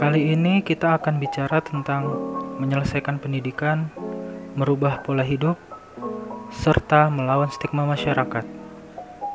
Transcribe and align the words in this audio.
Kali 0.00 0.32
ini 0.32 0.64
kita 0.64 0.96
akan 0.96 1.20
bicara 1.20 1.60
tentang 1.60 2.08
menyelesaikan 2.56 3.20
pendidikan, 3.20 3.92
merubah 4.56 5.04
pola 5.04 5.20
hidup, 5.20 5.60
serta 6.48 7.12
melawan 7.12 7.52
stigma 7.52 7.84
masyarakat. 7.84 8.48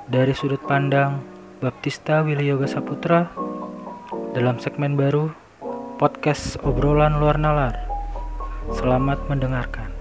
Dari 0.10 0.34
sudut 0.34 0.58
pandang 0.66 1.22
Baptista 1.62 2.26
Willy 2.26 2.50
Yoga 2.50 2.66
Saputra 2.66 3.30
dalam 4.34 4.58
segmen 4.58 4.98
baru 4.98 5.30
podcast 6.02 6.58
obrolan 6.66 7.22
luar 7.22 7.38
nalar. 7.38 7.86
Selamat 8.74 9.22
mendengarkan. 9.30 9.94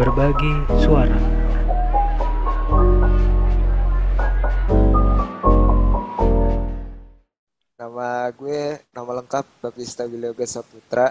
Berbagi 0.00 0.80
suara. 0.80 1.41
Gue, 8.30 8.78
nama 8.94 9.18
lengkap 9.18 9.44
Baptista 9.58 10.06
Wilyoga 10.06 10.46
Saputra. 10.46 11.10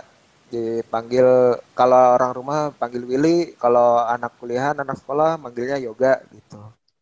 Dipanggil, 0.51 1.59
kalau 1.75 2.15
orang 2.15 2.31
rumah 2.31 2.59
panggil 2.75 3.03
Willy, 3.03 3.55
kalau 3.59 3.99
anak 4.03 4.35
kuliahan, 4.39 4.79
anak 4.79 4.99
sekolah 4.99 5.35
manggilnya 5.35 5.75
Yoga 5.79 6.23
gitu. 6.31 6.59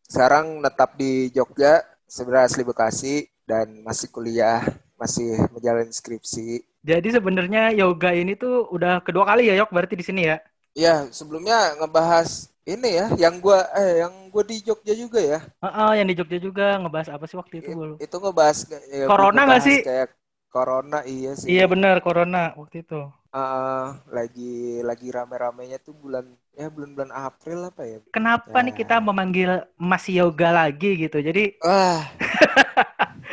Sekarang 0.09 0.58
netap 0.58 0.98
di 0.98 1.30
Jogja, 1.30 1.86
sebenarnya 2.09 2.50
asli 2.50 2.64
Bekasi, 2.66 3.16
dan 3.45 3.81
masih 3.86 4.09
kuliah, 4.09 4.66
masih 4.98 5.38
menjalani 5.53 5.94
skripsi. 5.94 6.66
Jadi 6.81 7.14
sebenarnya 7.14 7.70
yoga 7.73 8.14
ini 8.14 8.34
tuh 8.34 8.70
udah 8.73 9.03
kedua 9.03 9.28
kali 9.28 9.52
ya 9.52 9.58
Yok 9.62 9.73
berarti 9.73 9.94
di 10.00 10.05
sini 10.05 10.26
ya? 10.26 10.38
Iya, 10.73 11.09
sebelumnya 11.09 11.78
ngebahas 11.78 12.48
ini 12.68 12.90
ya, 12.99 13.05
yang 13.18 13.40
gue 13.40 13.58
eh 13.77 13.94
yang 14.05 14.13
gue 14.30 14.44
di 14.45 14.55
Jogja 14.66 14.94
juga 14.94 15.20
ya. 15.20 15.40
Heeh, 15.63 15.91
yang 16.00 16.08
di 16.08 16.16
Jogja 16.16 16.40
juga 16.40 16.66
ngebahas 16.80 17.09
apa 17.16 17.26
sih 17.27 17.38
waktu 17.40 17.55
itu 17.63 17.72
lupa. 17.76 18.04
Itu 18.04 18.16
ngebahas 18.20 18.58
ya, 18.90 19.05
Corona 19.08 19.41
nggak 19.48 19.63
sih? 19.63 19.77
Kayak 19.84 20.09
corona 20.50 21.00
iya 21.05 21.31
sih. 21.38 21.50
Iya 21.53 21.66
benar 21.70 21.95
corona 22.02 22.58
waktu 22.58 22.81
itu. 22.83 23.00
Eh, 23.30 23.86
lagi 24.09 24.81
lagi 24.81 25.08
rame-ramenya 25.14 25.78
tuh 25.86 25.94
bulan 25.94 26.25
ya 26.59 26.67
bulan-bulan 26.67 27.07
April 27.09 27.71
apa 27.71 27.81
ya? 27.81 27.97
Kenapa 28.11 28.57
nih 28.59 28.75
Ya. 28.75 28.79
kita 28.83 28.95
memanggil 28.99 29.52
Mas 29.79 30.03
Yoga 30.05 30.52
lagi 30.52 30.99
gitu? 30.99 31.23
Jadi 31.23 31.55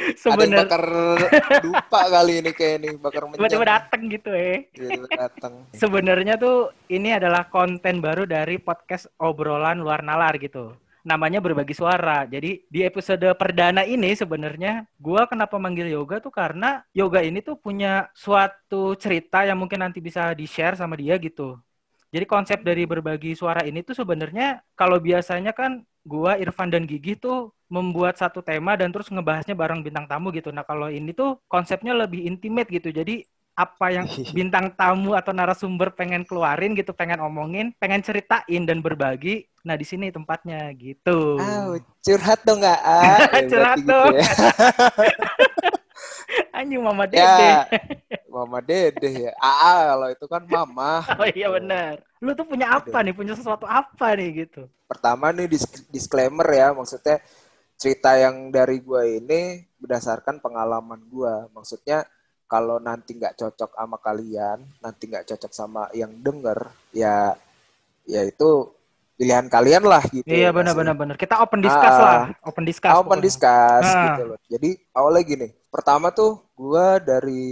yang 0.07 0.15
sebenarnya 0.15 0.63
bakar 0.63 0.85
lupa 1.61 2.01
kali 2.07 2.33
ini 2.39 2.51
kayak 2.55 2.77
nih 2.79 2.93
bakar 2.97 3.23
tiba-tiba 3.27 3.43
menjam. 3.59 3.67
dateng 3.67 4.03
gitu 4.07 4.31
eh. 4.31 4.71
Tiba-tiba. 4.71 5.27
Sebenarnya 5.83 6.35
tuh 6.39 6.71
ini 6.87 7.11
adalah 7.11 7.51
konten 7.51 7.99
baru 7.99 8.23
dari 8.25 8.57
podcast 8.57 9.11
obrolan 9.19 9.83
luar 9.83 10.07
nalar 10.07 10.39
gitu. 10.39 10.79
Namanya 11.03 11.39
berbagi 11.39 11.71
suara. 11.71 12.27
Jadi 12.27 12.67
di 12.67 12.83
episode 12.83 13.27
perdana 13.35 13.83
ini 13.83 14.11
sebenarnya 14.13 14.87
gua 14.99 15.27
kenapa 15.27 15.55
manggil 15.55 15.87
yoga 15.87 16.19
tuh 16.19 16.31
karena 16.31 16.83
yoga 16.91 17.23
ini 17.23 17.39
tuh 17.39 17.55
punya 17.55 18.11
suatu 18.11 18.95
cerita 18.95 19.43
yang 19.43 19.55
mungkin 19.55 19.83
nanti 19.83 19.99
bisa 19.99 20.35
di-share 20.35 20.75
sama 20.75 20.95
dia 20.95 21.15
gitu. 21.19 21.59
Jadi 22.17 22.25
konsep 22.25 22.65
dari 22.65 22.89
berbagi 22.89 23.37
suara 23.37 23.61
ini 23.69 23.85
tuh 23.85 23.93
sebenarnya 23.93 24.65
kalau 24.73 24.97
biasanya 24.97 25.53
kan 25.53 25.85
gua 26.01 26.41
Irfan 26.41 26.73
dan 26.73 26.89
Gigi 26.89 27.13
tuh 27.21 27.53
membuat 27.69 28.17
satu 28.17 28.41
tema 28.41 28.73
dan 28.81 28.89
terus 28.89 29.13
ngebahasnya 29.13 29.53
bareng 29.53 29.85
bintang 29.85 30.09
tamu 30.09 30.33
gitu. 30.33 30.49
Nah, 30.49 30.65
kalau 30.65 30.89
ini 30.89 31.13
tuh 31.13 31.37
konsepnya 31.45 31.93
lebih 31.93 32.25
intimate 32.25 32.73
gitu. 32.73 32.89
Jadi 32.89 33.21
apa 33.53 33.93
yang 33.93 34.09
bintang 34.37 34.73
tamu 34.81 35.13
atau 35.13 35.37
narasumber 35.37 35.93
pengen 35.93 36.25
keluarin 36.25 36.73
gitu, 36.73 36.97
pengen 36.97 37.21
omongin, 37.21 37.77
pengen 37.77 38.01
ceritain 38.01 38.65
dan 38.65 38.81
berbagi. 38.81 39.45
Nah, 39.69 39.77
di 39.77 39.85
sini 39.85 40.09
tempatnya 40.09 40.73
gitu. 40.73 41.37
Ah, 41.37 41.77
curhat 42.01 42.41
dong 42.49 42.65
nggak? 42.65 42.81
Ah, 42.81 43.29
ya, 43.37 43.45
Curhat 43.51 43.53
berarti 43.53 43.81
gitu 43.85 43.93
dong. 43.93 44.15
ya. 44.17 44.25
Anjing 46.57 46.83
Mama 46.83 47.05
Dede. 47.05 47.21
Ya, 47.21 47.69
Mama 48.37 48.61
Dede 48.61 49.11
ya. 49.25 49.33
AA 49.35 49.75
kalau 49.89 50.09
itu 50.13 50.27
kan 50.29 50.43
Mama. 50.45 50.93
Oh 51.21 51.29
iya 51.33 51.49
benar. 51.49 52.05
Lu 52.21 52.37
tuh 52.37 52.45
punya 52.45 52.77
apa 52.77 53.01
nih? 53.01 53.17
Punya 53.17 53.33
sesuatu 53.33 53.65
apa 53.65 54.13
nih 54.13 54.45
gitu? 54.45 54.69
Pertama 54.85 55.33
nih 55.33 55.49
dis- 55.49 55.89
disclaimer 55.89 56.45
ya, 56.47 56.71
maksudnya 56.71 57.17
cerita 57.77 58.13
yang 58.15 58.49
dari 58.49 58.81
gua 58.81 59.05
ini 59.05 59.65
berdasarkan 59.81 60.39
pengalaman 60.39 61.01
gua. 61.09 61.49
Maksudnya 61.51 62.05
kalau 62.45 62.77
nanti 62.79 63.17
nggak 63.17 63.35
cocok 63.35 63.73
sama 63.73 63.97
kalian, 63.99 64.59
nanti 64.79 65.09
nggak 65.09 65.27
cocok 65.27 65.53
sama 65.53 65.89
yang 65.91 66.13
denger, 66.15 66.69
ya 66.93 67.35
ya 68.07 68.23
itu 68.23 68.71
pilihan 69.17 69.49
kalian 69.49 69.83
lah 69.83 70.05
gitu. 70.07 70.29
Iya 70.29 70.53
nggak 70.53 70.99
benar. 71.01 71.17
Kita 71.17 71.41
open 71.41 71.65
discuss 71.65 71.97
Ah. 71.97 72.05
lah. 72.05 72.21
Open 72.45 72.65
discuss. 72.69 72.93
open 72.95 73.03
pokoknya. 73.09 73.25
discuss 73.25 73.85
Ah. 73.89 74.05
gitu 74.13 74.23
loh. 74.29 74.39
Jadi 74.47 74.71
awalnya 74.93 75.23
gini, 75.25 75.49
pertama 75.77 76.09
tuh 76.09 76.41
gua 76.57 76.97
dari 76.97 77.45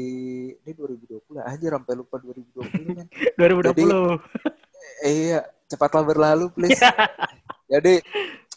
ini 0.57 0.73
2020 0.73 1.45
aja 1.45 1.67
sampai 1.77 1.93
lupa 1.93 2.17
2020 2.17 2.97
kan. 2.97 3.07
2020. 3.77 4.17
Eh, 5.05 5.13
iya, 5.13 5.45
cepatlah 5.69 6.01
berlalu 6.01 6.49
please. 6.49 6.81
Jadi 7.73 8.01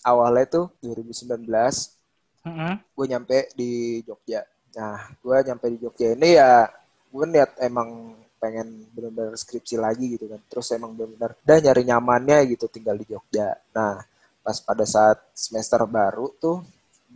awalnya 0.08 0.48
tuh 0.48 0.66
2019 0.80 1.44
Heeh. 2.48 2.74
gue 2.80 3.06
nyampe 3.12 3.38
di 3.60 4.00
Jogja. 4.08 4.48
Nah, 4.80 5.12
gue 5.20 5.36
nyampe 5.44 5.68
di 5.68 5.78
Jogja 5.84 6.16
ini 6.16 6.40
ya 6.40 6.64
gue 7.12 7.26
niat 7.28 7.60
emang 7.60 8.16
pengen 8.40 8.88
benar-benar 8.96 9.36
skripsi 9.36 9.76
lagi 9.76 10.16
gitu 10.16 10.32
kan. 10.32 10.40
Terus 10.48 10.72
emang 10.72 10.96
benar-benar 10.96 11.36
udah 11.44 11.58
nyari 11.60 11.84
nyamannya 11.84 12.38
gitu 12.56 12.72
tinggal 12.72 12.96
di 12.96 13.04
Jogja. 13.12 13.60
Nah, 13.76 14.00
pas 14.40 14.58
pada 14.64 14.88
saat 14.88 15.20
semester 15.36 15.84
baru 15.84 16.32
tuh 16.40 16.64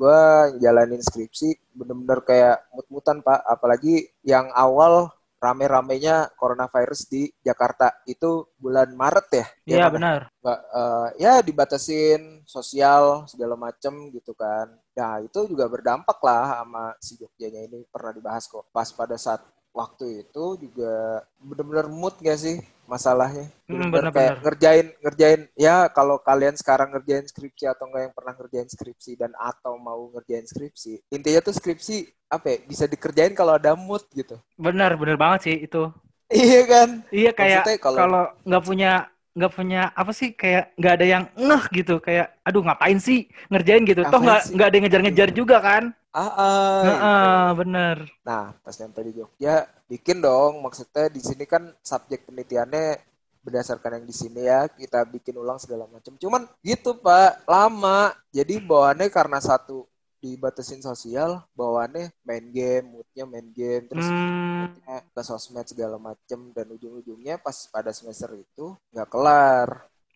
gue 0.02 0.22
jalanin 0.64 0.98
skripsi 0.98 1.50
bener-bener 1.78 2.20
kayak 2.26 2.58
mut-mutan 2.74 3.22
pak. 3.22 3.40
Apalagi 3.46 4.10
yang 4.26 4.50
awal 4.58 5.14
rame-ramenya 5.42 6.30
coronavirus 6.38 7.02
di 7.10 7.26
Jakarta 7.42 7.90
itu 8.06 8.46
bulan 8.62 8.94
Maret 8.94 9.28
ya. 9.34 9.46
Ya 9.66 9.78
Iya 9.78 9.86
kan? 9.90 9.94
benar. 9.98 10.20
nggak 10.42 10.60
eh, 10.82 11.08
ya 11.22 11.34
dibatasin 11.42 12.22
sosial 12.46 13.26
segala 13.26 13.54
macem 13.58 13.94
gitu 14.14 14.34
kan. 14.38 14.70
Nah 14.98 15.22
itu 15.22 15.40
juga 15.50 15.66
berdampak 15.70 16.18
lah 16.22 16.62
sama 16.62 16.84
si 17.02 17.14
Jogjanya 17.18 17.62
ini 17.70 17.86
pernah 17.90 18.14
dibahas 18.14 18.46
kok. 18.46 18.70
Pas 18.74 18.90
pada 18.94 19.18
saat 19.18 19.42
waktu 19.74 20.28
itu 20.28 20.46
juga 20.68 21.24
bener-bener 21.40 21.88
mood 21.90 22.14
gak 22.20 22.38
sih 22.38 22.60
masalahnya? 22.92 23.48
Hmm, 23.72 23.88
bener-bener. 23.88 24.12
kayak 24.12 24.34
ngerjain 24.44 24.88
ngerjain 25.00 25.42
ya 25.56 25.88
kalau 25.88 26.20
kalian 26.20 26.60
sekarang 26.60 26.92
ngerjain 26.92 27.24
skripsi 27.24 27.72
atau 27.72 27.88
enggak 27.88 28.12
yang 28.12 28.16
pernah 28.16 28.34
ngerjain 28.36 28.68
skripsi 28.68 29.12
dan 29.16 29.32
atau 29.40 29.80
mau 29.80 30.12
ngerjain 30.12 30.44
skripsi 30.44 31.08
intinya 31.08 31.40
tuh 31.40 31.56
skripsi 31.56 32.12
apa 32.28 32.48
ya 32.52 32.58
bisa 32.68 32.84
dikerjain 32.88 33.32
kalau 33.32 33.56
ada 33.56 33.76
mood 33.76 34.04
gitu. 34.12 34.36
Benar, 34.60 35.00
benar 35.00 35.16
banget 35.16 35.40
sih 35.48 35.56
itu. 35.68 35.88
Iya 36.32 36.62
kan? 36.64 36.90
Iya 37.12 37.32
kayak 37.36 37.84
kalau 37.84 38.32
nggak 38.48 38.64
punya 38.64 39.11
nggak 39.38 39.52
punya 39.58 39.82
apa 39.96 40.12
sih 40.20 40.30
kayak 40.36 40.76
nggak 40.80 40.94
ada 41.00 41.06
yang 41.14 41.24
ngeh 41.48 41.64
gitu 41.78 41.94
kayak 42.06 42.28
aduh 42.48 42.62
ngapain 42.68 43.00
sih 43.08 43.20
ngerjain 43.52 43.84
gitu 43.88 44.04
toh 44.12 44.20
Ngapain 44.20 44.26
nggak 44.26 44.42
sih? 44.48 44.56
nggak 44.56 44.68
ada 44.68 44.76
yang 44.76 44.86
ngejar-ngejar 44.88 45.30
juga 45.40 45.58
kan 45.64 45.84
Ah, 46.12 46.28
ah, 46.36 46.84
Heeh, 46.84 47.46
bener 47.60 47.98
Nah, 48.28 48.54
pas 48.62 48.76
nyampe 48.78 49.02
di 49.08 49.12
Jogja, 49.18 49.66
bikin 49.90 50.22
dong. 50.22 50.62
Maksudnya 50.66 51.10
di 51.10 51.22
sini 51.22 51.44
kan 51.50 51.74
subjek 51.82 52.30
penelitiannya 52.30 53.02
berdasarkan 53.42 53.98
yang 54.02 54.06
di 54.06 54.14
sini 54.14 54.42
ya, 54.46 54.70
kita 54.70 55.02
bikin 55.10 55.34
ulang 55.42 55.58
segala 55.58 55.90
macam. 55.90 56.14
Cuman 56.22 56.46
gitu, 56.62 56.94
Pak, 57.02 57.50
lama. 57.50 58.14
Jadi 58.30 58.62
bawaannya 58.62 59.10
karena 59.10 59.42
satu 59.42 59.90
dibatasin 60.22 60.80
sosial, 60.80 61.42
bawaannya 61.52 62.14
main 62.22 62.46
game, 62.48 62.86
moodnya 62.88 63.26
main 63.26 63.50
game, 63.50 63.90
terus 63.90 64.06
hmm, 64.06 64.78
ke 65.10 65.22
sosmed 65.22 65.66
segala 65.66 65.98
macam 65.98 66.40
dan 66.52 66.70
ujung-ujungnya 66.70 67.36
pas 67.36 67.66
pada 67.68 67.90
semester 67.90 68.30
itu 68.34 68.78
nggak 68.92 69.10
kelar. 69.10 69.70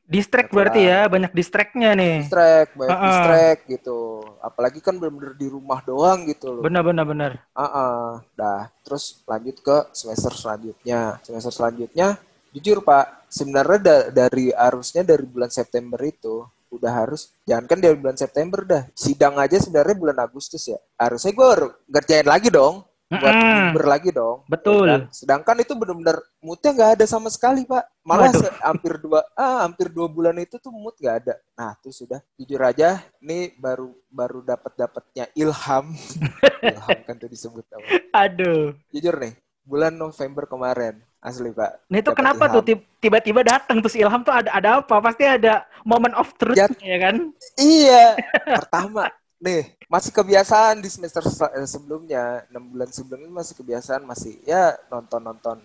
distract 0.05 0.53
Kelar. 0.53 0.69
berarti 0.69 0.81
ya 0.85 1.09
banyak 1.09 1.33
distractnya 1.33 1.97
nih 1.97 2.15
Distract, 2.21 2.77
banyak 2.77 2.93
Ah-ah. 2.93 3.07
distract 3.09 3.61
gitu. 3.65 3.99
Apalagi 4.37 4.77
kan 4.77 4.93
bener-bener 4.95 5.33
di 5.33 5.49
rumah 5.49 5.81
doang 5.81 6.29
gitu 6.29 6.53
loh. 6.53 6.61
bener 6.61 6.85
bener 6.85 7.01
bener 7.03 7.31
Ah, 7.51 7.65
ah. 7.65 8.05
dah 8.37 8.69
terus 8.85 9.25
lanjut 9.25 9.57
ke 9.57 9.77
semester 9.91 10.29
selanjutnya. 10.29 11.17
Semester 11.25 11.49
selanjutnya, 11.49 12.21
jujur 12.53 12.85
Pak, 12.85 13.25
sebenarnya 13.27 13.79
da- 13.81 14.07
dari 14.13 14.53
harusnya 14.53 15.01
dari 15.01 15.25
bulan 15.25 15.49
September 15.49 15.97
itu 15.99 16.45
udah 16.77 16.91
harus, 17.05 17.31
jangan 17.47 17.65
kan 17.69 17.79
dari 17.81 17.95
bulan 17.97 18.17
September 18.17 18.61
dah, 18.63 18.83
sidang 18.95 19.35
aja 19.39 19.57
sebenarnya 19.57 19.95
bulan 19.97 20.17
Agustus 20.21 20.63
ya. 20.67 20.79
Harusnya 20.99 21.31
gue 21.33 21.47
ngerjain 21.89 22.27
lagi 22.27 22.49
dong, 22.51 22.83
buat 23.15 23.35
libur 23.55 23.83
lagi 23.87 24.09
dong. 24.11 24.43
Betul. 24.49 24.87
ya 24.87 24.97
kan? 24.99 25.01
Sedangkan 25.13 25.57
itu 25.63 25.73
bener-bener 25.77 26.17
moodnya 26.43 26.71
nggak 26.75 26.91
ada 26.99 27.05
sama 27.07 27.29
sekali 27.31 27.63
Pak. 27.63 27.83
Malah 28.03 28.31
se- 28.35 28.55
hampir 28.61 28.99
dua, 28.99 29.23
ah 29.37 29.63
hampir 29.65 29.87
dua 29.89 30.07
bulan 30.11 30.35
itu 30.41 30.59
tuh 30.59 30.73
mood 30.73 30.95
nggak 30.99 31.17
ada. 31.25 31.33
Nah 31.57 31.73
tuh 31.79 31.93
sudah, 31.95 32.19
jujur 32.37 32.61
aja, 32.61 32.99
ini 33.23 33.53
baru 33.55 33.93
baru 34.11 34.43
dapat 34.43 34.73
dapatnya 34.75 35.25
ilham. 35.37 35.95
ilham 36.69 36.97
kan 37.07 37.15
tuh 37.17 37.29
disebut 37.31 37.65
apa? 37.71 37.87
aduh 38.15 38.73
Jujur 38.93 39.15
nih, 39.19 39.33
bulan 39.67 39.93
November 39.95 40.45
kemarin, 40.47 40.95
asli 41.25 41.49
Pak. 41.49 41.89
Nah 41.89 41.97
itu 41.97 42.09
Dapat 42.13 42.17
kenapa 42.21 42.43
ilham. 42.45 42.53
tuh 42.53 42.63
tib- 42.63 42.85
tiba-tiba 43.01 43.41
datang 43.41 43.77
terus 43.81 43.97
Ilham 43.97 44.21
tuh 44.21 44.29
ada 44.31 44.49
ada 44.53 44.69
apa? 44.79 44.95
Pasti 45.01 45.25
ada 45.25 45.53
moment 45.81 46.13
of 46.13 46.29
truth 46.37 46.53
Jat- 46.53 46.77
ya 46.79 46.97
kan? 47.01 47.15
Iya, 47.57 48.13
pertama 48.61 49.09
nih 49.35 49.75
masih 49.85 50.09
kebiasaan 50.09 50.79
di 50.79 50.89
semester 50.89 51.21
se- 51.27 51.53
sebelumnya 51.67 52.45
enam 52.47 52.71
bulan 52.71 52.89
sebelumnya 52.89 53.29
masih 53.29 53.53
kebiasaan 53.57 54.01
masih 54.01 54.39
ya 54.47 54.73
nonton 54.87 55.21
nonton 55.21 55.59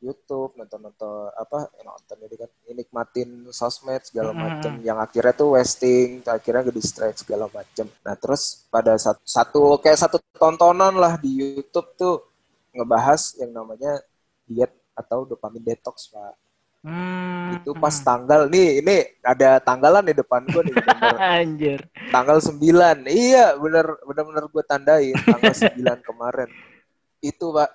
YouTube 0.00 0.56
nonton 0.56 0.80
nonton 0.80 1.28
apa 1.36 1.68
ya 1.76 1.84
nonton 1.84 2.16
jadi 2.16 2.34
kan 2.40 2.50
nikmatin 2.72 3.28
sosmed 3.52 4.00
segala 4.00 4.32
Mm-mm. 4.32 4.40
macem 4.40 4.72
yang 4.80 4.96
akhirnya 4.96 5.36
tuh 5.36 5.52
wasting 5.52 6.24
akhirnya 6.24 6.64
ke 6.64 6.72
distract 6.72 7.20
segala 7.20 7.52
macem 7.52 7.84
nah 8.00 8.16
terus 8.16 8.64
pada 8.72 8.96
satu, 8.96 9.20
satu 9.22 9.60
kayak 9.76 10.00
satu 10.00 10.16
tontonan 10.40 10.96
lah 10.96 11.20
di 11.20 11.36
YouTube 11.60 11.92
tuh 12.00 12.24
ngebahas 12.72 13.36
yang 13.36 13.52
namanya 13.52 14.00
diet 14.48 14.72
atau 15.00 15.24
dopamin 15.24 15.64
detox 15.64 16.12
pak. 16.12 16.36
Hmm. 16.80 17.60
itu 17.60 17.76
pas 17.76 17.92
tanggal 17.92 18.48
nih 18.48 18.80
ini 18.80 19.04
ada 19.20 19.60
tanggalan 19.60 20.00
di 20.00 20.16
depan 20.16 20.48
gue 20.48 20.64
nih 20.64 20.74
bener. 20.80 21.16
Anjir. 21.36 21.80
tanggal 22.08 22.40
9 22.40 22.56
iya 23.04 23.52
bener 23.52 24.00
bener 24.00 24.24
bener 24.24 24.44
gue 24.48 24.62
tandain 24.64 25.12
tanggal 25.12 25.52
9 25.52 25.76
kemarin. 26.08 26.48
Itu 27.20 27.52
pak 27.52 27.68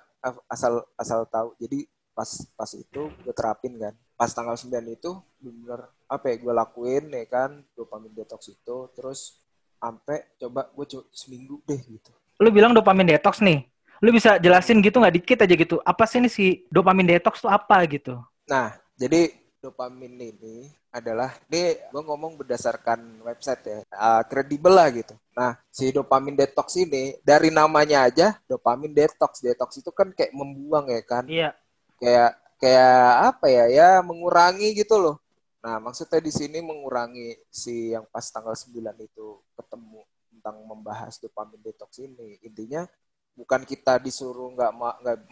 asal 0.50 0.82
asal 0.98 1.22
tahu. 1.30 1.54
Jadi 1.62 1.86
pas 2.18 2.26
pas 2.58 2.70
itu 2.74 3.02
gue 3.22 3.34
terapin 3.36 3.78
kan. 3.78 3.94
Pas 4.18 4.26
tanggal 4.34 4.58
9 4.58 4.74
itu 4.90 5.10
bener 5.38 5.86
apa 6.10 6.26
ya 6.26 6.42
gue 6.42 6.52
lakuin 6.56 7.06
ya 7.14 7.24
kan 7.30 7.62
dopamin 7.78 8.10
detox 8.10 8.50
itu. 8.50 8.90
Terus 8.98 9.38
sampai 9.78 10.34
coba 10.34 10.66
gue 10.66 10.86
coba 10.98 11.04
seminggu 11.14 11.62
deh 11.62 11.78
gitu. 11.78 12.10
Lu 12.42 12.50
bilang 12.50 12.74
dopamin 12.74 13.06
detox 13.06 13.38
nih. 13.38 13.70
Lu 14.04 14.12
bisa 14.12 14.36
jelasin 14.36 14.80
gitu 14.84 15.00
nggak? 15.00 15.14
Dikit 15.20 15.38
aja 15.44 15.54
gitu. 15.54 15.76
Apa 15.84 16.04
sih 16.04 16.20
ini 16.20 16.28
si 16.28 16.64
dopamin 16.68 17.06
detox 17.06 17.40
tuh 17.40 17.52
apa 17.52 17.80
gitu? 17.88 18.20
nah 18.46 18.78
jadi 18.94 19.34
dopamin 19.58 20.14
ini 20.14 20.70
adalah 20.94 21.34
ini 21.50 21.74
gue 21.90 22.02
ngomong 22.06 22.38
berdasarkan 22.38 23.20
website 23.26 23.62
ya 23.66 23.78
uh, 23.92 24.22
kredibel 24.22 24.70
lah 24.70 24.88
gitu. 24.94 25.12
Nah 25.34 25.58
si 25.68 25.90
dopamin 25.90 26.38
detox 26.38 26.78
ini 26.78 27.18
dari 27.26 27.50
namanya 27.50 28.06
aja 28.06 28.38
dopamin 28.46 28.94
detox 28.94 29.42
detox 29.42 29.82
itu 29.82 29.90
kan 29.90 30.14
kayak 30.14 30.30
membuang 30.32 30.86
ya 30.88 31.02
kan? 31.02 31.24
Iya. 31.26 31.50
kayak 31.98 32.30
kayak 32.62 33.02
apa 33.34 33.46
ya? 33.50 33.64
Ya 33.68 33.88
mengurangi 34.00 34.72
gitu 34.78 34.96
loh. 34.96 35.16
Nah 35.60 35.82
maksudnya 35.82 36.22
di 36.22 36.30
sini 36.30 36.62
mengurangi 36.62 37.34
si 37.50 37.90
yang 37.90 38.06
pas 38.08 38.24
tanggal 38.30 38.54
9 38.54 38.70
itu 39.02 39.26
ketemu 39.58 40.00
tentang 40.30 40.56
membahas 40.62 41.18
dopamin 41.18 41.58
detox 41.58 41.98
ini. 41.98 42.38
Intinya 42.46 42.86
bukan 43.36 43.62
kita 43.68 44.00
disuruh 44.00 44.50
nggak 44.56 44.72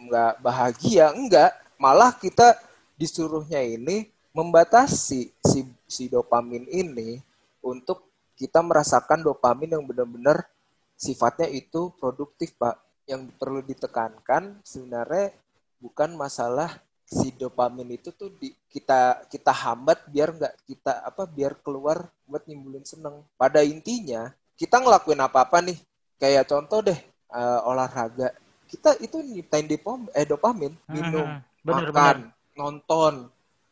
nggak 0.07 0.33
bahagia 0.39 1.11
enggak. 1.11 1.51
Malah 1.75 2.15
kita 2.15 2.55
disuruhnya 2.95 3.59
ini 3.59 4.07
membatasi 4.31 5.33
si 5.35 5.59
si 5.89 6.03
dopamin 6.07 6.69
ini 6.71 7.19
untuk 7.65 8.07
kita 8.37 8.63
merasakan 8.63 9.25
dopamin 9.25 9.75
yang 9.75 9.83
benar-benar 9.83 10.47
sifatnya 10.95 11.49
itu 11.51 11.91
produktif 11.97 12.55
pak. 12.55 12.79
Yang 13.05 13.33
perlu 13.37 13.61
ditekankan 13.61 14.65
sebenarnya 14.65 15.35
bukan 15.77 16.17
masalah 16.17 16.81
si 17.05 17.29
dopamin 17.37 18.01
itu 18.01 18.09
tuh 18.09 18.33
di, 18.41 18.49
kita 18.65 19.29
kita 19.29 19.53
hambat 19.53 20.09
biar 20.09 20.33
nggak 20.33 20.53
kita 20.65 21.05
apa 21.05 21.29
biar 21.29 21.61
keluar 21.61 22.09
buat 22.25 22.45
nimbulin 22.49 22.85
seneng. 22.85 23.21
Pada 23.37 23.61
intinya 23.61 24.33
kita 24.57 24.81
ngelakuin 24.81 25.21
apa 25.21 25.45
apa 25.45 25.61
nih? 25.61 25.77
Kayak 26.17 26.49
contoh 26.49 26.79
deh 26.81 26.97
eh, 27.35 27.59
olahraga. 27.67 28.31
Kita 28.65 28.97
itu 28.97 29.19
nyiptain 29.21 29.67
dopam 29.67 30.07
eh 30.11 30.25
dopamin 30.25 30.73
minum 30.89 31.27
Hmm, 31.37 31.43
Bener, 31.61 31.89
makan 31.91 32.15
bener. 32.31 32.55
nonton. 32.55 33.13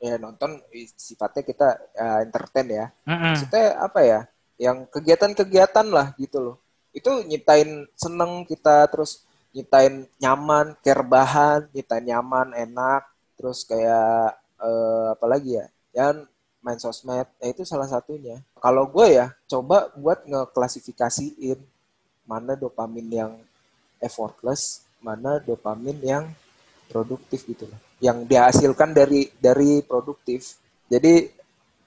Ya 0.03 0.19
nonton 0.19 0.59
eh, 0.69 0.87
sifatnya 0.93 1.41
kita 1.41 1.67
eh, 1.95 2.19
entertain 2.27 2.67
ya. 2.69 2.85
Mm-mm. 3.07 3.33
maksudnya 3.33 3.65
apa 3.79 3.99
ya? 4.03 4.19
Yang 4.59 4.77
kegiatan-kegiatan 4.93 5.87
lah 5.89 6.11
gitu 6.19 6.37
loh. 6.39 6.55
Itu 6.93 7.23
nyiptain 7.25 7.89
seneng 7.97 8.45
kita 8.45 8.85
terus 8.91 9.23
nyiptain 9.53 10.05
nyaman 10.19 10.77
care 10.83 11.01
bahan 11.01 11.71
nyiptain 11.73 12.05
nyaman 12.05 12.53
enak. 12.53 13.07
Terus 13.39 13.65
kayak 13.65 14.35
eh, 14.61 15.05
apa 15.15 15.25
lagi 15.25 15.57
ya? 15.57 15.65
Yang 15.93 16.27
main 16.63 16.79
sosmed 16.79 17.27
ya 17.41 17.47
itu 17.51 17.67
salah 17.67 17.89
satunya. 17.89 18.39
Kalau 18.55 18.87
gue 18.87 19.19
ya 19.19 19.35
coba 19.47 19.91
buat 19.99 20.23
ngeklasifikasiin 20.23 21.59
mana 22.23 22.55
dopamin 22.55 23.07
yang 23.11 23.31
effortless 24.03 24.83
mana 24.99 25.39
dopamin 25.39 25.97
yang 26.03 26.27
produktif 26.91 27.47
gitu 27.47 27.67
loh. 27.67 27.79
Yang 28.03 28.27
dihasilkan 28.27 28.91
dari 28.91 29.31
dari 29.39 29.79
produktif. 29.79 30.59
Jadi 30.91 31.31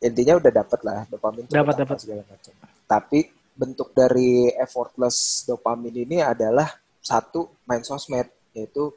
intinya 0.00 0.40
udah 0.40 0.52
dapet 0.52 0.80
lah 0.82 1.04
dopamin 1.08 1.44
Dapat, 1.46 1.74
apa 1.76 1.82
dapat. 1.84 1.96
segala 2.00 2.22
macam. 2.24 2.52
Tapi 2.88 3.20
bentuk 3.56 3.92
dari 3.92 4.48
effortless 4.52 5.44
dopamin 5.48 6.04
ini 6.08 6.20
adalah 6.20 6.68
satu 7.00 7.62
main 7.68 7.84
sosmed 7.84 8.28
yaitu 8.52 8.92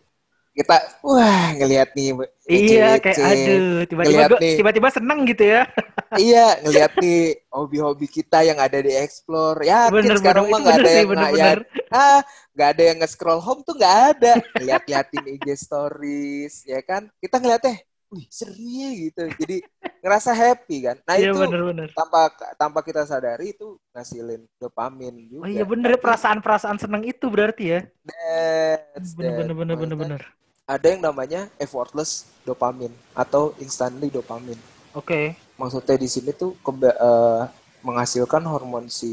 kita 0.53 0.75
wah 1.05 1.55
ngelihat 1.55 1.93
nih 1.95 2.11
Iya, 2.49 2.97
kayak 2.97 3.17
aduh, 3.21 3.85
tiba-tiba 3.85 4.25
tiba-tiba 4.41 4.89
seneng 4.89 5.21
gitu 5.29 5.45
ya. 5.45 5.69
iya 6.17 6.57
ngelihat 6.65 6.97
nih 6.97 7.37
hobi-hobi 7.53 8.09
kita 8.09 8.41
yang 8.41 8.57
ada 8.57 8.81
di 8.81 8.89
explore 8.89 9.61
ya 9.61 9.93
Bener, 9.93 10.17
sekarang 10.17 10.49
bener. 10.49 10.53
mah 10.57 10.59
nggak 10.65 10.77
ada 10.81 10.89
sih, 10.89 10.97
yang 10.97 11.09
bener-bener. 11.13 11.59
ya, 11.61 11.93
ah 11.93 12.19
nggak 12.57 12.69
ada 12.73 12.83
yang 12.89 12.97
nge-scroll 12.99 13.41
home 13.41 13.61
tuh 13.61 13.75
nggak 13.77 13.97
ada 14.17 14.33
lihat-liatin 14.65 15.23
IG 15.37 15.45
stories 15.53 16.65
ya 16.65 16.81
kan 16.81 17.05
kita 17.21 17.37
ngeliatnya 17.37 17.75
wih 18.09 18.25
seru 18.29 18.57
ya 18.57 18.89
gitu 18.95 19.21
jadi 19.37 19.57
ngerasa 20.01 20.31
happy 20.33 20.77
kan 20.87 20.97
nah 21.05 21.15
Iya, 21.19 21.29
itu 21.29 21.37
bener-bener. 21.37 21.89
tanpa 21.93 22.19
tanpa 22.55 22.79
kita 22.81 23.03
sadari 23.05 23.53
itu 23.53 23.77
ngasilin 23.93 24.41
dopamin 24.57 25.13
juga 25.29 25.43
Oh 25.45 25.49
iya 25.49 25.65
bener 25.67 25.99
perasaan-perasaan 25.99 26.77
seneng 26.79 27.03
itu 27.05 27.25
berarti 27.29 27.63
ya. 27.77 27.79
That's 28.05 29.13
that. 29.13 29.17
Bener-bener 29.17 29.53
bener-bener 29.53 29.95
Makanya 29.95 30.03
bener. 30.17 30.21
ada 30.65 30.85
yang 30.89 31.01
namanya 31.01 31.41
effortless 31.57 32.25
dopamin 32.45 32.93
atau 33.13 33.53
instantly 33.59 34.09
dopamin 34.09 34.57
Oke. 34.97 35.37
maksudnya 35.57 35.97
di 35.97 36.09
sini 36.09 36.31
tuh 36.33 36.55
keba- 36.65 36.97
eh, 36.97 37.43
menghasilkan 37.85 38.43
hormon 38.45 38.89
si 38.89 39.09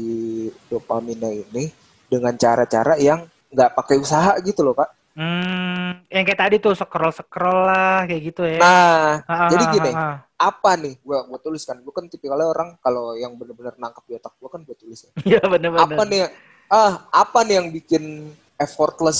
dopaminnya 0.67 1.31
ini 1.31 1.69
dengan 2.07 2.33
cara-cara 2.35 2.95
yang 2.99 3.27
nggak 3.53 3.71
pakai 3.77 3.97
usaha 3.99 4.35
gitu 4.43 4.59
loh 4.63 4.75
pak 4.75 4.89
Hmm, 5.17 6.05
yang 6.13 6.23
kayak 6.23 6.37
tadi 6.37 6.55
tuh 6.61 6.77
scroll 6.77 7.09
scroll 7.09 7.65
lah 7.65 8.05
kayak 8.05 8.21
gitu 8.21 8.45
ya. 8.45 8.61
nah 8.61 9.25
Ah, 9.25 9.49
jadi 9.49 9.65
ah, 9.65 9.71
gini. 9.73 9.91
ah, 9.91 9.97
ah. 9.97 10.15
apa 10.37 10.71
nih 10.77 10.93
gua 11.01 11.25
gua 11.25 11.41
tulis 11.41 11.65
kan 11.65 11.81
gua 11.81 11.89
kan 11.89 12.05
tipikalnya 12.05 12.45
orang 12.45 12.77
kalau 12.79 13.17
yang 13.17 13.33
bener-bener 13.33 13.73
nangkep 13.75 14.05
di 14.05 14.13
otak 14.13 14.37
gua 14.37 14.49
kan 14.53 14.61
gua 14.61 14.77
tulis 14.77 15.01
ya 15.01 15.11
Iya 15.25 15.41
bener-bener. 15.41 15.89
apa 15.89 16.01
nih 16.05 16.21
ah 16.69 17.09
apa 17.09 17.39
nih 17.41 17.55
yang 17.57 17.67
bikin 17.73 18.29
effortless 18.61 19.19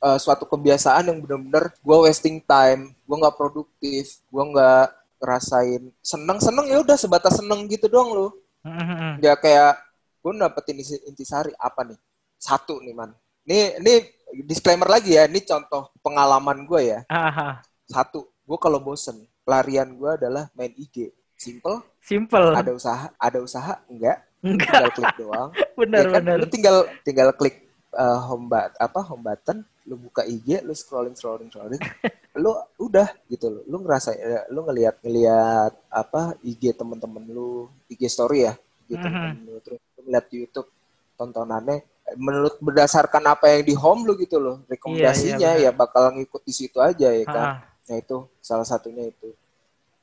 eh, 0.00 0.16
suatu 0.16 0.48
kebiasaan 0.48 1.12
yang 1.12 1.18
benar-benar 1.20 1.76
gue 1.76 1.96
wasting 2.00 2.40
time 2.40 2.96
gue 3.04 3.16
nggak 3.16 3.36
produktif 3.36 4.24
gue 4.24 4.44
nggak 4.48 4.86
ngerasain 5.20 5.82
seneng 6.00 6.40
seneng 6.40 6.66
ya 6.68 6.80
udah 6.80 6.96
sebatas 6.96 7.36
seneng 7.36 7.68
gitu 7.68 7.84
doang 7.84 8.10
lo 8.12 8.28
Hmm, 8.64 8.80
hmm, 8.80 8.96
hmm. 8.96 9.12
ya 9.20 9.36
kayak 9.36 9.76
gue 10.24 10.32
dapetin 10.40 10.80
inti- 10.80 11.04
intisari 11.04 11.52
apa 11.60 11.84
nih 11.84 12.00
satu 12.40 12.80
nih 12.80 12.96
man 12.96 13.12
ini 13.44 13.76
ini 13.76 13.94
disclaimer 14.42 14.90
lagi 14.90 15.14
ya 15.14 15.30
ini 15.30 15.38
contoh 15.40 15.94
pengalaman 16.02 16.66
gue 16.66 16.80
ya 16.82 17.00
Ah, 17.06 17.30
ah, 17.30 17.38
ah. 17.38 17.54
satu 17.86 18.26
gue 18.42 18.58
kalau 18.58 18.82
bosen 18.82 19.14
pelarian 19.46 19.94
gue 19.94 20.10
adalah 20.10 20.50
main 20.52 20.74
IG 20.74 21.14
simple 21.38 21.84
Simple. 22.02 22.52
ada 22.52 22.72
usaha 22.72 23.08
ada 23.16 23.38
usaha 23.40 23.78
enggak 23.86 24.18
Enggak, 24.44 24.68
tinggal 24.76 24.86
klik 24.92 25.14
doang 25.16 25.50
bener 25.80 26.04
ya 26.04 26.10
kan? 26.12 26.20
bener. 26.20 26.36
Lu 26.36 26.46
tinggal 26.52 26.76
tinggal 27.00 27.28
klik 27.32 27.64
uh, 27.96 28.20
home 28.28 28.52
bat 28.52 28.76
apa 28.76 29.00
home 29.00 29.24
button, 29.24 29.64
lu 29.88 29.96
buka 29.96 30.20
IG, 30.28 30.60
lu 30.60 30.76
scrolling 30.76 31.16
scrolling 31.16 31.48
scrolling, 31.48 31.80
lu 32.44 32.52
udah 32.76 33.08
gitu 33.32 33.48
lu. 33.48 33.60
Lu 33.64 33.80
ngerasa 33.80 34.12
ya, 34.12 34.44
lu 34.52 34.68
ngelihat 34.68 35.00
ngelihat 35.00 35.72
apa 35.88 36.36
IG 36.44 36.76
temen-temen 36.76 37.24
lu, 37.24 37.72
IG 37.88 38.04
story 38.04 38.44
ya, 38.44 38.52
gitu 38.84 39.00
temen 39.00 39.48
lu 39.48 39.56
terus 39.64 39.80
lu 39.96 40.12
ngeliat 40.12 40.26
di 40.28 40.36
YouTube 40.44 40.68
tontonannya 41.16 41.80
menurut 42.14 42.60
berdasarkan 42.60 43.24
apa 43.26 43.48
yang 43.50 43.62
di 43.62 43.72
home 43.72 44.04
lu 44.04 44.12
gitu 44.14 44.36
loh 44.36 44.60
rekomendasinya 44.66 45.40
Iya, 45.40 45.50
iya, 45.56 45.68
ya 45.68 45.72
bakal 45.72 46.12
ngikut 46.12 46.42
di 46.42 46.52
situ 46.52 46.76
aja 46.76 47.08
ya 47.08 47.24
kan 47.24 47.44
Ah, 47.44 47.56
Nah 47.84 47.96
itu 47.96 48.16
salah 48.38 48.64
satunya 48.64 49.04
itu. 49.04 49.28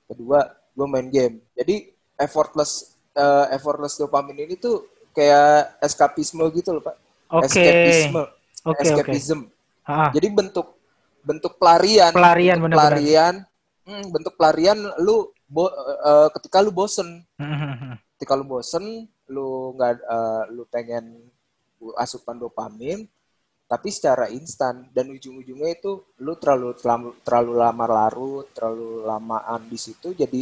Kedua, 0.05 0.45
gue 0.69 0.85
main 0.85 1.07
game. 1.07 1.41
Jadi 1.51 1.89
effortless 2.15 2.93
eh, 3.11 3.45
effortless 3.51 3.97
dopamin 3.97 4.37
ini 4.39 4.53
tuh 4.53 4.85
kayak 5.11 5.77
eskapisme 5.79 6.45
gitu 6.51 6.73
loh 6.73 6.83
pak. 6.83 6.93
Oke. 7.31 7.49
Escapisme, 7.49 8.21
Oke 8.63 8.69
oke. 8.69 8.81
escapism. 8.83 9.39
Ah, 9.81 10.13
Jadi 10.13 10.27
bentuk 10.29 10.77
bentuk 11.21 11.57
pelarian. 11.57 12.11
Pelarian, 12.11 12.57
bentuk 12.59 12.77
pelarian. 12.77 13.35
hmm, 13.81 14.03
bentuk 14.09 14.33
pelarian 14.35 14.77
lu 14.99 15.15
bo- 15.45 15.73
eh, 15.99 16.29
ketika 16.37 16.61
lu 16.61 16.69
bosen. 16.69 17.25
hmm, 17.35 17.49
hmm, 17.55 17.75
hmm. 17.77 17.93
Ketika 18.13 18.33
lu 18.35 18.45
bosen, 18.45 18.85
lu 19.25 19.49
nggak 19.73 19.93
eh, 19.97 20.43
lu 20.49 20.63
pengen 20.67 21.30
asupan 21.97 22.37
dopamin, 22.37 23.09
tapi 23.65 23.89
secara 23.89 24.27
instan 24.29 24.87
dan 24.91 25.09
ujung-ujungnya 25.09 25.79
itu 25.79 26.03
lu 26.21 26.35
terlalu 26.37 26.77
terlalu, 26.77 27.09
terlalu 27.25 27.51
lama 27.57 27.85
larut, 27.87 28.45
terlalu 28.53 29.07
lamaan 29.07 29.61
di 29.65 29.79
situ 29.79 30.13
jadi 30.13 30.41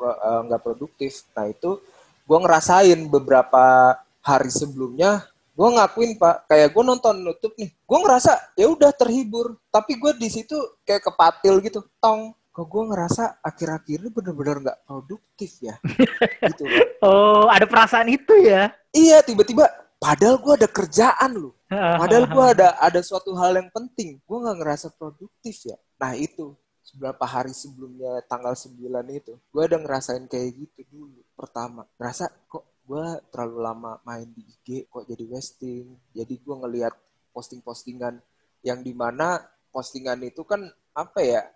eh, 0.00 0.40
nggak 0.48 0.62
produktif. 0.64 1.28
Nah 1.36 1.46
itu 1.46 1.78
gue 2.26 2.38
ngerasain 2.38 3.00
beberapa 3.10 3.94
hari 4.22 4.50
sebelumnya 4.52 5.26
gue 5.60 5.68
ngakuin 5.76 6.16
pak 6.16 6.48
kayak 6.48 6.72
gue 6.72 6.84
nonton 6.86 7.20
nutup 7.20 7.52
nih 7.60 7.68
gue 7.68 7.98
ngerasa 8.00 8.56
ya 8.56 8.70
udah 8.70 8.96
terhibur 8.96 9.60
tapi 9.68 10.00
gue 10.00 10.16
di 10.16 10.32
situ 10.32 10.56
kayak 10.88 11.10
kepatil 11.10 11.60
gitu 11.60 11.84
tong 12.00 12.32
kok 12.48 12.64
gue 12.64 12.82
ngerasa 12.88 13.44
akhir-akhir 13.44 13.98
ini 14.00 14.08
bener-bener 14.08 14.56
nggak 14.64 14.78
produktif 14.88 15.60
ya 15.60 15.76
gitu. 16.48 16.64
Oh, 17.04 17.44
ada 17.46 17.68
perasaan 17.68 18.08
itu 18.08 18.32
ya? 18.40 18.72
iya 18.90 19.20
tiba-tiba 19.20 19.68
padahal 20.00 20.40
gue 20.40 20.52
ada 20.64 20.68
kerjaan 20.68 21.30
loh 21.36 21.54
padahal 22.00 22.26
gue 22.26 22.44
ada 22.58 22.74
ada 22.82 23.00
suatu 23.04 23.30
hal 23.38 23.54
yang 23.54 23.70
penting. 23.70 24.18
Gue 24.26 24.38
nggak 24.42 24.58
ngerasa 24.58 24.88
produktif 24.98 25.68
ya. 25.68 25.78
Nah 26.02 26.18
itu. 26.18 26.56
Beberapa 26.90 27.22
hari 27.22 27.54
sebelumnya 27.54 28.18
tanggal 28.26 28.50
9 28.50 28.74
itu 29.14 29.38
gue 29.38 29.62
ada 29.62 29.78
ngerasain 29.78 30.26
kayak 30.26 30.58
gitu 30.58 30.82
dulu 30.90 31.22
pertama. 31.38 31.86
Ngerasa 31.94 32.26
kok 32.50 32.66
gue 32.82 33.06
terlalu 33.30 33.58
lama 33.62 34.02
main 34.02 34.26
di 34.26 34.42
IG 34.42 34.90
kok 34.90 35.06
jadi 35.06 35.22
wasting? 35.30 35.94
Jadi 36.10 36.34
gue 36.42 36.54
ngelihat 36.66 36.90
posting-postingan 37.30 38.18
yang 38.66 38.82
di 38.82 38.90
mana 38.90 39.38
postingan 39.70 40.18
itu 40.26 40.42
kan 40.42 40.66
apa 40.90 41.22
ya 41.22 41.46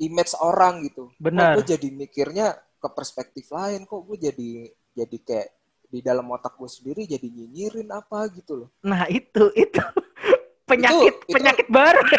image 0.00 0.32
orang 0.40 0.80
gitu. 0.88 1.12
Benar. 1.20 1.60
gue 1.60 1.76
jadi 1.76 1.88
mikirnya 1.92 2.56
ke 2.80 2.88
perspektif 2.88 3.52
lain? 3.52 3.84
Kok 3.84 4.08
gue 4.08 4.32
jadi 4.32 4.72
jadi 4.96 5.16
kayak 5.20 5.48
di 5.88 5.98
dalam 5.98 6.28
otak 6.28 6.54
gue 6.54 6.66
sendiri 6.66 7.02
jadi 7.04 7.24
nyinyirin 7.24 7.88
apa 7.88 8.28
gitu 8.30 8.52
loh 8.56 8.68
Nah, 8.80 9.04
itu 9.06 9.48
itu 9.52 9.80
penyakit 10.68 11.14
itu- 11.22 11.32
penyakit 11.32 11.66
baru. 11.66 12.00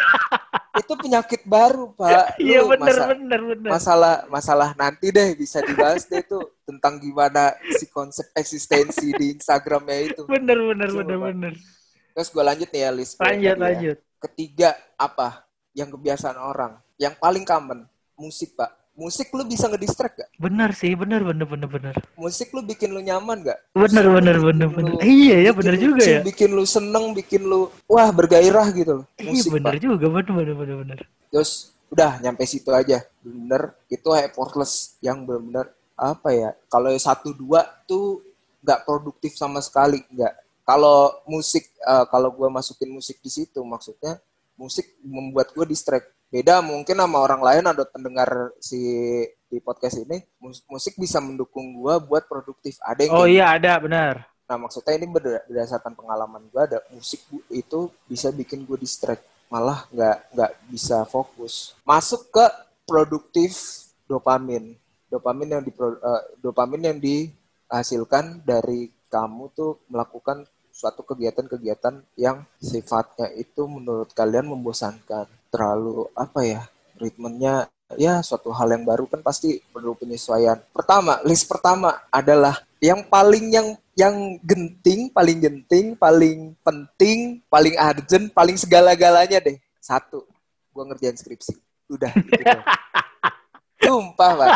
itu 0.79 0.93
penyakit 0.95 1.41
baru 1.43 1.91
pak 1.91 2.39
Iya 2.39 2.63
benar 2.63 2.95
benar 3.11 3.41
benar. 3.43 3.69
masalah 3.69 4.15
masalah 4.25 4.69
nanti 4.73 5.09
deh 5.09 5.33
bisa 5.33 5.59
dibahas 5.59 6.03
deh 6.03 6.23
tuh 6.23 6.45
tentang 6.63 6.97
gimana 6.97 7.51
si 7.73 7.85
konsep 7.85 8.25
eksistensi 8.33 9.11
di 9.11 9.35
Instagramnya 9.35 9.97
itu 10.07 10.21
benar 10.25 10.55
Coba, 10.55 10.69
benar 10.71 10.89
Pak. 10.89 11.19
benar. 11.27 11.53
terus 12.09 12.29
gue 12.29 12.43
lanjut 12.43 12.69
nih 12.69 12.81
ya 12.81 12.91
list 12.91 13.13
gue 13.13 13.23
Lanjut 13.23 13.49
ya. 13.49 13.59
lanjut. 13.59 13.97
ketiga 14.19 14.69
apa 14.95 15.43
yang 15.73 15.89
kebiasaan 15.89 16.37
orang 16.37 16.73
yang 16.95 17.13
paling 17.13 17.43
common 17.43 17.83
musik 18.15 18.55
pak 18.55 18.71
musik 18.99 19.31
lu 19.31 19.47
bisa 19.47 19.65
ngedistract 19.65 20.19
gak 20.19 20.29
Benar 20.35 20.75
sih, 20.75 20.91
benar 20.91 21.23
benar 21.23 21.47
benar 21.47 21.69
benar. 21.71 21.95
musik 22.13 22.51
lu 22.51 22.59
bikin 22.61 22.91
lu 22.91 22.99
nyaman 22.99 23.39
gak 23.41 23.55
Benar 23.71 24.03
Musik 24.03 24.03
lu 24.03 24.11
benar 24.13 24.35
bikin 24.35 24.47
benar 24.51 24.67
lu- 24.67 24.75
benar. 24.75 24.93
Iya 25.01 25.35
ya 25.39 25.51
lu 25.55 25.75
juga 25.79 26.03
ya. 26.03 26.19
bikin 26.21 26.49
lu 26.51 26.63
seneng 26.67 27.05
bikin 27.15 27.41
lu 27.41 27.71
wah 27.87 28.09
bergairah 28.11 28.67
gitu 28.71 28.91
loh 28.99 29.05
Iya 29.15 29.31
musik 29.31 29.49
benar 29.49 29.71
pak 29.71 29.79
juga 29.79 30.05
benar 30.05 30.31
benar 30.35 30.55
benar 30.55 30.75
benar. 30.77 30.99
terus 31.31 31.51
udah 31.87 32.11
nyampe 32.19 32.43
situ 32.43 32.69
aja 32.69 33.01
bener 33.19 33.73
itu 33.87 34.09
effortless 34.11 34.99
yang 34.99 35.23
bener-bener 35.23 35.65
apa 35.95 36.29
ya 36.29 36.49
kalau 36.67 36.91
satu 36.93 37.33
dua 37.33 37.63
tuh 37.83 38.21
nggak 38.59 38.83
produktif 38.83 39.33
sama 39.33 39.57
sekali 39.59 40.03
nggak 40.07 40.33
kalau 40.61 41.09
musik 41.25 41.65
eh, 41.73 42.05
kalau 42.07 42.29
gue 42.29 42.45
masukin 42.47 42.91
musik 42.91 43.17
di 43.17 43.31
situ 43.31 43.57
maksudnya 43.63 44.19
musik 44.59 44.99
membuat 44.99 45.55
gue 45.55 45.63
distract. 45.63 46.11
Beda 46.27 46.59
mungkin 46.59 46.99
sama 46.99 47.23
orang 47.23 47.39
lain 47.39 47.63
ada 47.71 47.87
pendengar 47.87 48.51
si 48.59 48.77
di 49.47 49.57
podcast 49.63 50.03
ini. 50.03 50.19
Mus- 50.43 50.61
musik 50.67 50.99
bisa 50.99 51.23
mendukung 51.23 51.71
gue 51.79 51.95
buat 52.03 52.27
produktif. 52.27 52.75
Ada 52.83 53.07
yang 53.07 53.15
Oh 53.15 53.25
iya 53.25 53.55
ada 53.55 53.79
benar. 53.79 54.27
Nah 54.45 54.57
maksudnya 54.59 54.99
ini 54.99 55.07
berda- 55.07 55.47
berdasarkan 55.47 55.95
pengalaman 55.95 56.43
gue 56.51 56.61
ada 56.61 56.83
musik 56.91 57.23
itu 57.49 57.87
bisa 58.05 58.29
bikin 58.35 58.67
gue 58.67 58.75
distract. 58.77 59.23
Malah 59.47 59.87
nggak 59.89 60.17
nggak 60.35 60.51
bisa 60.69 61.07
fokus. 61.07 61.73
Masuk 61.87 62.29
ke 62.29 62.45
produktif 62.83 63.55
dopamin. 64.05 64.75
Dopamin 65.09 65.57
yang 65.57 65.63
di 65.65 65.73
dopamin 66.37 66.93
yang 66.93 66.97
dihasilkan 67.01 68.45
dari 68.45 68.93
kamu 69.09 69.49
tuh 69.57 69.81
melakukan 69.89 70.45
suatu 70.79 71.03
kegiatan-kegiatan 71.03 71.99
yang 72.15 72.47
sifatnya 72.55 73.27
itu 73.35 73.67
menurut 73.67 74.15
kalian 74.15 74.47
membosankan 74.47 75.27
terlalu 75.51 76.07
apa 76.15 76.39
ya 76.47 76.61
ritmenya 76.95 77.67
ya 77.99 78.23
suatu 78.23 78.55
hal 78.55 78.71
yang 78.71 78.87
baru 78.87 79.03
kan 79.11 79.19
pasti 79.19 79.59
perlu 79.75 79.91
penyesuaian 79.99 80.55
pertama 80.71 81.19
list 81.27 81.51
pertama 81.51 81.99
adalah 82.07 82.63
yang 82.79 83.03
paling 83.11 83.51
yang 83.51 83.75
yang 83.99 84.39
genting, 84.39 85.11
paling 85.11 85.43
genting, 85.43 85.91
paling 85.99 86.55
penting, 86.63 87.43
paling 87.51 87.75
urgent, 87.75 88.31
paling 88.31 88.55
segala-galanya 88.55 89.43
deh. 89.43 89.59
Satu, 89.83 90.23
gua 90.71 90.87
ngerjain 90.87 91.19
skripsi. 91.19 91.59
Udah 91.91 92.07
gitu. 92.15 92.39
Sumpah, 93.83 94.31
Pak. 94.39 94.51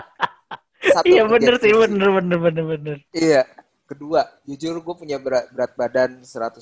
Satu, 0.96 1.12
Iya 1.12 1.28
benar 1.28 1.60
sih 1.60 1.76
skripsi. 1.76 1.84
benar 1.92 2.10
benar 2.16 2.38
benar 2.40 2.66
benar. 2.72 2.98
Iya. 3.12 3.44
Kedua, 3.94 4.26
jujur 4.50 4.82
gue 4.82 4.96
punya 4.98 5.22
berat, 5.22 5.54
berat 5.54 5.72
badan 5.78 6.26
110. 6.26 6.58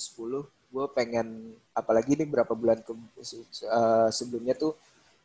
Gue 0.68 0.86
pengen, 0.92 1.56
apalagi 1.72 2.20
ini 2.20 2.28
berapa 2.28 2.52
bulan 2.52 2.84
ke, 2.84 2.92
eh, 2.92 4.10
sebelumnya 4.12 4.52
tuh 4.60 4.76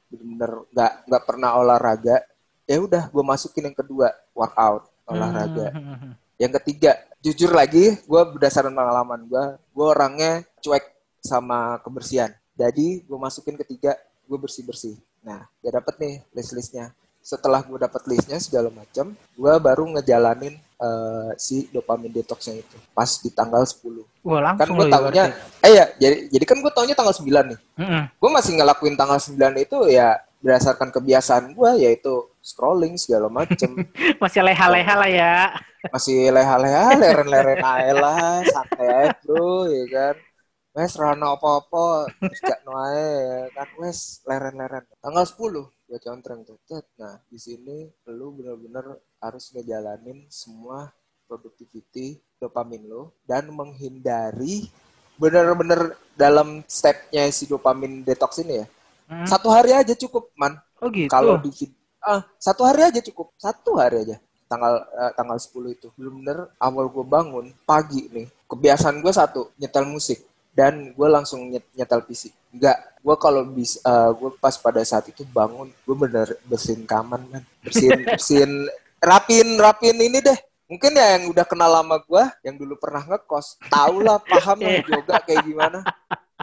bener-bener 0.07 0.71
nggak 0.71 0.93
nggak 1.11 1.23
pernah 1.27 1.51
olahraga. 1.59 2.23
Ya 2.63 2.79
udah, 2.79 3.11
gue 3.11 3.25
masukin 3.27 3.67
yang 3.67 3.75
kedua, 3.75 4.15
workout 4.39 4.87
olahraga. 5.03 5.75
Hmm. 5.75 6.15
Yang 6.39 6.63
ketiga, 6.63 6.95
jujur 7.19 7.51
lagi, 7.51 7.99
gue 7.99 8.23
berdasarkan 8.39 8.71
pengalaman 8.71 9.27
gue, 9.27 9.45
gue 9.59 9.87
orangnya 9.87 10.47
cuek 10.63 10.87
sama 11.19 11.83
kebersihan. 11.83 12.31
Jadi 12.55 13.03
gue 13.03 13.19
masukin 13.19 13.59
ketiga, 13.59 13.99
gue 14.31 14.39
bersih 14.39 14.63
bersih. 14.63 14.95
Nah, 15.27 15.43
gak 15.59 15.75
dapet 15.83 15.95
nih 15.99 16.15
list 16.39 16.55
listnya. 16.55 16.95
Setelah 17.27 17.61
gue 17.67 17.75
dapet 17.75 18.03
listnya 18.07 18.39
segala 18.39 18.71
macam, 18.71 19.07
gue 19.35 19.53
baru 19.59 19.85
ngejalanin 19.99 20.55
eh, 20.79 21.31
si 21.43 21.67
dopamin 21.75 22.15
detoxnya 22.15 22.55
itu 22.63 22.77
pas 22.95 23.11
di 23.19 23.31
tanggal 23.35 23.67
10. 23.67 24.07
Wah 24.23 24.41
Kan 24.55 24.69
langsung 24.71 24.79
gue 24.79 24.87
loh 24.87 25.11
ya 25.11 25.27
berarti. 25.27 25.67
eh 25.67 25.73
ya, 25.75 25.85
jadi 25.99 26.17
jadi 26.31 26.45
kan 26.47 26.59
gue 26.63 26.71
taunya 26.71 26.95
tanggal 26.95 27.15
9 27.19 27.45
nih. 27.51 27.59
Mm-mm. 27.83 28.03
Gue 28.21 28.31
masih 28.31 28.53
ngelakuin 28.55 28.95
tanggal 28.95 29.19
9 29.19 29.59
itu 29.59 29.79
ya 29.91 30.09
berdasarkan 30.39 30.89
kebiasaan 30.95 31.45
gue, 31.51 31.71
yaitu 31.83 32.13
scrolling 32.41 32.95
segala 32.95 33.27
macem. 33.27 33.71
Masih 34.23 34.41
leha-leha 34.47 34.95
lah 34.95 35.11
ya. 35.11 35.33
masih 35.87 36.35
leha-leha, 36.35 36.99
leren-leren 36.99 37.63
aja 37.63 37.93
lah, 37.95 38.43
santai 38.43 38.87
aja 38.91 39.15
bro, 39.23 39.67
ya 39.71 39.85
kan. 39.87 40.17
Wes 40.77 40.93
rano 40.99 41.27
apa-apa, 41.39 42.11
gak 42.43 42.59
no 42.67 42.73
aja, 42.75 43.07
ya 43.23 43.41
kan. 43.55 43.69
Wes 43.83 43.99
leren-leren. 44.29 44.85
Tanggal 44.99 45.25
10, 45.27 45.67
gue 45.87 45.99
contreng 46.03 46.43
tuh. 46.43 46.59
Nah, 46.99 47.23
di 47.31 47.39
sini 47.39 47.87
lu 48.11 48.35
bener-bener 48.35 48.99
harus 49.23 49.55
ngejalanin 49.55 50.27
semua 50.29 50.91
productivity 51.27 52.19
dopamin 52.39 52.87
lo 52.87 53.15
dan 53.27 53.51
menghindari 53.51 54.67
bener-bener 55.17 55.97
dalam 56.13 56.61
stepnya 56.69 57.27
si 57.33 57.49
dopamin 57.49 58.03
detox 58.03 58.43
ini 58.43 58.63
ya. 58.63 58.67
Mm. 59.07 59.27
Satu 59.27 59.49
hari 59.49 59.71
aja 59.73 59.95
cukup, 59.95 60.35
man 60.35 60.59
Oh 60.77 60.93
gitu. 60.93 61.09
kalau 61.09 61.41
di 61.41 61.49
ah 62.05 62.21
satu 62.37 62.63
hari 62.69 62.85
aja 62.87 63.01
cukup 63.01 63.33
satu 63.41 63.81
hari 63.81 64.05
aja 64.05 64.17
tanggal 64.47 64.79
eh, 64.79 65.13
tanggal 65.17 65.35
10 65.41 65.75
itu 65.75 65.89
belum 65.99 66.23
bener 66.23 66.39
awal 66.61 66.87
gue 66.87 67.03
bangun 67.03 67.47
pagi 67.67 68.07
nih 68.13 68.29
kebiasaan 68.47 69.03
gue 69.03 69.11
satu 69.11 69.51
nyetel 69.59 69.89
musik 69.89 70.23
dan 70.55 70.95
gue 70.95 71.09
langsung 71.11 71.51
nyet- 71.51 71.67
nyetel 71.75 72.05
PC 72.07 72.31
enggak 72.55 72.79
gue 73.07 73.17
kalau 73.23 73.47
bis 73.47 73.79
gue 74.19 74.31
pas 74.43 74.59
pada 74.59 74.83
saat 74.83 75.07
itu 75.07 75.23
bangun 75.31 75.71
gue 75.71 75.95
bener 75.95 76.27
bersihin 76.43 76.83
kamar 76.83 77.23
man 77.31 77.47
bersihin 77.63 78.03
bersihin 78.19 78.53
rapin 78.99 79.47
rapin 79.63 79.95
ini 79.95 80.19
deh. 80.19 80.35
Mungkin 80.67 80.99
ya 80.99 81.15
yang 81.15 81.31
udah 81.31 81.47
kenal 81.47 81.71
lama 81.71 82.03
gue 82.03 82.25
yang 82.43 82.59
dulu 82.59 82.75
pernah 82.75 83.07
ngekos 83.07 83.63
tau 83.71 84.03
lah 84.03 84.19
paham 84.19 84.59
lah 84.67 84.83
yoga 84.83 85.23
kayak 85.23 85.47
gimana. 85.47 85.87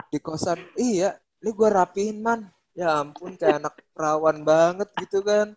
Di 0.08 0.16
kosan 0.16 0.56
iya 0.80 1.12
ini 1.44 1.52
gue 1.52 1.68
rapiin 1.68 2.24
man. 2.24 2.48
Ya 2.72 3.04
ampun 3.04 3.36
kayak 3.36 3.60
anak 3.60 3.76
perawan 3.92 4.40
banget 4.40 4.88
gitu 5.04 5.20
kan. 5.20 5.52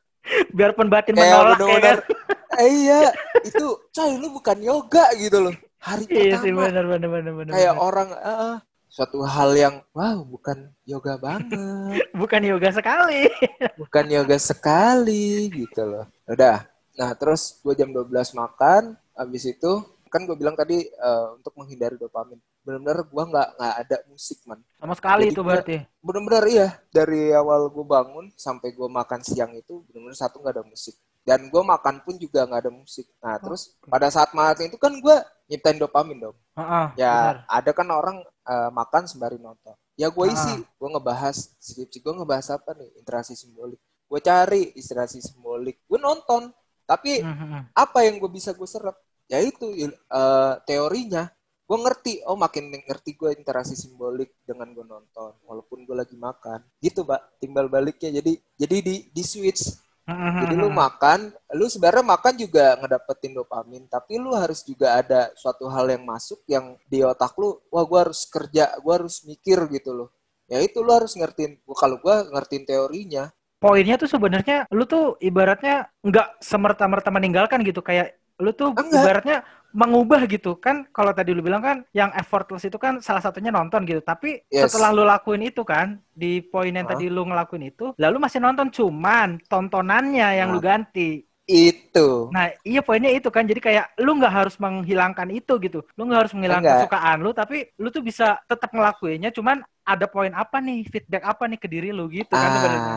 Biarpun 0.51 0.91
batin 0.91 1.15
kayak 1.15 1.31
menolak 1.31 1.55
ya 1.55 1.63
bener-bener 1.63 1.97
kan. 2.03 2.59
eh, 2.59 2.67
iya 2.67 2.99
itu 3.47 3.65
coy 3.95 4.11
lu 4.19 4.27
bukan 4.35 4.59
yoga 4.59 5.15
gitu 5.15 5.47
loh. 5.47 5.55
Hari 5.79 6.03
Iya 6.11 6.35
sih 6.43 6.51
pertama. 6.51 6.67
benar 6.67 6.85
benar 6.91 7.09
benar 7.15 7.33
benar. 7.39 7.51
kayak 7.55 7.71
benar. 7.71 7.87
orang 7.87 8.09
ah, 8.19 8.55
suatu 8.97 9.21
hal 9.21 9.53
yang 9.53 9.75
wow 9.93 10.25
bukan 10.25 10.73
yoga 10.89 11.21
banget. 11.21 12.01
Bukan 12.17 12.41
yoga 12.41 12.73
sekali. 12.73 13.29
bukan 13.81 14.05
yoga 14.09 14.37
sekali 14.41 15.53
gitu 15.53 15.85
loh. 15.85 16.09
Udah. 16.25 16.65
Nah 16.97 17.13
terus 17.13 17.61
gue 17.61 17.77
jam 17.77 17.93
12 17.93 18.09
makan 18.33 18.97
habis 19.13 19.45
itu 19.45 19.85
kan 20.09 20.25
gue 20.25 20.33
bilang 20.33 20.57
tadi 20.57 20.81
eh, 20.89 21.27
untuk 21.37 21.53
menghindari 21.61 21.93
dopamin. 22.01 22.41
Benar-benar 22.65 23.05
gue 23.05 23.23
nggak 23.29 23.49
nggak 23.61 23.75
ada 23.85 23.97
musik 24.09 24.41
man. 24.49 24.65
Sama 24.81 24.97
sekali 24.97 25.29
Jadi 25.29 25.33
itu 25.37 25.41
berarti. 25.45 25.75
bener-bener 26.01 26.43
iya. 26.49 26.67
Dari 26.89 27.29
awal 27.37 27.69
gue 27.69 27.85
bangun 27.85 28.33
sampai 28.33 28.73
gue 28.73 28.89
makan 28.89 29.21
siang 29.21 29.53
itu 29.53 29.85
bener-bener 29.93 30.17
satu 30.17 30.41
nggak 30.41 30.57
ada 30.57 30.65
musik. 30.65 30.97
Dan 31.21 31.53
gue 31.53 31.61
makan 31.61 32.01
pun 32.01 32.17
juga 32.17 32.49
nggak 32.49 32.61
ada 32.65 32.73
musik. 32.73 33.05
Nah 33.21 33.37
terus 33.37 33.77
pada 33.85 34.09
saat 34.09 34.33
makan 34.33 34.73
itu 34.73 34.77
kan 34.81 34.89
gue 34.97 35.15
nyiptain 35.47 35.77
dopamin 35.77 36.17
dong. 36.17 36.37
Heeh, 36.57 36.85
ya 36.99 37.13
benar. 37.13 37.35
ada 37.45 37.71
kan 37.77 37.87
orang 37.93 38.17
eh, 38.47 38.69
makan 38.71 39.03
sembari 39.05 39.35
nonton. 39.37 39.75
Ya 39.99 40.07
gue 40.07 40.25
isi 40.29 40.53
Ah. 40.53 40.61
gue 40.63 40.89
ngebahas 40.93 41.35
skripsi 41.59 41.99
gue 41.99 42.13
ngebahas 42.15 42.47
apa 42.55 42.71
nih? 42.77 42.89
Interaksi 43.01 43.33
simbolik. 43.35 43.81
Gue 44.07 44.19
cari 44.23 44.71
interaksi 44.73 45.19
simbolik. 45.19 45.83
Gue 45.85 45.99
nonton 45.99 46.53
tapi 46.87 47.19
Mhm. 47.19 47.75
apa 47.75 47.99
yang 48.07 48.15
gue 48.17 48.31
bisa 48.31 48.55
gue 48.55 48.67
serap? 48.69 48.95
Ya 49.27 49.43
itu 49.43 49.67
eh, 49.75 50.53
teorinya. 50.63 51.27
Gue 51.67 51.75
ngerti 51.83 52.23
oh 52.23 52.39
makin 52.39 52.71
ngerti 52.71 53.19
gue 53.19 53.35
interaksi 53.35 53.75
simbolik 53.75 54.31
dengan 54.47 54.71
gue 54.71 54.87
nonton 54.87 55.35
walaupun 55.43 55.83
gue 55.83 55.95
lagi 55.99 56.15
makan. 56.15 56.63
Gitu 56.79 57.03
pak 57.03 57.41
timbal 57.43 57.67
baliknya. 57.67 58.23
Jadi 58.23 58.39
jadi 58.55 58.77
di 58.79 58.95
di 59.11 59.23
switch 59.27 59.86
jadi 60.07 60.55
lu 60.55 60.71
makan 60.71 61.35
lu 61.51 61.67
sebenarnya 61.67 62.05
makan 62.07 62.33
juga 62.39 62.79
ngedapetin 62.79 63.35
dopamin 63.35 63.83
tapi 63.91 64.15
lu 64.15 64.31
harus 64.31 64.63
juga 64.63 64.95
ada 65.03 65.35
suatu 65.35 65.67
hal 65.67 65.83
yang 65.91 66.07
masuk 66.07 66.39
yang 66.47 66.79
di 66.87 67.03
otak 67.03 67.35
lu 67.35 67.59
wah 67.67 67.83
gue 67.83 67.99
harus 68.07 68.23
kerja 68.23 68.71
gue 68.79 68.93
harus 68.95 69.27
mikir 69.27 69.67
gitu 69.67 69.91
loh. 69.91 70.09
Ya 70.47 70.63
itu 70.63 70.79
lu 70.79 70.95
harus 70.95 71.11
ngertiin 71.11 71.59
kalau 71.75 71.99
gue 71.99 72.15
ngertiin 72.31 72.63
teorinya. 72.63 73.27
Poinnya 73.59 73.99
tuh 73.99 74.07
sebenarnya 74.07 74.63
lu 74.71 74.87
tuh 74.87 75.19
ibaratnya 75.19 75.91
nggak 75.99 76.39
semerta-merta 76.39 77.11
meninggalkan 77.11 77.59
gitu 77.67 77.83
kayak 77.83 78.15
lu 78.37 78.51
tuh 78.53 78.73
Enggak. 78.73 79.01
ibaratnya 79.01 79.37
mengubah 79.75 80.25
gitu 80.25 80.57
kan 80.57 80.87
kalau 80.89 81.11
tadi 81.11 81.35
lu 81.35 81.43
bilang 81.43 81.61
kan 81.61 81.77
yang 81.91 82.09
effortless 82.15 82.65
itu 82.65 82.79
kan 82.79 82.97
salah 83.03 83.21
satunya 83.21 83.51
nonton 83.51 83.83
gitu 83.83 84.01
tapi 84.01 84.41
yes. 84.47 84.71
setelah 84.71 84.89
lu 84.95 85.03
lakuin 85.03 85.43
itu 85.45 85.61
kan 85.61 85.99
di 86.15 86.39
poin 86.41 86.71
yang 86.71 86.87
huh? 86.87 86.95
tadi 86.95 87.11
lu 87.11 87.27
ngelakuin 87.27 87.69
itu 87.69 87.93
lalu 87.99 88.17
masih 88.17 88.39
nonton 88.41 88.71
cuman 88.71 89.37
tontonannya 89.45 90.39
yang 90.39 90.49
nah. 90.49 90.55
lu 90.55 90.59
ganti 90.63 91.27
itu. 91.47 92.27
Nah, 92.35 92.51
iya 92.67 92.83
poinnya 92.83 93.07
itu 93.07 93.31
kan. 93.31 93.47
Jadi 93.47 93.63
kayak 93.63 93.95
lu 94.03 94.19
nggak 94.19 94.35
harus 94.35 94.59
menghilangkan 94.59 95.31
itu 95.31 95.55
gitu. 95.63 95.79
Lu 95.95 96.03
nggak 96.03 96.27
harus 96.27 96.33
menghilangkan 96.35 96.63
Enggak. 96.67 96.79
kesukaan 96.83 97.17
lu, 97.23 97.31
tapi 97.31 97.57
lu 97.79 97.87
tuh 97.87 98.03
bisa 98.03 98.35
tetap 98.51 98.75
ngelakuinnya. 98.75 99.31
Cuman 99.31 99.63
ada 99.87 100.05
poin 100.11 100.35
apa 100.35 100.59
nih, 100.59 100.83
feedback 100.91 101.23
apa 101.23 101.47
nih 101.47 101.55
ke 101.55 101.67
diri 101.71 101.95
lu 101.95 102.11
gitu 102.11 102.35
kan 102.35 102.49
sebenarnya. 102.59 102.95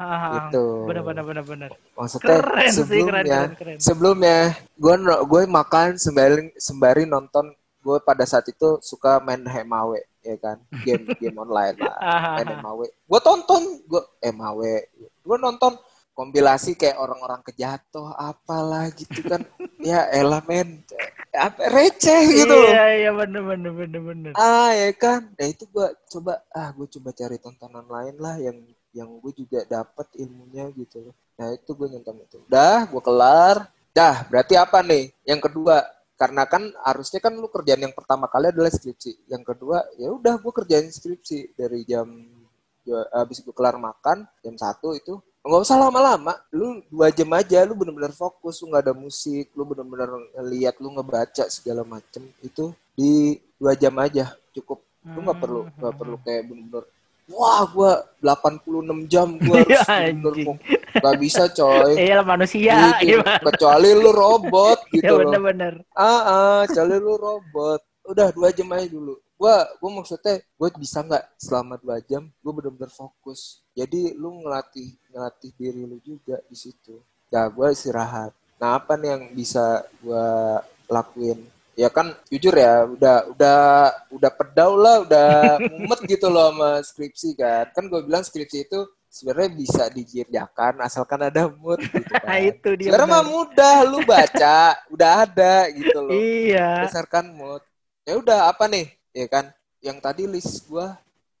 Ah, 0.00 0.04
ah, 0.08 0.32
itu. 0.48 0.64
Benar 0.88 1.04
benar 1.04 1.24
benar 1.28 1.44
benar. 1.44 1.70
Maksudnya 1.92 2.40
keren 2.40 2.72
sebelumnya, 2.72 2.88
sih, 2.88 3.00
keren, 3.04 3.24
keren, 3.28 3.50
keren. 3.60 3.76
sebelumnya 3.76 4.38
gue 4.80 4.94
gue 5.28 5.42
makan 5.44 6.00
sembari 6.00 6.48
sembari 6.56 7.04
nonton 7.04 7.52
gue 7.80 7.96
pada 8.00 8.24
saat 8.24 8.48
itu 8.48 8.80
suka 8.80 9.20
main 9.20 9.40
Hemawe 9.44 10.00
ya 10.20 10.36
kan 10.36 10.56
game 10.84 11.04
game 11.20 11.36
online 11.36 11.76
lah 11.80 11.96
main 12.36 12.48
Hemawe 12.48 12.86
gue 12.88 13.20
tonton 13.20 13.62
gue 13.88 14.02
Hemawe 14.20 14.74
gue 15.00 15.36
nonton 15.40 15.76
kompilasi 16.20 16.76
kayak 16.76 17.00
orang-orang 17.00 17.40
kejatuh 17.48 18.12
apalah 18.12 18.92
gitu 18.92 19.24
kan. 19.24 19.40
Ya 19.80 20.04
elah 20.12 20.44
men 20.44 20.84
apa 21.32 21.72
receh 21.72 22.20
gitu 22.28 22.52
loh. 22.52 22.68
Iya 22.68 22.84
iya 23.00 23.10
bener 23.16 23.40
bener 23.48 23.72
bener 23.72 24.00
bener. 24.04 24.32
Ah 24.36 24.76
ya 24.76 24.92
kan. 24.92 25.32
Nah 25.40 25.46
itu 25.48 25.64
gua 25.72 25.88
coba 26.04 26.44
ah 26.52 26.68
gue 26.76 26.84
coba 27.00 27.16
cari 27.16 27.40
tontonan 27.40 27.88
lain 27.88 28.20
lah 28.20 28.36
yang 28.36 28.60
yang 28.92 29.08
gue 29.24 29.32
juga 29.32 29.64
dapat 29.64 30.04
ilmunya 30.20 30.68
gitu 30.76 31.08
loh. 31.08 31.14
Nah 31.40 31.56
itu 31.56 31.70
gue 31.72 31.88
nonton 31.88 32.20
itu. 32.20 32.44
Dah 32.44 32.84
gue 32.84 33.00
kelar. 33.00 33.72
Dah 33.96 34.28
berarti 34.28 34.60
apa 34.60 34.84
nih? 34.84 35.08
Yang 35.24 35.48
kedua 35.48 35.80
karena 36.20 36.44
kan 36.44 36.68
harusnya 36.84 37.24
kan 37.24 37.32
lu 37.32 37.48
kerjaan 37.48 37.80
yang 37.80 37.96
pertama 37.96 38.28
kali 38.28 38.52
adalah 38.52 38.68
skripsi. 38.68 39.32
Yang 39.32 39.56
kedua 39.56 39.80
ya 39.96 40.12
udah 40.12 40.36
gue 40.36 40.52
kerjain 40.52 40.92
skripsi. 40.92 41.56
Dari 41.56 41.88
jam 41.88 42.04
habis 43.16 43.40
gue 43.40 43.54
kelar 43.54 43.80
makan 43.80 44.28
jam 44.44 44.56
satu 44.60 44.92
itu 44.92 45.16
nggak 45.40 45.62
usah 45.64 45.76
lama-lama 45.80 46.36
lu 46.52 46.84
dua 46.92 47.08
jam 47.08 47.32
aja 47.32 47.64
lu 47.64 47.72
bener-bener 47.72 48.12
fokus 48.12 48.60
lu 48.60 48.68
nggak 48.68 48.84
ada 48.84 48.94
musik 48.94 49.48
lu 49.56 49.64
bener-bener 49.64 50.08
lihat 50.52 50.76
lu 50.76 50.92
ngebaca 50.92 51.48
segala 51.48 51.80
macem 51.80 52.28
itu 52.44 52.76
di 52.92 53.40
dua 53.56 53.72
jam 53.72 53.96
aja 53.96 54.36
cukup. 54.52 54.84
Lu 55.00 55.24
nggak 55.24 55.40
perlu 55.40 55.62
nggak 55.80 55.94
perlu 55.96 56.16
kayak 56.20 56.44
bener-bener 56.44 56.84
wah 57.30 57.62
gua 57.70 57.92
86 58.20 59.06
jam 59.06 59.38
gua 59.38 59.62
harus 59.64 59.86
ya, 59.86 60.12
bener 60.12 60.58
Gak 60.90 61.16
bisa 61.22 61.46
coy. 61.46 61.94
Iya 61.94 62.18
manusia 62.26 62.98
gitu. 62.98 63.22
kecuali 63.22 63.94
lu 63.94 64.10
robot 64.10 64.78
gitu 64.94 65.06
ya, 65.06 65.14
bener-bener. 65.22 65.74
Ah 65.94 66.20
ah 66.26 66.60
kecuali 66.66 66.98
lu 66.98 67.14
robot. 67.14 67.80
Udah 68.10 68.28
dua 68.34 68.50
jam 68.50 68.66
aja 68.74 68.90
dulu 68.90 69.14
gue 69.40 69.56
gue 69.80 69.90
maksudnya 69.96 70.36
gue 70.44 70.68
bisa 70.76 71.00
nggak 71.00 71.24
selama 71.40 71.80
dua 71.80 71.96
jam 72.04 72.28
gue 72.28 72.52
bener-bener 72.52 72.92
fokus 72.92 73.64
jadi 73.72 74.12
lu 74.12 74.44
ngelatih 74.44 75.00
ngelatih 75.08 75.50
diri 75.56 75.88
lu 75.88 75.96
juga 76.04 76.36
di 76.44 76.52
situ 76.52 77.00
ya 77.32 77.48
gue 77.48 77.72
istirahat 77.72 78.36
nah 78.60 78.76
apa 78.76 79.00
nih 79.00 79.16
yang 79.16 79.24
bisa 79.32 79.80
gue 80.04 80.28
lakuin 80.92 81.40
ya 81.72 81.88
kan 81.88 82.12
jujur 82.28 82.52
ya 82.52 82.84
udah 82.84 83.32
udah 83.32 83.60
udah 84.12 84.30
pedau 84.36 84.76
lah 84.76 85.00
udah 85.08 85.56
mumet 85.72 86.04
gitu 86.04 86.28
loh 86.28 86.52
sama 86.52 86.70
skripsi 86.84 87.32
kan 87.32 87.64
kan 87.72 87.88
gue 87.88 88.00
bilang 88.04 88.20
skripsi 88.20 88.68
itu 88.68 88.84
sebenarnya 89.10 89.50
bisa 89.56 89.82
dikerjakan 89.90 90.84
asalkan 90.84 91.32
ada 91.32 91.50
mood 91.50 91.82
gitu 91.82 92.14
kan. 92.22 92.38
itu 92.38 92.68
dia. 92.78 92.94
Sebenarnya 92.94 93.10
mah 93.10 93.24
mudah 93.26 93.76
lu 93.90 93.98
baca, 94.06 94.78
udah 94.86 95.10
ada 95.26 95.66
gitu 95.74 95.98
loh. 95.98 96.14
Iya. 96.22 96.86
Berdasarkan 96.86 97.34
mood. 97.34 97.62
Ya 98.06 98.14
udah 98.16 98.38
apa 98.54 98.70
nih? 98.70 98.99
Ya 99.14 99.26
kan? 99.26 99.50
Yang 99.80 99.98
tadi 100.02 100.22
list 100.28 100.68
gue 100.68 100.86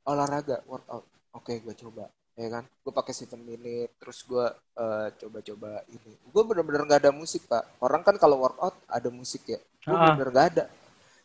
olahraga 0.08 0.64
workout. 0.66 1.04
Oke 1.36 1.60
gue 1.60 1.74
coba. 1.76 2.08
Ya 2.38 2.48
kan? 2.48 2.64
Gue 2.82 2.92
pakai 2.94 3.12
seven 3.12 3.42
minute 3.44 3.92
terus 4.00 4.24
gue 4.24 4.46
uh, 4.80 5.08
coba-coba 5.20 5.84
ini. 5.92 6.12
Gue 6.30 6.42
bener-bener 6.46 6.82
nggak 6.86 7.00
ada 7.08 7.12
musik 7.12 7.44
pak. 7.46 7.66
Orang 7.82 8.00
kan 8.00 8.16
kalau 8.16 8.40
workout 8.40 8.74
ada 8.88 9.08
musik 9.12 9.44
ya. 9.46 9.60
Gue 9.84 9.94
uh. 9.94 10.00
bener-bener 10.00 10.30
gak 10.32 10.48
ada. 10.56 10.64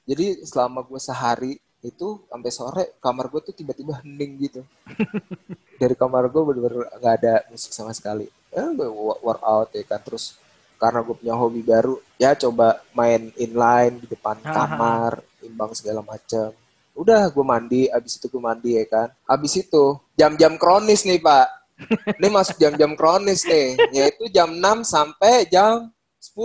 Jadi 0.06 0.46
selama 0.46 0.86
gue 0.86 1.02
sehari 1.02 1.54
itu 1.86 2.26
sampai 2.30 2.52
sore 2.54 2.84
kamar 2.98 3.30
gue 3.30 3.42
tuh 3.46 3.56
tiba-tiba 3.58 4.02
hening 4.02 4.32
gitu. 4.50 4.62
Dari 5.82 5.96
kamar 5.98 6.30
gue 6.30 6.42
bener-bener 6.42 6.90
nggak 6.98 7.16
ada 7.22 7.34
musik 7.50 7.72
sama 7.74 7.94
sekali. 7.94 8.30
Ya 8.54 8.70
gue 8.70 8.90
workout 9.22 9.74
ya 9.74 9.84
kan? 9.86 10.02
Terus 10.02 10.38
karena 10.76 11.00
gue 11.02 11.16
punya 11.16 11.36
hobi 11.40 11.64
baru 11.64 11.96
ya 12.20 12.36
coba 12.36 12.84
main 12.92 13.32
inline 13.40 13.96
di 14.04 14.08
depan 14.12 14.38
kamar 14.44 15.24
imbang 15.56 15.72
segala 15.72 16.04
macam 16.04 16.52
udah 16.92 17.32
gue 17.32 17.46
mandi 17.48 17.82
abis 17.88 18.20
itu 18.20 18.28
gue 18.28 18.44
mandi 18.44 18.76
ya 18.76 18.84
kan 18.92 19.08
abis 19.24 19.64
itu 19.64 19.96
jam-jam 20.20 20.60
kronis 20.60 21.08
nih 21.08 21.24
pak 21.24 21.48
ini 22.20 22.28
masuk 22.28 22.60
jam-jam 22.60 22.92
kronis 23.00 23.48
nih 23.48 23.80
yaitu 23.96 24.28
jam 24.36 24.52
6 24.52 24.84
sampai 24.84 25.48
jam 25.48 25.88
10 26.20 26.36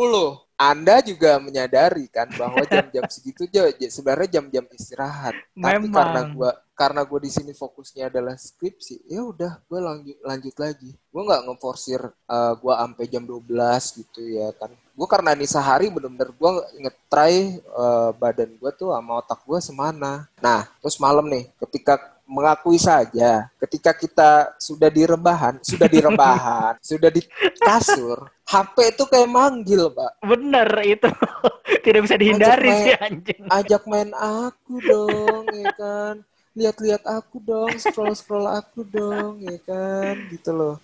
anda 0.60 1.00
juga 1.00 1.40
menyadari 1.40 2.04
kan 2.12 2.28
bahwa 2.36 2.60
jam-jam 2.68 3.08
segitu 3.08 3.48
aja 3.48 3.72
sebenarnya 3.88 4.36
jam-jam 4.36 4.68
istirahat. 4.76 5.32
Memang. 5.56 5.72
Tapi 5.72 5.86
karena 5.88 6.20
gue 6.28 6.50
karena 6.76 7.00
gue 7.08 7.20
di 7.24 7.30
sini 7.32 7.52
fokusnya 7.56 8.12
adalah 8.12 8.36
skripsi, 8.36 9.08
ya 9.08 9.24
udah 9.24 9.64
gue 9.64 9.80
lanjut 9.80 10.16
lanjut 10.20 10.54
lagi. 10.60 10.92
Gue 10.92 11.22
nggak 11.24 11.48
ngeforsir 11.48 12.00
uh, 12.04 12.52
gue 12.60 12.74
sampai 12.76 13.04
jam 13.08 13.24
12 13.24 14.04
gitu 14.04 14.20
ya 14.28 14.52
kan. 14.52 14.68
Gue 15.00 15.08
karena 15.08 15.32
ini 15.32 15.48
sehari 15.48 15.88
bener-bener 15.88 16.28
gue 16.28 16.50
ngetry 16.84 17.64
uh, 17.72 18.12
badan 18.20 18.52
gue 18.52 18.70
tuh 18.76 18.92
sama 18.92 19.24
otak 19.24 19.40
gue 19.48 19.56
semana. 19.64 20.28
Nah 20.44 20.68
terus 20.84 21.00
malam 21.00 21.24
nih 21.24 21.48
ketika 21.56 22.20
mengakui 22.28 22.76
saja 22.76 23.48
ketika 23.56 23.96
kita 23.96 24.30
sudah 24.60 24.92
di 24.92 25.08
rebahan, 25.08 25.56
sudah 25.64 25.88
di 25.88 26.04
rebahan, 26.04 26.76
sudah 26.92 27.08
di 27.08 27.24
kasur, 27.64 28.28
HP 28.50 28.76
itu 28.98 29.04
kayak 29.06 29.30
manggil, 29.30 29.94
Pak. 29.94 30.26
Bener 30.26 30.68
itu. 30.82 31.06
Tidak 31.86 32.00
bisa 32.02 32.18
dihindari 32.18 32.70
sih 32.82 32.94
anjing. 32.98 33.46
Ajak 33.46 33.86
main 33.86 34.10
aku 34.14 34.82
dong, 34.82 35.46
ya 35.54 35.70
kan. 35.78 36.14
Lihat-lihat 36.58 37.06
aku 37.06 37.38
dong, 37.46 37.70
scroll-scroll 37.78 38.50
aku 38.50 38.82
dong, 38.82 39.38
ya 39.38 39.54
kan. 39.62 40.18
Gitu 40.34 40.50
loh. 40.50 40.82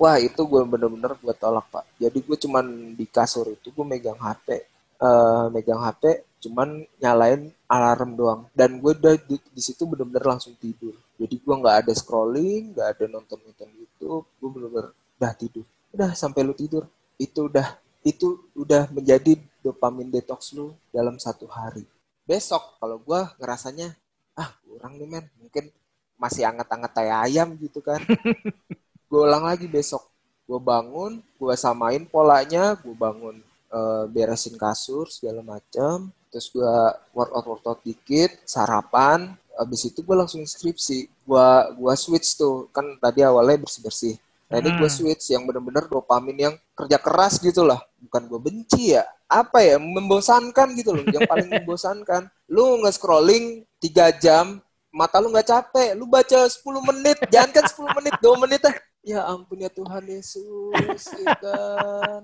Wah, 0.00 0.16
itu 0.16 0.40
gue 0.48 0.62
bener-bener 0.64 1.12
gue 1.20 1.34
tolak, 1.36 1.68
Pak. 1.68 1.84
Jadi 2.00 2.24
gue 2.24 2.36
cuman 2.48 2.96
di 2.96 3.04
kasur 3.04 3.52
itu 3.52 3.68
gue 3.68 3.84
megang 3.84 4.16
HP. 4.16 4.64
Uh, 4.96 5.04
eh, 5.04 5.44
megang 5.52 5.80
HP, 5.80 6.24
cuman 6.40 6.88
nyalain 6.96 7.52
alarm 7.68 8.16
doang. 8.16 8.40
Dan 8.56 8.80
gue 8.80 8.96
udah 8.96 9.20
di, 9.20 9.36
di 9.36 9.60
situ 9.60 9.84
bener-bener 9.84 10.24
langsung 10.24 10.56
tidur. 10.56 10.96
Jadi 11.20 11.36
gue 11.36 11.54
nggak 11.60 11.76
ada 11.84 11.92
scrolling 11.92 12.72
nggak 12.72 12.88
ada 12.96 13.04
nonton 13.12 13.44
nonton 13.44 13.68
YouTube. 13.76 14.24
Gue 14.40 14.48
bener-bener 14.48 14.88
udah 15.20 15.32
tidur. 15.36 15.68
Udah 15.92 16.10
sampai 16.16 16.48
lu 16.48 16.56
tidur. 16.56 16.88
Itu 17.20 17.52
udah 17.52 17.76
itu 18.00 18.40
udah 18.56 18.88
menjadi 18.96 19.36
dopamin 19.60 20.08
detox 20.08 20.56
lu 20.56 20.72
dalam 20.88 21.20
satu 21.20 21.44
hari. 21.44 21.84
Besok 22.24 22.80
kalau 22.80 22.96
gue 23.04 23.20
ngerasanya 23.36 23.92
ah 24.32 24.48
kurang 24.64 24.96
nih 24.96 25.08
men. 25.12 25.28
Mungkin 25.44 25.68
masih 26.16 26.48
anget-anget 26.48 26.92
ayam 27.04 27.52
gitu 27.60 27.80
kan 27.84 28.00
gue 29.10 29.20
ulang 29.20 29.44
lagi 29.44 29.66
besok 29.66 30.06
gue 30.46 30.60
bangun 30.62 31.18
gue 31.18 31.54
samain 31.58 32.06
polanya 32.06 32.78
gue 32.78 32.94
bangun 32.94 33.42
uh, 33.74 34.04
beresin 34.06 34.54
kasur 34.54 35.10
segala 35.10 35.42
macam 35.42 36.14
terus 36.30 36.46
gue 36.54 36.74
workout 37.12 37.46
workout 37.46 37.80
dikit 37.82 38.30
sarapan. 38.46 39.34
Abis 39.58 39.90
itu 39.90 40.00
gue 40.00 40.16
langsung 40.16 40.40
skripsi. 40.46 41.10
Gue 41.26 41.48
gua 41.76 41.94
switch 41.98 42.38
tuh. 42.38 42.70
Kan 42.70 42.96
tadi 43.02 43.26
awalnya 43.26 43.66
bersih 43.66 43.82
bersih 43.84 44.16
nah 44.50 44.58
ini 44.58 44.66
gue 44.82 44.90
hmm. 44.90 44.98
switch 44.98 45.30
yang 45.30 45.46
bener-bener 45.46 45.86
dopamin 45.86 46.34
yang 46.34 46.54
kerja 46.74 46.98
keras 46.98 47.38
gitu 47.38 47.62
lah. 47.62 47.78
Bukan 48.02 48.26
gue 48.26 48.40
benci 48.42 48.98
ya. 48.98 49.06
Apa 49.30 49.62
ya? 49.62 49.78
Membosankan 49.78 50.74
gitu 50.74 50.90
loh. 50.90 51.06
Yang 51.06 51.30
paling 51.30 51.48
membosankan. 51.54 52.26
Lu 52.50 52.82
nge 52.82 52.98
scrolling 52.98 53.62
tiga 53.78 54.10
jam 54.10 54.58
mata 54.90 55.22
lu 55.22 55.30
nggak 55.30 55.46
capek. 55.46 55.94
Lu 55.94 56.10
baca 56.10 56.50
10 56.50 56.66
menit. 56.82 57.18
Jangan 57.30 57.50
kan 57.54 57.64
10 57.70 57.98
menit 58.02 58.14
2 58.18 58.42
menit 58.42 58.60
ah 58.66 58.74
ya 59.02 59.24
ampun 59.24 59.58
ya 59.58 59.68
Tuhan 59.68 60.04
Yesus 60.04 61.02
ya 61.18 61.34
kan. 61.36 62.22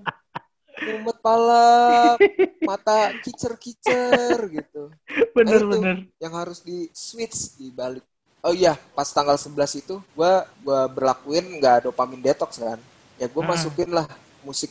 Mumet 0.77 1.17
pala 1.19 2.13
mata 2.61 3.09
kicer-kicer 3.25 4.37
gitu. 4.47 4.93
Bener 5.33 5.57
Nah, 5.59 5.69
bener. 5.73 5.97
yang 6.17 6.33
harus 6.33 6.61
di 6.61 6.85
switch 6.93 7.57
di 7.57 7.73
balik. 7.73 8.05
Oh 8.39 8.53
iya 8.53 8.77
pas 8.93 9.09
tanggal 9.09 9.33
11 9.35 9.57
itu 9.75 9.97
gua 10.13 10.45
gua 10.61 10.85
berlakuin 10.85 11.57
nggak 11.57 11.89
dopamin 11.89 12.21
detox 12.21 12.61
kan. 12.61 12.77
Ya 13.17 13.25
gue 13.25 13.41
Hmm. 13.41 13.49
masukin 13.49 13.89
lah 13.89 14.05
musik 14.45 14.69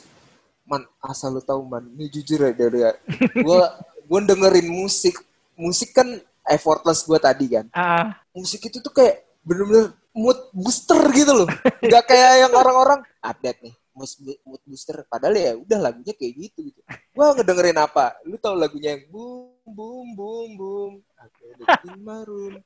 man 0.62 0.86
asal 1.02 1.34
lu 1.34 1.42
tahu 1.42 1.66
man. 1.66 1.82
Ini 1.90 2.06
jujur 2.08 2.38
ya 2.46 2.52
dari 2.54 2.86
ya. 2.86 2.94
Gua 3.42 3.74
gua 4.06 4.20
dengerin 4.22 4.70
musik. 4.70 5.18
Musik 5.58 5.90
kan 5.90 6.06
effortless 6.46 7.02
gua 7.02 7.18
tadi 7.18 7.50
kan. 7.50 7.66
Ah. 7.74 8.14
Musik 8.30 8.62
itu 8.62 8.78
tuh 8.78 8.94
kayak 8.94 9.26
bener-bener 9.42 9.90
mood 10.16 10.38
booster 10.56 10.98
gitu 11.12 11.44
loh. 11.44 11.48
Nggak 11.84 12.04
kayak 12.08 12.32
yang 12.48 12.52
orang-orang 12.56 13.04
update 13.20 13.60
nih 13.60 13.74
mood, 13.96 14.60
booster. 14.68 14.96
Padahal 15.08 15.36
ya 15.36 15.52
udah 15.56 15.78
lagunya 15.80 16.12
kayak 16.12 16.32
gitu 16.36 16.72
gitu. 16.72 16.80
Gua 17.16 17.32
ngedengerin 17.32 17.80
apa? 17.80 18.16
Lu 18.28 18.36
tahu 18.36 18.56
lagunya 18.56 18.96
yang 18.96 19.04
boom 19.08 19.56
boom 19.64 20.06
boom 20.16 20.48
boom. 20.56 20.92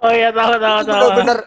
Oh 0.02 0.12
iya 0.12 0.34
tahu 0.34 0.52
tahu 0.58 0.76
itu 0.82 0.90
tahu. 0.90 1.00
bener-bener 1.00 1.38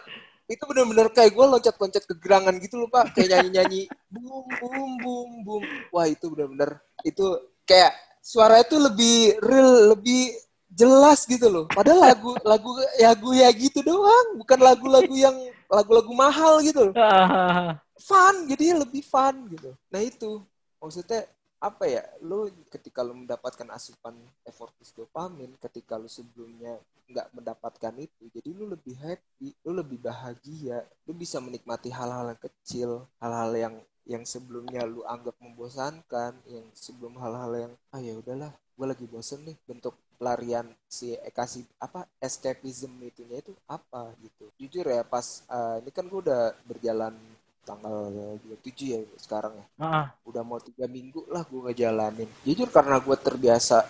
itu 0.44 0.63
bener-bener 0.68 1.08
kayak 1.16 1.32
gue 1.32 1.46
loncat-loncat 1.46 2.04
ke 2.04 2.16
gerangan 2.20 2.56
gitu 2.60 2.76
loh 2.80 2.89
pak. 2.92 3.16
Kayak 3.16 3.44
nyanyi-nyanyi 3.44 3.92
boom 4.12 4.48
boom 4.60 4.92
boom 5.04 5.30
boom. 5.44 5.63
Wah 5.92 6.08
itu 6.08 6.26
bener-bener 6.32 6.80
itu 7.04 7.24
kayak 7.68 7.92
suaranya 8.24 8.66
tuh 8.68 8.80
lebih 8.88 9.39
real 9.44 9.96
lebih 9.96 10.32
jelas 10.74 11.28
gitu 11.28 11.52
loh. 11.52 11.66
Padahal 11.70 12.12
lagu 12.12 12.34
lagu 12.48 12.72
lagu 12.98 13.30
ya 13.36 13.52
gitu 13.52 13.84
doang. 13.84 14.39
Bukan 14.39 14.60
lagu-lagu 14.63 15.13
yang 15.13 15.36
lagu-lagu 15.74 16.14
mahal 16.14 16.62
gitu. 16.62 16.94
Loh 16.94 17.74
fun 18.08 18.36
jadi 18.50 18.78
lebih 18.78 19.04
fun 19.06 19.48
gitu. 19.50 19.74
Nah 19.90 20.02
itu. 20.02 20.42
Maksudnya 20.84 21.30
apa 21.64 21.88
ya? 21.88 22.04
Lu 22.20 22.52
ketika 22.68 23.00
lu 23.06 23.16
mendapatkan 23.16 23.68
asupan 23.72 24.18
effortless 24.44 24.92
dopamin 24.92 25.56
ketika 25.62 25.96
lu 25.96 26.12
sebelumnya 26.12 26.76
nggak 27.04 27.36
mendapatkan 27.36 27.94
itu 28.00 28.32
jadi 28.32 28.56
lu 28.56 28.66
lebih 28.72 28.96
happy 29.00 29.56
lu 29.64 29.72
lebih 29.72 30.00
bahagia. 30.04 30.84
Lu 31.08 31.16
bisa 31.16 31.40
menikmati 31.40 31.88
hal-hal 31.88 32.36
yang 32.36 32.42
kecil 32.42 32.90
hal-hal 33.24 33.52
yang 33.56 33.76
yang 34.04 34.28
sebelumnya 34.28 34.84
lu 34.84 35.04
anggap 35.08 35.36
membosankan 35.39 36.36
yang 36.48 36.68
sebelum 36.76 37.16
hal-hal 37.20 37.52
yang 37.56 37.74
ah 37.96 38.02
ya 38.04 38.13
udahlah 38.20 38.52
gue 38.52 38.86
lagi 38.89 39.06
bosen 39.08 39.46
nih 39.48 39.56
bentuk 39.63 39.96
pelarian 40.20 40.68
si 40.89 41.13
eh, 41.13 41.32
kasih 41.32 41.63
apa 41.80 42.08
escapism 42.20 42.92
itunya 43.04 43.39
itu 43.39 43.56
apa 43.68 44.12
gitu. 44.20 44.50
Jujur 44.60 44.86
ya 44.88 45.04
pas 45.08 45.44
eh, 45.48 45.84
ini 45.84 45.92
kan 45.92 46.06
gue 46.08 46.20
udah 46.20 46.52
berjalan 46.68 47.16
tanggal 47.63 48.12
27 48.44 48.92
ya 48.92 49.00
sekarang 49.16 49.56
ya. 49.56 49.66
Ah, 49.80 50.08
udah 50.28 50.44
mau 50.44 50.60
tiga 50.60 50.84
minggu 50.84 51.24
lah 51.32 51.48
gue 51.48 51.62
ngejalanin. 51.72 52.28
Jujur 52.44 52.68
karena 52.68 53.00
gue 53.00 53.16
terbiasa 53.16 53.88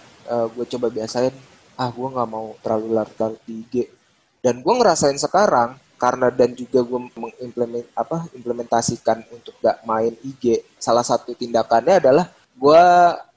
gue 0.55 0.65
coba 0.77 0.87
biasain 0.87 1.35
ah 1.75 1.89
gue 1.89 2.07
nggak 2.07 2.29
mau 2.29 2.55
terlalu 2.61 2.95
larut 2.95 3.35
di 3.43 3.65
IG 3.65 3.91
dan 4.39 4.61
gue 4.61 4.73
ngerasain 4.75 5.17
sekarang 5.17 5.75
karena 6.03 6.27
dan 6.27 6.51
juga 6.51 6.83
gue 6.83 6.99
mengimplement 7.15 7.87
apa 7.95 8.27
implementasikan 8.35 9.23
untuk 9.31 9.55
gak 9.63 9.79
main 9.87 10.11
IG 10.19 10.59
salah 10.75 10.99
satu 10.99 11.31
tindakannya 11.31 12.03
adalah 12.03 12.27
gue 12.59 12.83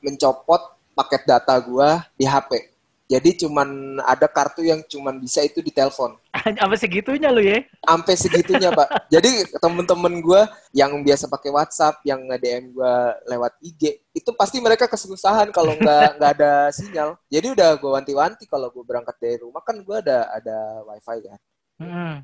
mencopot 0.03 0.75
paket 0.99 1.23
data 1.31 1.55
gue 1.63 1.89
di 2.19 2.27
HP 2.27 2.75
jadi 3.07 3.39
cuman 3.39 4.03
ada 4.03 4.27
kartu 4.27 4.67
yang 4.67 4.83
cuman 4.83 5.23
bisa 5.23 5.39
itu 5.47 5.63
di 5.63 5.71
telepon. 5.71 6.19
Apa 6.67 6.75
segitunya 6.75 7.31
lu 7.31 7.39
ya? 7.39 7.63
Sampai 7.87 8.19
segitunya 8.19 8.75
pak. 8.75 8.91
Jadi 9.15 9.47
temen-temen 9.63 10.19
gue 10.19 10.43
yang 10.75 10.91
biasa 11.07 11.31
pakai 11.31 11.55
WhatsApp 11.55 12.03
yang 12.03 12.27
nge 12.27 12.39
DM 12.43 12.75
gue 12.75 12.95
lewat 13.31 13.53
IG 13.63 14.03
itu 14.11 14.31
pasti 14.35 14.59
mereka 14.59 14.91
kesusahan 14.91 15.55
kalau 15.55 15.79
nggak 15.79 16.09
nggak 16.19 16.33
ada 16.35 16.67
sinyal. 16.75 17.15
Jadi 17.31 17.55
udah 17.55 17.79
gue 17.79 17.91
wanti-wanti 17.95 18.51
kalau 18.51 18.75
gue 18.75 18.83
berangkat 18.83 19.15
dari 19.23 19.39
rumah 19.39 19.63
kan 19.63 19.79
gue 19.79 19.97
ada 20.03 20.27
ada 20.35 20.83
wifi 20.91 21.31
kan. 21.31 21.39
Hmm. 21.79 22.15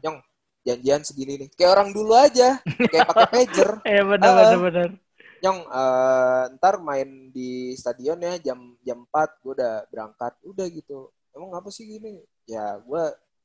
Janjian 0.67 1.03
segini 1.03 1.47
nih. 1.47 1.49
Kayak 1.55 1.73
orang 1.79 1.89
dulu 1.95 2.13
aja. 2.15 2.59
Kayak 2.63 3.09
pakai 3.11 3.27
pager. 3.29 3.71
Eh 3.87 4.03
bener 4.03 4.31
bener 4.33 4.59
bener 4.59 4.91
Nyong, 5.43 5.59
eh, 5.67 6.45
ntar 6.55 6.79
main 6.79 7.35
di 7.35 7.75
stadion 7.75 8.19
ya 8.23 8.39
jam 8.39 8.79
jam 8.87 9.03
4 9.11 9.43
gue 9.43 9.53
udah 9.59 9.75
berangkat. 9.91 10.33
Udah 10.47 10.67
gitu. 10.71 11.11
Emang 11.35 11.51
apa 11.59 11.67
sih 11.75 11.83
gini? 11.87 12.23
Ya 12.47 12.79
gue 12.79 13.03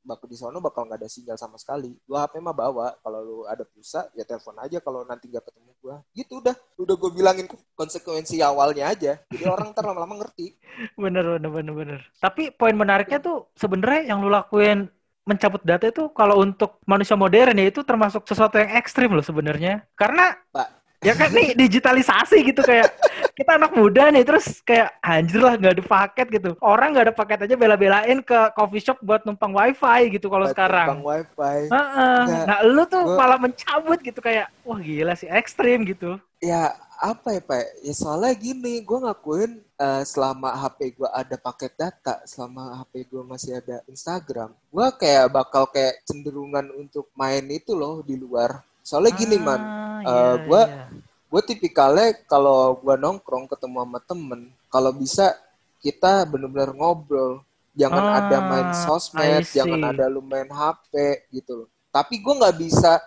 bakal 0.07 0.31
di 0.31 0.39
sono 0.39 0.63
bakal 0.63 0.87
nggak 0.87 1.03
ada 1.03 1.09
sinyal 1.11 1.35
sama 1.35 1.59
sekali. 1.59 1.91
Gua 2.07 2.23
HP 2.23 2.39
mah 2.39 2.55
bawa. 2.55 2.95
Kalau 3.03 3.19
lu 3.19 3.37
ada 3.43 3.67
pulsa 3.67 4.07
ya 4.15 4.23
telepon 4.23 4.55
aja 4.63 4.79
kalau 4.79 5.03
nanti 5.03 5.27
nggak 5.27 5.43
ketemu 5.43 5.71
gua. 5.83 5.99
Gitu 6.15 6.39
udah. 6.39 6.55
Udah 6.79 6.95
gue 6.95 7.11
bilangin 7.11 7.47
konsekuensi 7.75 8.39
awalnya 8.39 8.87
aja. 8.87 9.19
Jadi 9.27 9.43
orang 9.43 9.75
ntar 9.75 9.83
lama-lama 9.83 10.23
ngerti. 10.23 10.55
Bener 11.03 11.25
bener 11.25 11.49
bener 11.49 11.73
bener 11.73 11.99
tapi 12.21 12.53
poin 12.53 12.75
menariknya 12.75 13.17
tuh 13.17 13.49
sebenarnya 13.57 14.13
yang 14.13 14.21
lu 14.21 14.29
lakuin 14.29 14.89
mencabut 15.27 15.59
data 15.61 15.85
itu 15.85 16.07
kalau 16.09 16.39
untuk 16.39 16.79
manusia 16.83 17.13
modern 17.13 17.53
ya 17.53 17.67
itu 17.67 17.83
termasuk 17.83 18.23
sesuatu 18.23 18.55
yang 18.55 18.71
ekstrim 18.73 19.11
loh 19.11 19.21
sebenarnya 19.21 19.83
karena 19.93 20.39
Pak. 20.49 20.67
ya 20.97 21.13
kan 21.13 21.29
nih 21.29 21.53
digitalisasi 21.53 22.41
gitu 22.41 22.63
kayak 22.63 22.89
kita 23.35 23.53
anak 23.53 23.69
muda 23.69 24.09
nih 24.09 24.25
terus 24.25 24.63
kayak 24.63 24.97
anjir 24.97 25.37
lah 25.37 25.53
nggak 25.53 25.77
ada 25.77 25.83
paket 25.85 26.27
gitu 26.31 26.49
orang 26.57 26.89
nggak 26.89 27.05
ada 27.05 27.13
paket 27.13 27.39
aja 27.45 27.53
bela-belain 27.53 28.17
ke 28.19 28.39
coffee 28.55 28.81
shop 28.81 28.97
buat 28.99 29.21
numpang 29.21 29.53
wifi 29.53 30.09
gitu 30.09 30.25
kalau 30.25 30.49
sekarang 30.49 30.97
numpang 30.97 31.05
wifi 31.05 31.69
Heeh. 31.69 32.19
Nggak. 32.25 32.45
nah 32.49 32.57
lu 32.65 32.83
tuh 32.87 33.03
Gua- 33.05 33.17
malah 33.19 33.37
mencabut 33.37 33.99
gitu 34.01 34.17
kayak 34.17 34.49
wah 34.65 34.79
gila 34.79 35.13
sih 35.13 35.29
ekstrim 35.29 35.85
gitu 35.85 36.17
ya 36.41 36.73
apa 36.99 37.29
ya 37.31 37.41
pak? 37.41 37.63
Ya 37.79 37.93
soalnya 37.93 38.33
gini 38.33 38.81
gue 38.81 38.97
ngakuin 38.97 39.51
eh, 39.61 40.03
selama 40.03 40.49
HP 40.51 40.97
gue 40.97 41.05
ada 41.07 41.35
paket 41.35 41.73
data 41.73 42.19
selama 42.23 42.73
HP 42.75 43.05
gue 43.07 43.21
masih 43.21 43.57
ada 43.57 43.85
Instagram 43.85 44.49
gue 44.67 44.87
kayak 44.97 45.29
bakal 45.29 45.69
kayak 45.69 46.01
cenderungan 46.03 46.65
untuk 46.73 47.05
main 47.13 47.45
itu 47.47 47.71
loh 47.71 48.01
di 48.01 48.17
luar. 48.17 48.59
Soalnya 48.81 49.13
gini 49.13 49.37
man. 49.37 49.59
Ah, 49.59 50.01
eh, 50.01 50.07
iya, 50.07 50.45
gua- 50.45 50.69
iya. 50.69 50.85
gue 51.27 51.41
tipikalnya 51.45 52.07
kalau 52.25 52.75
gue 52.75 52.95
nongkrong 52.95 53.45
ketemu 53.45 53.77
sama 53.83 53.99
temen 54.01 54.41
kalau 54.67 54.91
bisa 54.91 55.37
kita 55.77 56.25
bener-bener 56.25 56.73
ngobrol. 56.73 57.45
Jangan 57.77 58.03
Ah, 58.03 58.17
ada 58.25 58.37
main 58.41 58.69
sosmed 58.73 59.21
I 59.21 59.45
see. 59.45 59.61
jangan 59.61 59.93
ada 59.93 60.09
lu 60.09 60.17
main 60.19 60.49
HP 60.49 60.93
gitu 61.29 61.51
loh. 61.61 61.69
Tapi 61.87 62.17
gue 62.17 62.33
nggak 62.33 62.57
bisa 62.57 62.97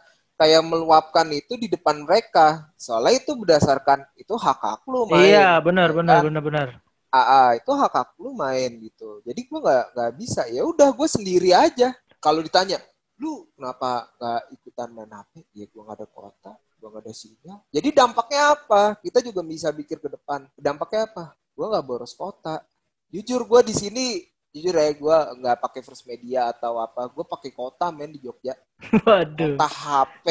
kayak 0.41 0.65
meluapkan 0.65 1.29
itu 1.37 1.61
di 1.61 1.69
depan 1.69 2.01
mereka. 2.01 2.73
Soalnya 2.81 3.21
itu 3.21 3.37
berdasarkan 3.37 4.09
itu 4.17 4.33
hak 4.33 4.61
hak 4.65 4.81
lu 4.89 5.05
main 5.05 5.21
iya 5.21 5.61
benar 5.61 5.93
ya 5.93 5.97
benar 6.01 6.17
kan? 6.17 6.25
benar. 6.25 6.41
Benar 6.41 6.69
AA 7.11 7.45
itu 7.61 7.71
hak 7.77 7.93
hak 7.93 8.11
lu 8.17 8.33
main 8.33 8.71
gitu. 8.81 9.21
Jadi 9.29 9.41
gue 9.45 9.59
nggak 9.61 9.85
nggak 9.93 10.13
bisa. 10.17 10.43
Ya 10.49 10.65
udah 10.65 10.89
gue 10.89 11.09
sendiri 11.11 11.53
aja. 11.53 11.93
Kalau 12.17 12.41
ditanya 12.41 12.81
lu 13.21 13.45
kenapa 13.53 14.09
nggak 14.17 14.43
ikutan 14.57 14.89
main 14.97 15.13
HP 15.13 15.45
ya 15.53 15.69
gue 15.69 15.83
nggak 15.85 15.99
ada 16.01 16.09
kuota 16.09 16.53
gue 16.57 16.89
nggak 16.89 17.05
ada 17.05 17.13
sinyal. 17.13 17.59
Jadi 17.69 17.89
dampaknya 17.93 18.43
apa? 18.57 18.83
Kita 19.05 19.21
juga 19.21 19.45
bisa 19.45 19.69
pikir 19.69 20.01
ke 20.01 20.09
depan. 20.09 20.49
Dampaknya 20.57 21.13
apa? 21.13 21.37
Gue 21.53 21.69
nggak 21.69 21.85
boros 21.85 22.17
kota 22.17 22.65
jujur 23.11 23.43
gue 23.45 23.61
di 23.67 23.75
sini 23.75 24.07
jujur 24.51 24.75
ya 24.75 24.91
gue 24.91 25.17
nggak 25.41 25.59
pakai 25.63 25.81
first 25.87 26.05
media 26.11 26.51
atau 26.51 26.83
apa 26.83 27.07
gue 27.07 27.23
pakai 27.23 27.51
kota 27.55 27.89
men 27.95 28.11
di 28.11 28.21
Jogja. 28.23 28.59
Waduh. 29.07 29.55
Kota 29.55 29.69
HP 29.71 30.27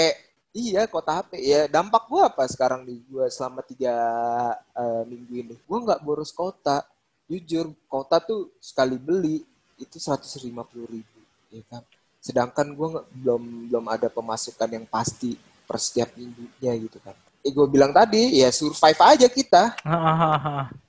iya 0.49 0.84
kota 0.89 1.23
HP 1.23 1.39
ya 1.39 1.62
dampak 1.71 2.10
gue 2.10 2.21
apa 2.25 2.43
sekarang 2.51 2.84
di 2.84 2.99
gue 3.08 3.25
selama 3.32 3.63
tiga 3.63 3.95
eh, 4.75 5.03
minggu 5.08 5.34
ini? 5.34 5.55
Gue 5.63 5.79
nggak 5.79 6.03
boros 6.03 6.36
kota. 6.36 6.84
Jujur 7.29 7.69
kota 7.86 8.17
tuh 8.19 8.58
sekali 8.58 8.97
beli 8.97 9.45
itu 9.79 9.97
150 10.01 10.49
ribu 10.89 11.19
ya 11.53 11.63
kan? 11.71 11.84
Sedangkan 12.19 12.75
gue 12.75 12.89
belum 13.23 13.71
belum 13.71 13.86
ada 13.88 14.12
pemasukan 14.12 14.67
yang 14.67 14.86
pasti 14.89 15.39
per 15.63 15.79
setiap 15.79 16.12
minggunya 16.19 16.75
gitu 16.75 16.99
kan. 16.99 17.15
Eh 17.39 17.55
gue 17.55 17.67
bilang 17.71 17.95
tadi 17.95 18.43
ya 18.43 18.51
survive 18.51 18.99
aja 18.99 19.27
kita. 19.32 19.79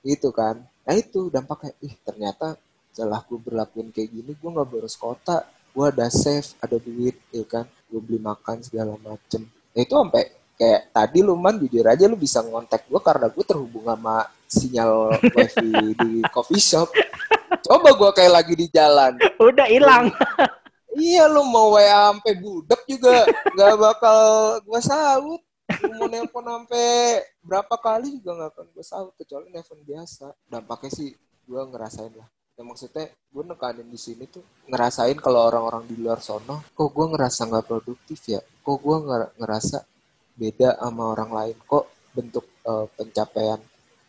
Gitu 0.03 0.33
kan. 0.35 0.59
Nah 0.83 0.95
itu 0.97 1.31
dampaknya 1.31 1.71
ih 1.79 1.93
ternyata 2.03 2.59
setelah 2.91 3.23
gue 3.23 3.39
berlakuin 3.39 3.87
kayak 3.95 4.11
gini 4.11 4.31
gue 4.35 4.49
nggak 4.51 4.67
boros 4.67 4.99
kota. 4.99 5.47
Gue 5.71 5.87
ada 5.87 6.11
save 6.11 6.59
ada 6.59 6.75
duit 6.75 7.15
ya 7.31 7.47
kan? 7.47 7.65
Gue 7.87 8.03
beli 8.03 8.19
makan 8.19 8.59
segala 8.59 8.99
macem. 8.99 9.47
Nah, 9.47 9.79
itu 9.79 9.95
sampai 9.95 10.23
kayak 10.59 10.91
tadi 10.91 11.23
lu 11.23 11.39
man 11.39 11.55
jujur 11.55 11.87
aja 11.87 12.05
lu 12.11 12.19
bisa 12.19 12.43
ngontak 12.43 12.83
gue 12.91 12.99
karena 12.99 13.31
gue 13.31 13.43
terhubung 13.47 13.87
sama 13.87 14.27
sinyal 14.51 15.15
wifi 15.31 15.71
di 16.03 16.11
coffee 16.35 16.59
shop. 16.59 16.91
Coba 17.63 17.95
gue 17.95 18.11
kayak 18.11 18.33
lagi 18.35 18.53
di 18.59 18.67
jalan. 18.67 19.15
Udah 19.39 19.67
hilang. 19.71 20.11
Iya 20.91 21.31
lu 21.31 21.47
mau 21.47 21.79
WA 21.79 22.11
sampai 22.11 22.35
budek 22.35 22.83
juga. 22.83 23.23
Nggak 23.55 23.75
bakal 23.79 24.19
gue 24.67 24.81
saut 24.83 25.41
lu 25.71 25.95
mau 25.95 26.11
nelpon 26.11 26.43
sampai 26.43 27.23
berapa 27.39 27.75
kali 27.79 28.19
juga 28.19 28.35
nggak 28.35 28.51
akan 28.51 28.65
gue 28.75 28.83
saut 28.83 29.15
kecuali 29.15 29.47
nelpon 29.47 29.79
biasa. 29.87 30.35
Dampaknya 30.51 30.91
sih 30.91 31.15
gue 31.47 31.61
ngerasain 31.71 32.11
lah 32.11 32.27
ya 32.61 32.69
maksudnya 32.69 33.09
gue 33.09 33.43
nekanin 33.49 33.89
di 33.89 33.97
sini 33.97 34.29
tuh 34.29 34.45
ngerasain 34.69 35.17
kalau 35.17 35.49
orang-orang 35.49 35.89
di 35.89 35.97
luar 35.97 36.21
sono 36.21 36.61
kok 36.77 36.89
gue 36.93 37.05
ngerasa 37.09 37.49
nggak 37.49 37.65
produktif 37.65 38.21
ya? 38.29 38.37
Kok 38.61 38.77
gue 38.77 38.97
ngerasa 39.41 39.81
beda 40.37 40.77
sama 40.77 41.09
orang 41.09 41.31
lain? 41.33 41.57
Kok 41.65 42.13
bentuk 42.13 42.45
eh, 42.61 42.85
pencapaian? 42.93 43.57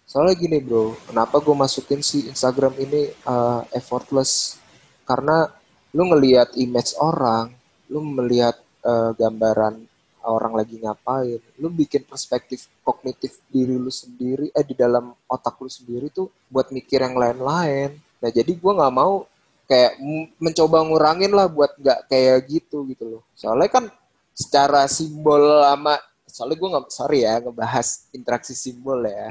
Soalnya 0.04 0.36
gini 0.36 0.60
bro 0.60 0.92
kenapa 1.08 1.40
gue 1.40 1.56
masukin 1.56 2.04
si 2.04 2.28
Instagram 2.28 2.76
ini 2.76 3.08
uh, 3.24 3.64
effortless? 3.72 4.60
Karena 5.08 5.48
lu 5.96 6.12
ngelihat 6.12 6.52
image 6.60 6.92
orang 7.00 7.48
lu 7.88 8.04
melihat 8.04 8.60
uh, 8.84 9.16
gambaran 9.16 9.80
orang 10.28 10.52
lagi 10.52 10.76
ngapain 10.76 11.40
lu 11.56 11.72
bikin 11.72 12.04
perspektif 12.04 12.68
kognitif 12.84 13.40
diri 13.48 13.74
lu 13.74 13.88
sendiri 13.88 14.52
eh 14.52 14.64
di 14.64 14.76
dalam 14.76 15.16
otak 15.26 15.56
lu 15.64 15.70
sendiri 15.72 16.12
tuh 16.12 16.28
buat 16.52 16.68
mikir 16.70 17.00
yang 17.00 17.16
lain-lain 17.16 18.11
nah 18.22 18.30
jadi 18.30 18.54
gue 18.54 18.72
nggak 18.78 18.94
mau 18.94 19.26
kayak 19.66 19.98
mencoba 20.38 20.84
ngurangin 20.86 21.32
lah 21.34 21.50
buat 21.50 21.74
nggak 21.80 22.06
kayak 22.06 22.46
gitu 22.46 22.86
gitu 22.86 23.04
loh. 23.08 23.22
Soalnya 23.34 23.72
kan 23.72 23.84
secara 24.32 24.86
simbol 24.86 25.42
sama 25.64 25.98
soalnya 26.28 26.56
gue 26.56 26.68
nggak 26.72 26.86
sorry 26.88 27.24
ya 27.26 27.42
ngebahas 27.42 27.88
interaksi 28.14 28.54
simbol 28.54 29.02
ya. 29.02 29.26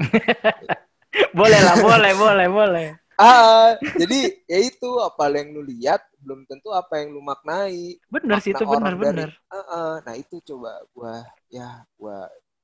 Boleh 1.36 1.60
lah 1.60 1.76
boleh 1.76 2.12
boleh 2.16 2.46
boleh. 2.48 2.86
Ah 3.20 3.76
jadi 4.00 4.32
ya 4.48 4.58
itu 4.64 4.88
apa 5.04 5.28
yang 5.28 5.52
lu 5.52 5.60
lihat 5.60 6.00
belum 6.22 6.48
tentu 6.48 6.72
apa 6.72 7.02
yang 7.02 7.12
lu 7.12 7.20
maknai 7.20 8.00
bener 8.08 8.38
sih 8.40 8.54
itu 8.54 8.64
bener 8.64 8.94
bener. 8.94 9.30
uh, 9.50 9.58
uh, 9.58 9.92
nah 10.06 10.14
itu 10.14 10.38
coba 10.40 10.80
gue 10.86 11.14
ya 11.52 11.82
gue 11.84 12.18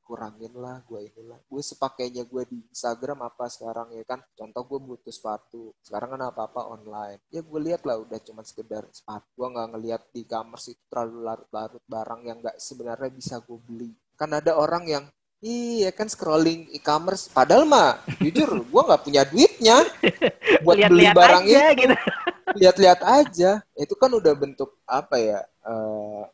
kurangin 0.08 0.56
lah 0.56 0.80
gue 0.88 1.12
inilah 1.12 1.36
gue 1.44 1.60
sepakainya 1.60 2.24
gue 2.24 2.42
di 2.48 2.64
Instagram 2.72 3.28
apa 3.28 3.44
sekarang 3.52 3.92
ya 3.92 4.00
kan 4.08 4.24
contoh 4.32 4.64
gue 4.64 4.80
butuh 4.80 5.12
sepatu 5.12 5.76
sekarang 5.84 6.16
kan 6.16 6.32
apa 6.32 6.48
apa 6.48 6.64
online 6.64 7.20
ya 7.28 7.44
gue 7.44 7.60
lihat 7.60 7.84
lah 7.84 8.00
udah 8.00 8.16
cuma 8.24 8.40
sekedar 8.40 8.88
sepatu 8.88 9.28
gue 9.36 9.48
nggak 9.52 9.68
ngelihat 9.76 10.02
di 10.08 10.24
kamar 10.24 10.56
itu 10.64 10.80
terlalu 10.88 11.18
larut-larut 11.28 11.84
barang 11.84 12.20
yang 12.24 12.40
nggak 12.40 12.56
sebenarnya 12.56 13.10
bisa 13.12 13.44
gue 13.44 13.58
beli 13.60 13.92
kan 14.16 14.32
ada 14.32 14.56
orang 14.56 14.88
yang 14.88 15.04
Iya 15.38 15.94
kan 15.94 16.10
scrolling 16.10 16.66
e-commerce, 16.74 17.30
padahal 17.30 17.62
mah 17.62 18.02
jujur 18.18 18.58
gue 18.74 18.82
nggak 18.90 19.02
punya 19.06 19.22
duitnya 19.22 19.86
buat 20.66 20.74
lihat, 20.74 20.90
beli 20.90 21.06
barang 21.14 21.44
aja, 21.46 21.62
itu. 21.70 21.78
Gitu. 21.78 21.94
Lihat-lihat 22.58 23.00
aja, 23.06 23.50
itu 23.78 23.94
kan 23.94 24.10
udah 24.18 24.34
bentuk 24.34 24.74
apa 24.82 25.14
ya? 25.22 25.46
Uh, 25.62 26.26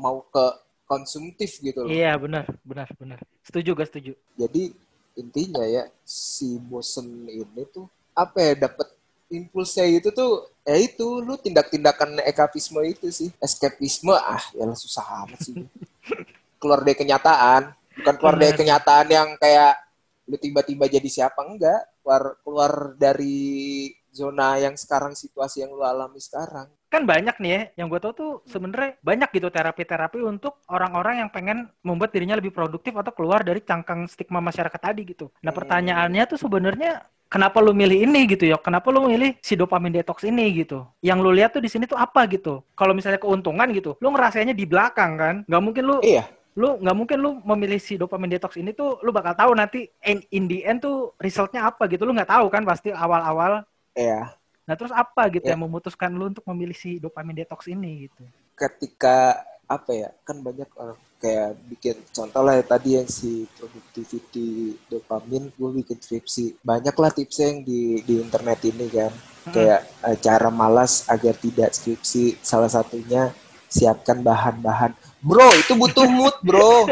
mau 0.00 0.24
ke 0.32 0.44
konsumtif 0.90 1.62
gitu 1.62 1.86
loh. 1.86 1.90
Iya 1.90 2.18
benar, 2.18 2.50
benar, 2.66 2.90
benar. 2.98 3.22
Setuju 3.46 3.78
gak 3.78 3.94
setuju? 3.94 4.12
Jadi 4.34 4.74
intinya 5.14 5.62
ya 5.62 5.86
si 6.02 6.58
bosen 6.58 7.30
ini 7.30 7.62
tuh 7.70 7.86
apa 8.10 8.42
ya 8.42 8.66
dapat 8.66 8.90
impulsnya 9.30 9.86
itu 9.86 10.10
tuh 10.10 10.50
ya 10.66 10.74
itu 10.74 11.22
lu 11.22 11.38
tindak-tindakan 11.38 12.18
ekapisme 12.26 12.82
itu 12.82 13.06
sih 13.14 13.30
escapisme 13.38 14.10
ah 14.10 14.42
ya 14.54 14.66
susah 14.74 15.26
amat 15.26 15.38
sih 15.46 15.54
keluar 16.60 16.82
dari 16.82 16.98
kenyataan 16.98 17.70
bukan 18.02 18.14
keluar 18.18 18.36
dari 18.38 18.54
kenyataan 18.58 19.06
yang 19.06 19.28
kayak 19.38 19.78
lu 20.26 20.34
tiba-tiba 20.34 20.90
jadi 20.90 21.08
siapa 21.10 21.46
enggak 21.46 21.86
keluar 22.02 22.22
keluar 22.42 22.72
dari 22.98 23.90
zona 24.10 24.58
yang 24.58 24.74
sekarang 24.74 25.14
situasi 25.14 25.64
yang 25.64 25.72
lu 25.72 25.82
alami 25.82 26.18
sekarang 26.18 26.68
kan 26.90 27.06
banyak 27.06 27.38
nih 27.38 27.50
ya 27.54 27.62
yang 27.80 27.86
gue 27.86 28.02
tau 28.02 28.10
tuh 28.10 28.32
sebenarnya 28.50 28.98
banyak 29.00 29.30
gitu 29.30 29.46
terapi-terapi 29.46 30.26
untuk 30.26 30.58
orang-orang 30.66 31.22
yang 31.22 31.30
pengen 31.30 31.70
membuat 31.86 32.10
dirinya 32.10 32.34
lebih 32.34 32.50
produktif 32.50 32.90
atau 32.98 33.14
keluar 33.14 33.46
dari 33.46 33.62
cangkang 33.62 34.10
stigma 34.10 34.42
masyarakat 34.42 34.80
tadi 34.82 35.06
gitu. 35.06 35.30
Nah 35.46 35.54
hmm. 35.54 35.58
pertanyaannya 35.62 36.22
tuh 36.26 36.38
sebenarnya 36.42 37.06
kenapa 37.30 37.62
lu 37.62 37.70
milih 37.70 38.10
ini 38.10 38.26
gitu 38.26 38.50
ya? 38.50 38.58
Kenapa 38.58 38.90
lu 38.90 39.06
milih 39.06 39.38
si 39.38 39.54
dopamin 39.54 39.94
detox 39.94 40.26
ini 40.26 40.50
gitu? 40.66 40.82
Yang 40.98 41.18
lu 41.22 41.30
lihat 41.30 41.54
tuh 41.54 41.62
di 41.62 41.70
sini 41.70 41.86
tuh 41.86 41.94
apa 41.96 42.26
gitu? 42.26 42.66
Kalau 42.74 42.90
misalnya 42.90 43.22
keuntungan 43.22 43.70
gitu, 43.70 43.94
lu 44.02 44.10
ngerasainnya 44.10 44.58
di 44.58 44.66
belakang 44.66 45.14
kan? 45.14 45.34
Gak 45.46 45.62
mungkin 45.62 45.86
lu 45.86 45.96
iya 46.02 46.26
lu 46.58 46.82
nggak 46.82 46.96
mungkin 46.98 47.18
lu 47.22 47.30
memilih 47.46 47.78
si 47.78 47.94
dopamin 47.94 48.34
detox 48.34 48.58
ini 48.58 48.74
tuh 48.74 48.98
lu 49.06 49.14
bakal 49.14 49.38
tahu 49.38 49.54
nanti 49.54 49.86
in, 50.02 50.18
in 50.34 50.50
the 50.50 50.66
end 50.66 50.82
tuh 50.82 51.14
resultnya 51.22 51.70
apa 51.70 51.86
gitu 51.86 52.02
lu 52.02 52.10
nggak 52.10 52.26
tahu 52.26 52.50
kan 52.50 52.66
pasti 52.66 52.90
awal-awal 52.90 53.62
iya 53.94 54.40
Nah 54.70 54.78
terus 54.78 54.94
apa 54.94 55.26
gitu 55.34 55.50
ya. 55.50 55.58
yang 55.58 55.66
memutuskan 55.66 56.14
lu 56.14 56.30
untuk 56.30 56.46
memilih 56.46 56.78
si 56.78 57.02
dopamin 57.02 57.42
detox 57.42 57.66
ini 57.66 58.06
gitu? 58.06 58.22
Ketika 58.54 59.42
apa 59.66 59.90
ya 59.90 60.10
kan 60.22 60.38
banyak 60.46 60.70
orang 60.78 60.94
kayak 61.18 61.58
bikin 61.66 61.98
contoh 62.14 62.42
lah 62.46 62.58
ya, 62.58 62.64
tadi 62.66 62.94
yang 62.94 63.06
si 63.10 63.50
productivity 63.58 64.78
dopamin 64.86 65.50
gue 65.54 65.70
bikin 65.82 65.98
skripsi 65.98 66.58
banyak 66.62 66.90
lah 66.94 67.10
tipsnya 67.10 67.54
yang 67.54 67.60
di 67.62 68.02
di 68.02 68.18
internet 68.18 68.58
ini 68.66 68.86
kan 68.90 69.14
hmm. 69.14 69.54
kayak 69.54 69.80
uh, 70.02 70.16
cara 70.18 70.50
malas 70.50 71.06
agar 71.06 71.38
tidak 71.38 71.70
skripsi 71.70 72.42
salah 72.42 72.66
satunya 72.66 73.30
siapkan 73.70 74.18
bahan-bahan 74.26 74.90
bro 75.22 75.54
itu 75.54 75.78
butuh 75.78 76.06
mood 76.10 76.34
bro 76.42 76.90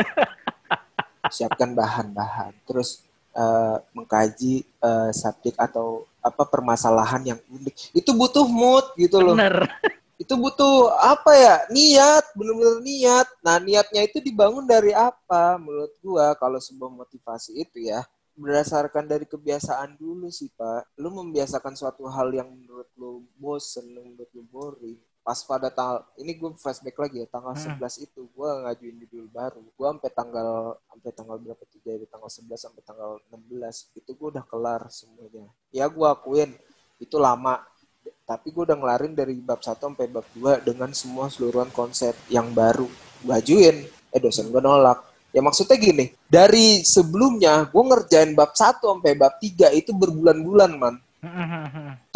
siapkan 1.35 1.75
bahan-bahan 1.75 2.55
terus 2.63 3.03
uh, 3.35 3.83
mengkaji 3.91 4.63
uh, 4.79 5.11
subjek 5.11 5.59
atau 5.59 6.07
apa 6.23 6.43
permasalahan 6.47 7.35
yang 7.35 7.41
unik. 7.49 7.95
Itu 7.95 8.15
butuh 8.15 8.47
mood 8.47 8.85
gitu 8.99 9.19
loh. 9.23 9.35
Bener. 9.35 9.67
itu 10.23 10.35
butuh 10.35 10.93
apa 10.99 11.33
ya? 11.35 11.57
Niat 11.71 12.25
bener-bener 12.35 12.83
niat. 12.83 13.27
Nah 13.41 13.57
niatnya 13.63 14.03
itu 14.05 14.19
dibangun 14.19 14.67
dari 14.67 14.91
apa? 14.93 15.57
Menurut 15.57 15.95
gua 16.03 16.35
kalau 16.35 16.59
sebuah 16.59 16.91
motivasi 16.91 17.55
itu 17.59 17.87
ya 17.87 18.03
berdasarkan 18.39 19.11
dari 19.11 19.27
kebiasaan 19.27 19.99
dulu 19.99 20.31
sih 20.31 20.51
pak. 20.55 20.95
Lu 21.03 21.11
membiasakan 21.11 21.75
suatu 21.75 22.07
hal 22.07 22.31
yang 22.31 22.51
menurut 22.51 22.87
lu 22.95 23.27
bosen 23.39 23.91
menurut 23.91 24.31
lu 24.35 24.43
boring 24.47 24.99
pas 25.29 25.45
pada 25.45 25.69
tanggal 25.69 26.09
ini 26.17 26.41
gue 26.41 26.57
flashback 26.57 26.97
lagi 26.97 27.21
ya 27.21 27.29
tanggal 27.29 27.53
hmm. 27.53 27.77
11 27.77 28.01
itu 28.09 28.25
gue 28.33 28.49
ngajuin 28.65 28.97
judul 29.05 29.29
baru. 29.29 29.61
Gue 29.61 29.85
sampai 29.93 30.09
tanggal 30.17 30.49
sampai 30.89 31.13
tanggal 31.13 31.37
berapa 31.37 31.63
tuh 31.69 31.81
dari 31.85 32.05
tanggal 32.09 32.31
11 32.33 32.49
sampai 32.57 32.81
tanggal 32.81 33.11
16 33.29 34.01
itu 34.01 34.11
gue 34.17 34.29
udah 34.33 34.45
kelar 34.49 34.89
semuanya. 34.89 35.45
Ya 35.69 35.85
gue 35.85 36.07
akuin 36.09 36.57
itu 36.97 37.21
lama. 37.21 37.61
Tapi 38.25 38.57
gue 38.57 38.73
udah 38.73 38.79
ngelarin 38.81 39.13
dari 39.13 39.37
bab 39.37 39.61
1 39.61 39.77
sampai 39.77 40.09
bab 40.09 40.25
2 40.33 40.65
dengan 40.65 40.89
semua 40.97 41.29
seluruhan 41.29 41.69
konsep 41.77 42.17
yang 42.33 42.49
baru. 42.57 42.89
Gue 43.21 43.35
ajuin 43.37 43.85
eh 43.85 44.21
dosen 44.25 44.49
gue 44.49 44.65
nolak. 44.65 45.05
Ya 45.37 45.45
maksudnya 45.45 45.77
gini 45.77 46.09
dari 46.25 46.81
sebelumnya 46.89 47.69
gue 47.69 47.83
ngerjain 47.85 48.33
bab 48.33 48.57
1 48.57 48.81
sampai 48.81 49.13
bab 49.13 49.37
3 49.37 49.77
itu 49.77 49.93
berbulan-bulan 49.93 50.73
man. 50.73 50.97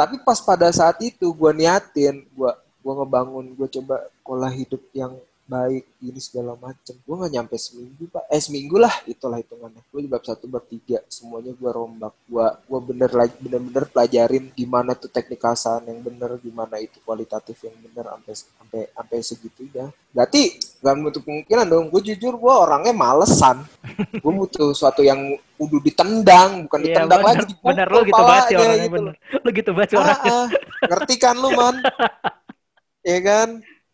Tapi 0.01 0.25
pas 0.25 0.41
pada 0.41 0.73
saat 0.73 0.97
itu 1.05 1.29
gue 1.29 1.53
niatin 1.53 2.25
gue 2.25 2.53
gue 2.83 2.93
ngebangun 2.99 3.47
gue 3.55 3.69
coba 3.79 3.97
pola 4.27 4.51
hidup 4.51 4.83
yang 4.93 5.15
baik 5.53 5.85
ini 6.01 6.21
segala 6.23 6.57
macem. 6.57 6.97
Gue 7.03 7.15
nggak 7.19 7.33
nyampe 7.35 7.57
seminggu 7.59 8.09
pak. 8.09 8.25
Eh 8.33 8.41
seminggu 8.41 8.81
lah 8.81 8.95
itulah 9.05 9.37
hitungannya. 9.37 9.83
Gue 9.91 10.01
di 10.07 10.11
bab 10.11 10.25
satu 10.25 10.49
bab 10.49 10.65
tiga 10.65 11.03
semuanya 11.13 11.53
gue 11.53 11.71
rombak. 11.71 12.15
Gue 12.25 12.47
gue 12.47 12.81
bener 12.89 13.11
lagi 13.13 13.35
bener-bener 13.37 13.85
pelajarin 13.91 14.49
gimana 14.55 14.97
tuh 14.97 15.13
teknik 15.13 15.43
asahan 15.45 15.85
yang 15.91 16.01
bener 16.01 16.41
gimana 16.41 16.81
itu 16.81 16.97
kualitatif 17.05 17.59
yang 17.69 17.77
bener 17.85 18.09
sampai 18.09 18.35
sampai 18.35 18.81
sampai 18.97 19.17
segitunya. 19.21 19.87
Berarti 20.13 20.43
gak 20.81 20.95
menutup 20.97 21.23
kemungkinan 21.27 21.67
dong. 21.69 21.87
Gue 21.93 22.01
jujur 22.01 22.39
gue 22.39 22.55
orangnya 22.55 22.95
malesan. 22.97 23.67
Gue 24.25 24.33
butuh 24.33 24.73
suatu 24.73 25.05
yang 25.05 25.37
udah 25.63 25.81
ditendang 25.85 26.51
bukan 26.67 26.81
iya, 26.83 26.87
ditendang 26.91 27.23
lagi 27.23 27.45
dipukul 27.55 27.71
bener 27.71 27.87
lo 27.87 28.01
gitu 28.03 28.23
banget 28.27 28.43
sih 28.43 28.57
orangnya 28.59 28.83
gitu. 28.83 28.95
bener. 28.99 29.15
lo 29.31 29.49
gitu 29.55 29.71
banget 29.71 29.89
sih 29.89 29.99
orangnya. 30.03 30.19
ah, 30.27 30.35
ah. 30.43 30.47
ngerti 30.91 31.15
kan 31.23 31.35
lu 31.39 31.51
man 31.55 31.77
ya 33.03 33.19
kan? 33.21 33.49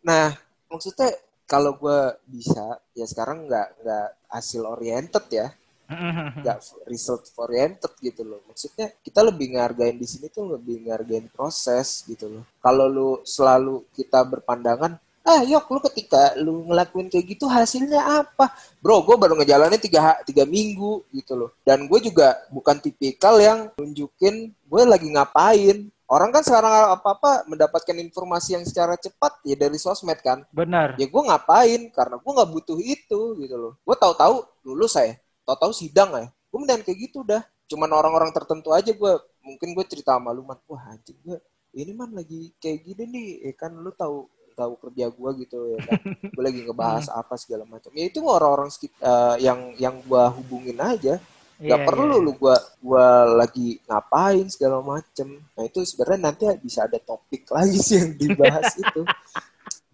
Nah 0.05 0.37
maksudnya 0.69 1.09
kalau 1.49 1.73
gue 1.81 1.99
bisa 2.29 2.77
ya 2.93 3.05
sekarang 3.09 3.49
nggak 3.49 3.67
nggak 3.81 4.09
hasil 4.29 4.61
oriented 4.69 5.25
ya. 5.33 5.49
Nggak 6.45 6.85
result 6.85 7.33
oriented 7.41 7.89
gitu 7.97 8.21
loh. 8.21 8.45
Maksudnya 8.45 8.93
kita 9.01 9.25
lebih 9.25 9.57
ngargain 9.57 9.97
di 9.97 10.05
sini 10.05 10.29
tuh 10.29 10.53
lebih 10.53 10.85
ngargain 10.85 11.25
proses 11.33 12.05
gitu 12.05 12.29
loh. 12.29 12.43
Kalau 12.61 12.85
lu 12.85 13.09
selalu 13.25 13.89
kita 13.97 14.21
berpandangan 14.21 15.01
ah 15.29 15.45
yok 15.45 15.69
lu 15.69 15.79
ketika 15.91 16.33
lu 16.41 16.65
ngelakuin 16.69 17.09
kayak 17.09 17.25
gitu 17.33 17.49
hasilnya 17.49 18.05
apa? 18.21 18.53
Bro 18.81 19.01
gue 19.01 19.17
baru 19.17 19.33
ngejalanin 19.41 19.81
tiga 19.81 20.21
tiga 20.29 20.45
minggu 20.45 21.09
gitu 21.09 21.33
loh. 21.33 21.57
Dan 21.65 21.89
gue 21.89 21.99
juga 22.05 22.37
bukan 22.53 22.77
tipikal 22.77 23.41
yang 23.41 23.73
nunjukin 23.81 24.53
gue 24.53 24.81
lagi 24.85 25.09
ngapain 25.09 25.89
orang 26.09 26.29
kan 26.33 26.43
sekarang 26.43 26.97
apa-apa 26.97 27.45
mendapatkan 27.45 27.95
informasi 28.01 28.57
yang 28.57 28.65
secara 28.65 28.97
cepat 28.97 29.39
ya 29.45 29.55
dari 29.55 29.77
sosmed 29.77 30.19
kan. 30.19 30.43
Benar. 30.49 30.97
Ya 30.97 31.05
gue 31.05 31.23
ngapain? 31.23 31.93
Karena 31.93 32.17
gue 32.17 32.31
nggak 32.33 32.49
butuh 32.49 32.77
itu 32.81 33.21
gitu 33.37 33.55
loh. 33.55 33.73
Gue 33.85 33.95
tahu-tahu 33.95 34.43
lulus 34.65 34.97
saya, 34.97 35.15
tahu-tahu 35.45 35.71
sidang 35.71 36.09
ya. 36.17 36.25
Gue 36.49 36.57
mendingan 36.65 36.83
kayak 36.83 36.99
gitu 37.09 37.21
dah. 37.21 37.45
Cuman 37.69 37.89
orang-orang 37.93 38.33
tertentu 38.33 38.73
aja 38.73 38.89
gue 38.89 39.13
mungkin 39.45 39.77
gue 39.77 39.85
cerita 39.85 40.17
sama 40.17 40.33
lu 40.33 40.43
man, 40.43 40.57
wah 40.67 40.89
anjing 40.89 41.15
gue 41.21 41.37
ini 41.77 41.93
man 41.93 42.09
lagi 42.17 42.49
kayak 42.57 42.81
gini 42.81 43.03
nih, 43.05 43.27
ya 43.45 43.53
kan 43.53 43.71
lu 43.77 43.93
tahu 43.93 44.25
tahu 44.59 44.75
kerja 44.75 45.07
gue 45.07 45.29
gitu 45.47 45.57
ya 45.71 45.79
kan 45.87 45.99
gue 46.35 46.43
lagi 46.43 46.59
ngebahas 46.67 47.07
hmm. 47.07 47.19
apa 47.23 47.33
segala 47.39 47.63
macam 47.63 47.95
ya 47.95 48.11
itu 48.11 48.19
orang-orang 48.19 48.67
uh, 48.99 49.39
yang 49.39 49.71
yang 49.79 49.95
gue 50.03 50.23
hubungin 50.35 50.75
aja 50.83 51.15
Gak 51.59 51.67
yeah, 51.75 51.83
perlu 51.83 52.15
yeah. 52.17 52.23
lu 52.23 52.31
gua 52.39 52.55
gua 52.79 53.05
lagi 53.35 53.75
ngapain 53.83 54.47
segala 54.47 54.79
macem. 54.79 55.43
Nah 55.53 55.63
itu 55.67 55.83
sebenarnya 55.83 56.31
nanti 56.31 56.43
bisa 56.63 56.87
ada 56.87 56.95
topik 56.97 57.43
lagi 57.55 57.75
sih 57.75 57.99
yang 57.99 58.15
dibahas 58.15 58.71
itu. 58.83 59.03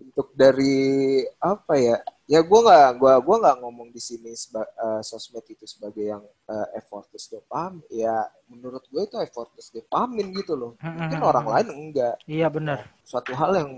Untuk 0.05 0.29
dari 0.37 1.25
apa 1.41 1.73
ya 1.75 1.97
ya 2.25 2.41
gue 2.41 2.59
nggak 2.59 2.97
gua 2.97 3.21
gua 3.21 3.35
nggak 3.37 3.57
ngomong 3.61 3.93
di 3.93 4.01
sini 4.01 4.33
seba, 4.33 4.65
uh, 4.81 4.97
sosmed 5.01 5.45
itu 5.45 5.61
sebagai 5.69 6.01
yang 6.09 6.23
uh, 6.49 6.67
effortless 6.73 7.29
dopamin 7.29 7.85
ya 7.93 8.25
menurut 8.49 8.81
gue 8.89 9.01
itu 9.05 9.13
effortless 9.21 9.69
dopamin 9.69 10.33
gitu 10.33 10.57
loh 10.57 10.73
mungkin 10.81 11.21
Hmm, 11.21 11.29
orang 11.29 11.45
hmm, 11.45 11.53
lain 11.53 11.67
enggak 11.69 12.15
Iya 12.25 12.49
benar. 12.49 12.89
suatu 13.05 13.29
hal 13.37 13.51
yang 13.53 13.69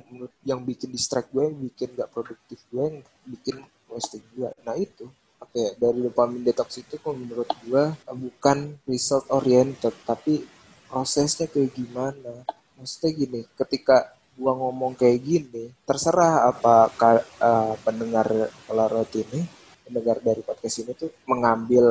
yang 0.48 0.60
bikin 0.64 0.96
distract 0.96 1.28
gue 1.36 1.44
yang 1.44 1.60
bikin 1.60 1.92
gak 1.92 2.08
produktif 2.08 2.64
gue 2.72 2.84
yang 2.88 2.98
bikin 3.28 3.56
wasting 3.92 4.24
gue 4.32 4.48
nah 4.64 4.80
itu 4.80 5.12
oke 5.38 5.64
dari 5.78 6.00
dopamin 6.02 6.42
detox 6.44 6.82
itu 6.82 6.98
kok 6.98 7.14
menurut 7.14 7.50
gue 7.64 7.84
uh, 7.94 8.18
bukan 8.18 8.78
result 8.86 9.26
oriented 9.30 9.94
tapi 10.04 10.44
prosesnya 10.88 11.52
kayak 11.52 11.76
gimana 11.76 12.46
maksudnya 12.78 13.10
gini 13.12 13.42
ketika 13.58 14.14
gua 14.38 14.54
ngomong 14.54 14.94
kayak 14.94 15.20
gini 15.20 15.74
terserah 15.82 16.46
apa 16.48 16.94
eh, 17.18 17.74
pendengar 17.82 18.28
Polarot 18.70 19.10
ini 19.18 19.42
pendengar 19.82 20.22
dari 20.22 20.46
podcast 20.46 20.86
ini 20.86 20.94
tuh 20.94 21.10
mengambil 21.26 21.84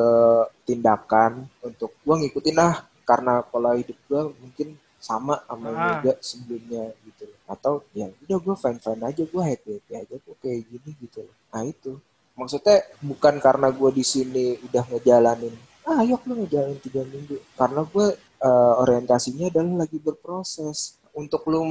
tindakan 0.62 1.50
untuk 1.60 1.90
gua 2.06 2.22
ngikutin 2.22 2.56
ah 2.62 2.86
karena 3.02 3.42
pola 3.42 3.74
hidup 3.74 3.98
gua 4.06 4.30
mungkin 4.30 4.78
sama 4.96 5.42
sama 5.44 5.68
Ah. 5.74 6.00
juga 6.00 6.12
sebelumnya 6.22 6.90
gitu 7.04 7.28
loh. 7.28 7.38
atau 7.50 7.74
ya 7.94 8.06
udah 8.26 8.38
gua 8.38 8.54
fine 8.54 8.80
fine 8.80 9.02
aja 9.04 9.22
gua 9.26 9.42
happy 9.46 9.70
happy 9.82 9.92
aja 9.98 10.14
gua 10.22 10.34
kayak 10.38 10.60
gini 10.70 10.90
gitu 11.02 11.18
loh 11.26 11.34
nah 11.50 11.62
itu 11.66 11.92
maksudnya 12.36 12.84
bukan 13.02 13.40
karena 13.42 13.68
gua 13.72 13.90
di 13.90 14.04
sini 14.04 14.60
udah 14.68 14.84
ngejalanin 14.92 15.54
ah 15.86 16.02
yuk 16.02 16.26
lu 16.26 16.42
ngejalanin 16.42 16.82
tiga 16.82 17.06
minggu. 17.06 17.38
Karena 17.54 17.86
gua 17.86 18.10
eh, 18.18 18.74
orientasinya 18.82 19.46
adalah 19.54 19.86
lagi 19.86 20.02
berproses. 20.02 20.98
Untuk 21.16 21.48
lu 21.48 21.64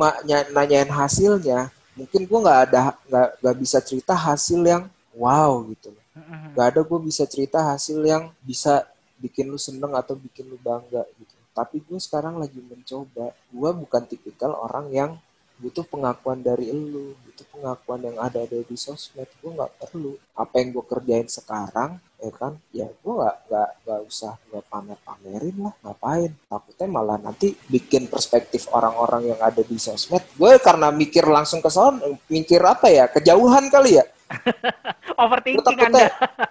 nanyain 0.55 0.89
hasilnya 0.89 1.69
mungkin 1.93 2.25
gua 2.25 2.39
nggak 2.43 2.59
ada 2.71 2.79
nggak 3.07 3.29
nggak 3.43 3.55
bisa 3.59 3.77
cerita 3.83 4.15
hasil 4.15 4.63
yang 4.63 4.87
wow 5.13 5.61
gitu. 5.69 5.91
Loh 5.93 6.05
Hmm, 6.15 6.55
nggak 6.55 6.67
ada 6.71 6.81
gue 6.87 6.99
bisa 7.03 7.27
cerita 7.27 7.59
hasil 7.75 7.99
yang 8.07 8.31
bisa 8.39 8.87
bikin 9.19 9.51
lu 9.51 9.59
seneng 9.59 9.91
atau 9.99 10.15
bikin 10.15 10.47
lu 10.47 10.55
bangga 10.55 11.03
gitu. 11.19 11.35
Tapi 11.51 11.83
gue 11.83 11.99
sekarang 11.99 12.39
lagi 12.39 12.55
mencoba. 12.63 13.35
Gue 13.51 13.71
bukan 13.75 14.07
tipikal 14.07 14.55
orang 14.55 14.87
yang 14.95 15.11
butuh 15.55 15.87
pengakuan 15.87 16.43
dari 16.43 16.67
lu 16.71 17.15
butuh 17.23 17.47
pengakuan 17.51 18.03
yang 18.03 18.17
ada 18.19 18.43
ada 18.43 18.59
di 18.59 18.75
sosmed 18.75 19.27
gue 19.39 19.51
nggak 19.51 19.73
perlu. 19.79 20.19
Apa 20.35 20.59
yang 20.59 20.75
gue 20.75 20.85
kerjain 20.87 21.27
sekarang 21.31 21.99
ya 22.19 22.31
kan? 22.35 22.53
Ya 22.75 22.87
gue 22.91 23.13
nggak 23.15 23.37
nggak 23.47 23.69
nggak 23.87 24.01
usah 24.07 24.33
gue 24.51 24.61
pamer 24.67 24.99
pamerin 25.03 25.55
lah 25.63 25.73
ngapain? 25.83 26.31
Takutnya 26.51 26.87
malah 26.91 27.17
nanti 27.19 27.55
bikin 27.71 28.11
perspektif 28.11 28.67
orang-orang 28.71 29.35
yang 29.35 29.39
ada 29.39 29.63
di 29.63 29.77
sosmed. 29.79 30.23
Gue 30.35 30.59
karena 30.59 30.91
mikir 30.91 31.23
langsung 31.23 31.63
ke 31.63 31.71
son 31.71 31.99
mikir 32.27 32.59
apa 32.59 32.91
ya? 32.91 33.07
Kejauhan 33.07 33.71
kali 33.71 33.99
ya. 33.99 34.05
Gue 34.05 35.15
Overthinking 35.23 35.63
takutnya 35.63 35.87
Anda. 35.87 36.07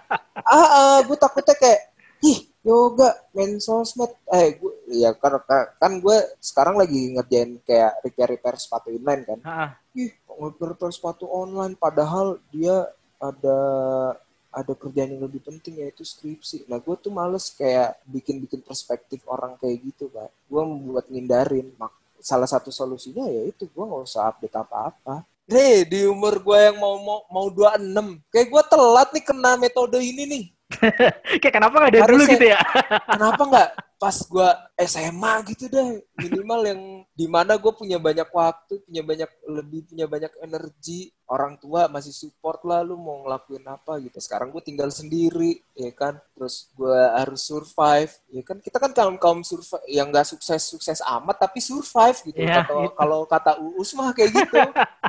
ah, 0.55 0.67
ah 0.69 0.97
gue 1.05 1.17
takutnya 1.17 1.55
kayak 1.57 1.81
ih 2.25 2.54
yoga 2.65 3.13
main 3.37 3.61
sosmed 3.61 4.09
eh 4.33 4.57
gue 4.57 4.73
ya 4.89 5.13
kan 5.13 5.37
kan 5.77 5.91
gue 6.01 6.17
sekarang 6.41 6.81
lagi 6.81 7.13
ngerjain 7.13 7.61
kayak 7.61 8.01
repair 8.01 8.33
repair 8.33 8.55
sepatu 8.57 8.89
inline 8.89 9.21
kan 9.21 9.39
Ah, 9.45 9.69
ih 9.93 10.09
repair 10.25 10.73
repair 10.73 10.89
sepatu 10.89 11.29
online 11.29 11.77
padahal 11.77 12.41
dia 12.49 12.89
ada 13.21 13.59
ada 14.55 14.71
kerjaan 14.71 15.19
yang 15.19 15.27
lebih 15.27 15.43
penting 15.43 15.83
yaitu 15.83 16.07
skripsi. 16.07 16.63
Nah 16.71 16.79
gue 16.79 16.95
tuh 16.95 17.11
males 17.11 17.51
kayak 17.51 17.99
bikin-bikin 18.07 18.63
perspektif 18.63 19.19
orang 19.27 19.59
kayak 19.59 19.83
gitu 19.83 20.07
pak. 20.07 20.31
Gue 20.47 20.63
membuat 20.63 21.11
ngindarin. 21.11 21.75
Mak 21.75 21.91
salah 22.23 22.47
satu 22.47 22.71
solusinya 22.71 23.27
ya 23.27 23.51
itu 23.51 23.67
gue 23.67 23.83
nggak 23.83 24.03
usah 24.07 24.31
update 24.31 24.55
apa-apa. 24.55 25.27
Nih 25.45 25.85
di 25.85 25.99
umur 26.07 26.41
gue 26.41 26.57
yang 26.57 26.79
mau 26.81 26.97
mau 26.97 27.19
mau 27.29 27.47
26, 27.53 28.17
kayak 28.33 28.47
gue 28.49 28.63
telat 28.65 29.09
nih 29.13 29.23
kena 29.27 29.51
metode 29.59 29.99
ini 30.01 30.23
nih. 30.25 30.43
Kayak 31.41 31.53
kenapa 31.53 31.75
nggak 31.77 31.93
dari 31.93 32.03
dulu 32.03 32.23
Harusnya- 32.25 32.33
gitu 32.35 32.45
ya? 32.49 32.59
Kenapa 33.13 33.41
nggak 33.45 33.69
pas 33.95 34.17
gue 34.21 34.49
SMA 34.85 35.33
gitu 35.55 35.63
deh 35.71 35.87
minimal 36.19 36.61
yang 36.67 36.81
di 37.15 37.25
mana 37.31 37.55
gue 37.55 37.71
punya 37.71 37.95
banyak 37.95 38.27
waktu, 38.27 38.83
punya 38.83 39.01
banyak 39.01 39.29
lebih 39.47 39.87
punya 39.87 40.05
banyak 40.05 40.33
energi, 40.41 41.13
orang 41.25 41.55
tua 41.57 41.87
masih 41.87 42.11
support 42.11 42.59
lah 42.67 42.83
lu 42.83 42.97
mau 42.97 43.23
ngelakuin 43.23 43.63
apa 43.63 43.97
gitu. 44.03 44.17
Sekarang 44.19 44.51
gue 44.51 44.59
tinggal 44.59 44.91
sendiri, 44.91 45.63
ya 45.73 45.89
kan. 45.95 46.17
Terus 46.35 46.67
gue 46.73 46.97
harus 47.13 47.41
survive, 47.41 48.11
ya 48.27 48.41
kan. 48.43 48.57
Kita 48.59 48.77
kan 48.77 48.91
kaum 48.91 49.15
kaum 49.15 49.39
survive 49.41 49.85
yang 49.87 50.11
nggak 50.11 50.27
sukses 50.27 50.65
sukses 50.65 50.99
amat 51.05 51.39
tapi 51.39 51.61
survive 51.61 52.19
gitu. 52.25 52.41
Iya, 52.41 52.65
Kata- 52.65 52.73
gitu. 52.83 52.93
Kalau 52.97 53.19
kata 53.25 53.51
Uus 53.63 53.93
mah 53.93 54.11
kayak 54.11 54.33
gitu. 54.33 54.59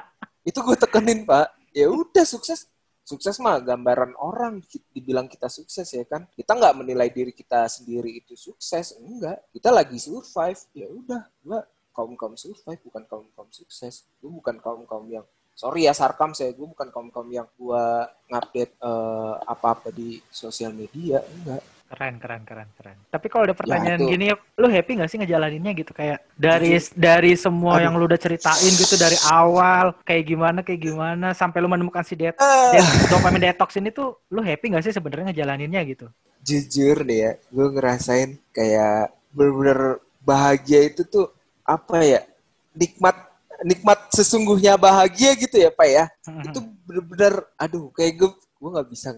itu 0.48 0.58
gue 0.62 0.76
tekenin 0.78 1.24
pak. 1.24 1.48
Ya 1.74 1.90
udah 1.90 2.24
sukses 2.24 2.70
sukses 3.06 3.38
mah 3.38 3.62
gambaran 3.62 4.18
orang 4.18 4.58
dibilang 4.90 5.30
kita 5.30 5.46
sukses 5.46 5.86
ya 5.94 6.02
kan? 6.02 6.26
Kita 6.34 6.58
nggak 6.58 6.74
menilai 6.82 7.06
diri 7.14 7.30
kita 7.30 7.70
sendiri 7.70 8.18
itu 8.18 8.34
sukses 8.34 8.98
enggak. 8.98 9.46
Kita 9.54 9.70
lagi 9.70 10.02
survive 10.02 10.60
ya 10.74 10.90
udah 10.90 11.22
gua 11.46 11.62
kaum 11.94 12.18
kaum 12.18 12.34
survive 12.34 12.82
bukan 12.82 13.06
kaum 13.06 13.26
kaum 13.38 13.50
sukses. 13.54 14.10
Gua 14.18 14.34
bukan 14.34 14.58
kaum 14.58 14.82
kaum 14.90 15.06
yang 15.06 15.22
sorry 15.54 15.86
ya 15.86 15.94
sarkam 15.94 16.34
saya 16.34 16.50
gua 16.50 16.66
bukan 16.74 16.90
kaum 16.90 17.08
kaum 17.14 17.30
yang 17.30 17.46
gua 17.54 18.10
ngupdate 18.26 18.74
eh, 18.74 19.34
apa-apa 19.46 19.94
di 19.94 20.18
sosial 20.34 20.74
media 20.74 21.22
enggak 21.22 21.75
Keren, 21.86 22.18
keren, 22.18 22.42
keren, 22.42 22.68
keren. 22.74 22.96
Tapi 23.06 23.26
kalau 23.30 23.46
ada 23.46 23.54
pertanyaan 23.54 24.02
itu. 24.02 24.10
gini, 24.10 24.26
lu 24.58 24.66
happy 24.66 24.98
nggak 24.98 25.06
sih 25.06 25.18
ngejalaninnya 25.22 25.70
gitu? 25.72 25.94
Kayak 25.94 26.26
dari 26.34 26.74
dari 26.92 27.32
semua 27.34 27.78
Aduh. 27.78 27.82
yang 27.86 27.94
lu 27.94 28.04
udah 28.04 28.18
ceritain 28.18 28.72
gitu 28.74 28.98
dari 28.98 29.14
awal, 29.30 29.94
kayak 30.02 30.26
gimana, 30.26 30.66
kayak 30.66 30.82
gimana, 30.82 31.30
sampai 31.30 31.62
lu 31.62 31.70
menemukan 31.70 32.02
si 32.02 32.18
det 32.18 32.34
Ah. 32.36 32.74
det 32.74 32.82
dopamine 33.06 33.46
detox 33.46 33.78
ini 33.78 33.94
tuh, 33.94 34.18
lu 34.28 34.42
happy 34.42 34.74
nggak 34.74 34.82
sih 34.82 34.90
sebenarnya 34.90 35.30
ngejalaninnya 35.30 35.82
gitu? 35.86 36.06
jujur 36.42 37.02
nih 37.02 37.18
ya 37.18 37.30
gue 37.50 37.66
ngerasain 37.74 38.38
kayak 38.50 39.10
bener-bener 39.34 39.98
bahagia 40.22 40.86
itu 40.86 41.02
tuh 41.02 41.26
apa 41.66 42.06
ya 42.06 42.22
nikmat 42.70 43.18
nikmat 43.66 43.98
sesungguhnya 44.14 44.78
bahagia 44.78 45.34
gitu 45.34 45.58
ya 45.58 45.74
pak 45.74 45.88
ya 45.90 46.04
Hmm, 46.22 46.46
itu 46.46 46.62
bener-bener 46.86 47.42
aduh 47.58 47.90
kayak 47.90 48.22
gue 48.22 48.30
gue 48.30 48.70
nggak 48.70 48.86
bisa 48.86 49.10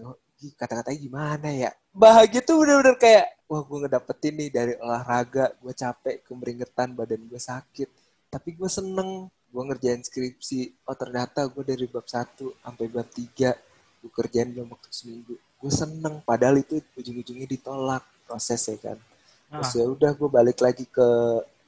kata-katanya 0.57 0.97
gimana 0.97 1.49
ya 1.53 1.69
bahagia 1.99 2.39
tuh 2.39 2.63
bener-bener 2.63 2.95
kayak 2.95 3.27
wah 3.51 3.59
gue 3.59 3.77
ngedapetin 3.83 4.33
nih 4.39 4.49
dari 4.49 4.73
olahraga 4.79 5.51
gue 5.59 5.73
capek 5.75 6.23
kemeringetan 6.23 6.95
badan 6.95 7.19
gue 7.27 7.41
sakit. 7.41 7.91
Tapi 8.31 8.55
gue 8.55 8.69
seneng 8.71 9.27
gue 9.27 9.63
ngerjain 9.67 9.99
skripsi. 9.99 10.87
Oh 10.87 10.95
ternyata 10.95 11.43
gue 11.51 11.63
dari 11.67 11.85
bab 11.91 12.07
1 12.07 12.39
sampai 12.39 12.85
bab 12.87 13.07
3 13.11 13.99
gue 13.99 14.11
kerjain 14.15 14.47
dalam 14.55 14.71
waktu 14.71 14.87
seminggu. 14.95 15.35
Gue 15.59 15.71
seneng 15.75 16.23
padahal 16.23 16.63
itu 16.63 16.79
ujung-ujungnya 16.95 17.51
ditolak 17.51 18.07
proses 18.23 18.63
ya 18.63 18.79
kan. 18.79 18.97
Terus 19.51 19.71
ya 19.75 19.85
udah 19.91 20.15
gue 20.15 20.29
balik 20.31 20.63
lagi 20.63 20.87
ke 20.87 21.07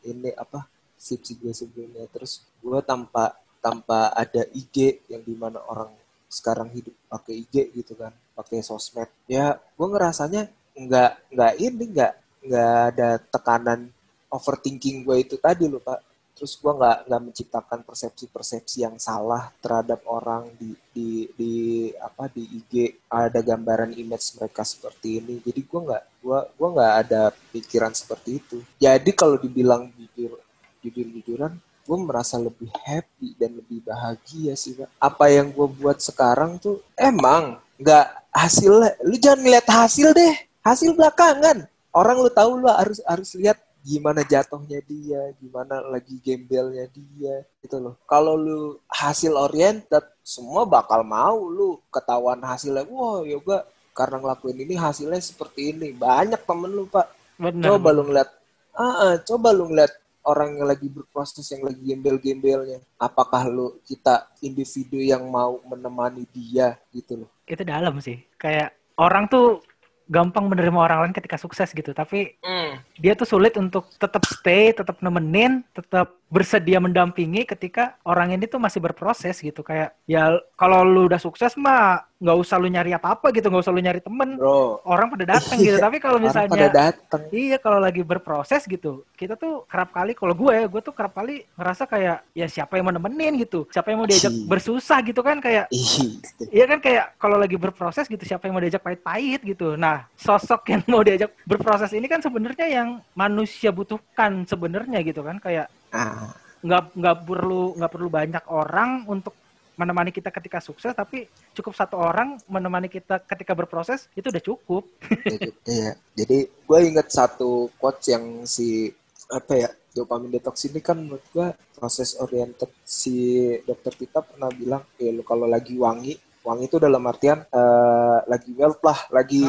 ini 0.08 0.32
apa 0.32 0.64
skripsi 0.96 1.44
gue 1.44 1.52
sebelumnya. 1.52 2.08
Terus 2.08 2.40
gue 2.64 2.80
tanpa 2.88 3.36
tanpa 3.60 4.16
ada 4.16 4.48
IG 4.56 5.04
yang 5.12 5.28
di 5.28 5.36
mana 5.36 5.60
orang 5.68 5.92
sekarang 6.32 6.72
hidup 6.72 6.96
pakai 7.12 7.44
IG 7.44 7.76
gitu 7.76 8.00
kan 8.00 8.16
pakai 8.34 8.64
sosmed. 8.64 9.10
Ya 9.28 9.58
gue 9.58 9.88
ngerasanya 9.88 10.50
nggak 10.76 11.12
nggak 11.36 11.54
ini 11.60 11.84
nggak 11.92 12.14
nggak 12.42 12.76
ada 12.96 13.10
tekanan 13.22 13.92
overthinking 14.32 15.04
gue 15.04 15.18
itu 15.22 15.36
tadi 15.38 15.68
loh 15.68 15.84
pak. 15.84 16.00
Terus 16.32 16.58
gue 16.58 16.74
nggak 16.74 16.98
nggak 17.06 17.22
menciptakan 17.22 17.80
persepsi-persepsi 17.86 18.78
yang 18.82 18.98
salah 18.98 19.54
terhadap 19.62 20.02
orang 20.10 20.50
di 20.58 20.74
di 20.90 21.30
di 21.38 21.54
apa 22.02 22.32
di 22.32 22.42
IG 22.58 23.06
ada 23.12 23.40
gambaran 23.46 23.94
image 23.94 24.40
mereka 24.40 24.66
seperti 24.66 25.22
ini. 25.22 25.36
Jadi 25.44 25.62
gue 25.62 25.80
nggak 25.86 26.04
gua 26.26 26.40
gua 26.58 26.70
nggak 26.74 26.94
ada 27.06 27.22
pikiran 27.54 27.94
seperti 27.94 28.42
itu. 28.42 28.58
Jadi 28.82 29.12
kalau 29.14 29.38
dibilang 29.38 29.92
jujur 29.94 30.40
jujur 30.82 31.08
jujuran 31.14 31.54
gue 31.82 31.98
merasa 31.98 32.38
lebih 32.38 32.70
happy 32.86 33.34
dan 33.36 33.58
lebih 33.58 33.82
bahagia 33.84 34.54
sih 34.54 34.78
pak. 34.78 34.90
Apa 35.02 35.34
yang 35.34 35.50
gue 35.50 35.68
buat 35.68 35.98
sekarang 35.98 36.62
tuh 36.62 36.80
emang 36.94 37.58
nggak 37.82 38.21
hasilnya 38.32 38.96
lu 39.04 39.16
jangan 39.20 39.40
ngeliat 39.44 39.68
hasil 39.68 40.16
deh 40.16 40.36
hasil 40.64 40.96
belakangan 40.96 41.68
orang 41.92 42.18
lu 42.20 42.32
tahu 42.32 42.60
lu 42.60 42.68
harus 42.72 43.00
harus 43.04 43.36
lihat 43.36 43.60
gimana 43.82 44.22
jatuhnya 44.22 44.80
dia, 44.86 45.34
gimana 45.42 45.82
lagi 45.82 46.22
gembelnya 46.22 46.86
dia, 46.94 47.42
gitu 47.66 47.82
loh. 47.82 47.98
Kalau 48.06 48.38
lu 48.38 48.78
hasil 48.86 49.34
oriented, 49.34 50.06
semua 50.22 50.70
bakal 50.70 51.02
mau 51.02 51.50
lu 51.50 51.82
ketahuan 51.90 52.38
hasilnya. 52.46 52.86
Wah, 52.86 53.26
yoga 53.26 53.66
karena 53.92 54.22
ngelakuin 54.22 54.58
ini 54.62 54.78
hasilnya 54.78 55.18
seperti 55.18 55.74
ini. 55.74 55.90
Banyak 55.98 56.46
temen 56.46 56.70
lu, 56.70 56.86
Pak. 56.86 57.08
Benar. 57.42 57.74
Coba 57.74 57.90
lu 57.90 58.04
ngeliat, 58.06 58.30
ah, 58.78 58.86
ah, 58.86 59.16
coba 59.26 59.50
lu 59.50 59.66
ngeliat 59.74 59.92
orang 60.26 60.58
yang 60.58 60.68
lagi 60.70 60.88
berproses, 60.88 61.50
yang 61.50 61.66
lagi 61.66 61.82
gembel-gembelnya. 61.82 62.80
Apakah 63.02 63.50
lu 63.50 63.82
kita 63.86 64.30
individu 64.46 65.02
yang 65.02 65.26
mau 65.28 65.58
menemani 65.66 66.30
dia, 66.30 66.78
gitu 66.94 67.26
loh. 67.26 67.30
Itu 67.50 67.66
dalam 67.66 67.98
sih. 67.98 68.22
Kayak 68.38 68.78
orang 69.02 69.26
tuh 69.26 69.66
gampang 70.12 70.52
menerima 70.52 70.76
orang 70.76 71.00
lain 71.08 71.16
ketika 71.16 71.40
sukses 71.40 71.72
gitu, 71.72 71.96
tapi 71.96 72.36
Hmm. 72.44 72.84
dia 73.00 73.16
tuh 73.16 73.26
sulit 73.26 73.56
untuk 73.56 73.88
tetap 73.96 74.22
stay, 74.28 74.76
tetap 74.76 75.00
nemenin, 75.00 75.64
tetap 75.72 76.21
bersedia 76.32 76.80
mendampingi 76.80 77.44
ketika 77.44 78.00
orang 78.08 78.32
ini 78.32 78.48
tuh 78.48 78.56
masih 78.58 78.80
berproses 78.80 79.36
gitu 79.38 79.60
kayak 79.62 79.92
ya 80.08 80.40
kalau 80.56 80.88
lu 80.88 81.12
udah 81.12 81.20
sukses 81.20 81.60
mah 81.60 82.08
nggak 82.22 82.38
usah 82.38 82.56
lu 82.62 82.70
nyari 82.70 82.96
apa-apa 82.96 83.34
gitu 83.36 83.52
nggak 83.52 83.64
usah 83.68 83.74
lu 83.74 83.82
nyari 83.84 84.00
temen 84.00 84.40
Bro. 84.40 84.80
orang 84.88 85.12
pada 85.12 85.36
datang 85.36 85.58
gitu 85.60 85.76
Iya, 85.82 85.84
tapi 85.84 85.98
kalau 86.04 86.20
pada 86.20 86.26
misalnya 86.28 86.68
datang. 86.70 87.22
iya 87.34 87.58
kalau 87.60 87.80
lagi 87.82 88.00
berproses 88.06 88.64
gitu 88.64 89.04
kita 89.18 89.36
tuh 89.36 89.66
kerap 89.68 89.92
kali 89.92 90.16
kalau 90.16 90.32
gue 90.32 90.52
ya 90.56 90.66
gue 90.72 90.82
tuh 90.84 90.94
kerap 90.96 91.18
kali 91.18 91.44
ngerasa 91.60 91.84
kayak 91.90 92.24
ya 92.32 92.48
siapa 92.48 92.78
yang 92.80 92.88
mau 92.88 92.96
nemenin 92.96 93.42
gitu 93.42 93.68
siapa 93.74 93.92
yang 93.92 94.06
mau 94.06 94.08
diajak 94.08 94.32
Ih. 94.32 94.48
bersusah 94.48 95.00
gitu 95.04 95.20
kan 95.20 95.44
kayak 95.44 95.68
Ih, 95.68 96.22
Iya 96.52 96.66
kan 96.68 96.80
kayak 96.80 97.06
kalau 97.20 97.38
lagi 97.40 97.58
berproses 97.60 98.06
gitu 98.08 98.22
siapa 98.24 98.48
yang 98.48 98.54
mau 98.56 98.64
diajak 98.64 98.84
pahit-pahit 98.84 99.42
gitu. 99.44 99.74
Nah, 99.80 100.06
sosok 100.16 100.62
yang 100.70 100.82
mau 100.88 101.02
diajak 101.02 101.32
berproses 101.48 101.92
ini 101.96 102.06
kan 102.06 102.22
sebenarnya 102.22 102.68
yang 102.70 102.90
manusia 103.18 103.70
butuhkan 103.74 104.46
sebenarnya 104.46 105.02
gitu 105.02 105.22
kan 105.26 105.38
kayak 105.42 105.68
ah, 105.92 106.32
nggak 106.62 106.84
nggak 106.94 107.18
perlu 107.26 107.64
nggak 107.78 107.92
perlu 107.92 108.10
banyak 108.10 108.44
orang 108.50 109.06
untuk 109.08 109.34
menemani 109.80 110.12
kita 110.14 110.30
ketika 110.30 110.62
sukses 110.62 110.94
tapi 110.94 111.26
cukup 111.58 111.74
satu 111.74 111.98
orang 111.98 112.38
menemani 112.46 112.86
kita 112.86 113.24
ketika 113.26 113.58
berproses 113.58 114.06
itu 114.14 114.30
udah 114.30 114.44
cukup. 114.44 114.84
jadi, 115.26 115.50
iya. 115.66 115.92
Jadi 116.14 116.38
gue 116.46 116.80
inget 116.86 117.08
satu 117.10 117.72
quotes 117.82 118.14
yang 118.14 118.46
si 118.46 118.92
apa 119.32 119.54
ya 119.58 119.70
dopamine 119.96 120.38
detox 120.38 120.68
ini 120.70 120.84
kan 120.84 121.00
menurut 121.00 121.24
gue 121.32 121.48
proses 121.76 122.14
oriented 122.20 122.70
si 122.84 123.42
dokter 123.64 123.96
Tita 123.96 124.22
pernah 124.22 124.52
bilang 124.52 124.84
ya 125.00 125.10
lu 125.12 125.24
kalau 125.24 125.48
lagi 125.48 125.80
wangi 125.80 126.14
wangi 126.44 126.66
itu 126.68 126.78
dalam 126.78 127.02
artian 127.08 127.40
eh, 127.42 128.20
lagi 128.28 128.52
wealth 128.54 128.84
lah 128.84 129.00
lagi 129.10 129.42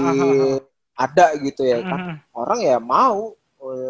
ada 0.92 1.26
gitu 1.40 1.62
ya 1.66 1.82
kan 1.82 1.98
Mhm. 1.98 2.16
orang 2.36 2.60
ya 2.62 2.76
mau 2.78 3.34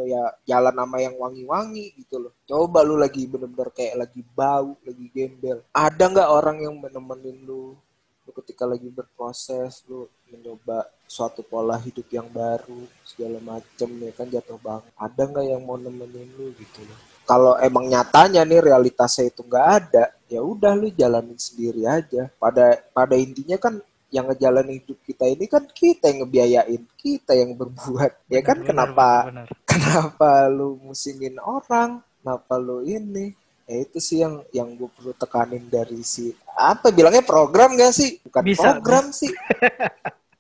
ya 0.07 0.23
jalan 0.47 0.75
sama 0.75 0.97
yang 1.03 1.15
wangi-wangi 1.19 1.95
gitu 1.99 2.23
loh. 2.23 2.33
Coba 2.47 2.83
lu 2.83 2.99
lagi 2.99 3.27
bener-bener 3.27 3.71
kayak 3.75 4.07
lagi 4.07 4.21
bau, 4.23 4.79
lagi 4.83 5.07
gembel. 5.13 5.63
Ada 5.75 6.05
nggak 6.11 6.29
orang 6.31 6.59
yang 6.63 6.75
menemenin 6.79 7.45
lu, 7.45 7.75
lu 8.23 8.31
ketika 8.43 8.65
lagi 8.67 8.89
berproses, 8.89 9.83
lu 9.87 10.07
mencoba 10.33 10.89
suatu 11.05 11.45
pola 11.45 11.77
hidup 11.77 12.09
yang 12.09 12.29
baru, 12.33 12.89
segala 13.05 13.39
macem 13.43 13.89
ya 14.01 14.13
kan 14.17 14.27
jatuh 14.27 14.59
bangun. 14.59 14.93
Ada 14.97 15.23
nggak 15.29 15.47
yang 15.47 15.63
mau 15.63 15.77
nemenin 15.77 16.29
lu 16.39 16.51
gitu 16.57 16.81
loh. 16.87 16.99
Kalau 17.23 17.55
emang 17.63 17.87
nyatanya 17.87 18.43
nih 18.43 18.59
realitasnya 18.59 19.31
itu 19.31 19.47
nggak 19.47 19.67
ada, 19.79 20.05
ya 20.27 20.43
udah 20.43 20.75
lu 20.75 20.91
jalanin 20.91 21.39
sendiri 21.39 21.87
aja. 21.87 22.27
Pada 22.35 22.83
pada 22.91 23.15
intinya 23.15 23.55
kan 23.63 23.79
yang 24.13 24.29
ngejalanin 24.29 24.77
hidup 24.85 25.01
kita 25.09 25.25
ini 25.25 25.49
kan 25.49 25.65
kita 25.73 26.13
yang 26.13 26.29
ngebiayain, 26.29 26.83
kita 27.01 27.33
yang 27.33 27.57
berbuat. 27.57 28.29
Ya 28.29 28.45
kan 28.45 28.61
Benar, 28.61 28.69
kenapa 28.69 29.09
benar. 29.33 29.47
kenapa 29.65 30.31
lu 30.53 30.77
musingin 30.85 31.41
orang? 31.41 32.05
Kenapa 32.21 32.61
lu 32.61 32.85
ini? 32.85 33.33
Ya 33.65 33.89
itu 33.89 33.99
sih 33.99 34.21
yang 34.21 34.45
yang 34.53 34.69
gue 34.77 34.87
perlu 34.93 35.17
tekanin 35.17 35.65
dari 35.73 36.05
si 36.05 36.29
apa 36.53 36.93
bilangnya 36.93 37.25
program 37.25 37.73
gak 37.73 37.97
sih? 37.97 38.21
Bukan 38.21 38.43
Bisa, 38.45 38.77
program 38.77 39.09
sih. 39.17 39.33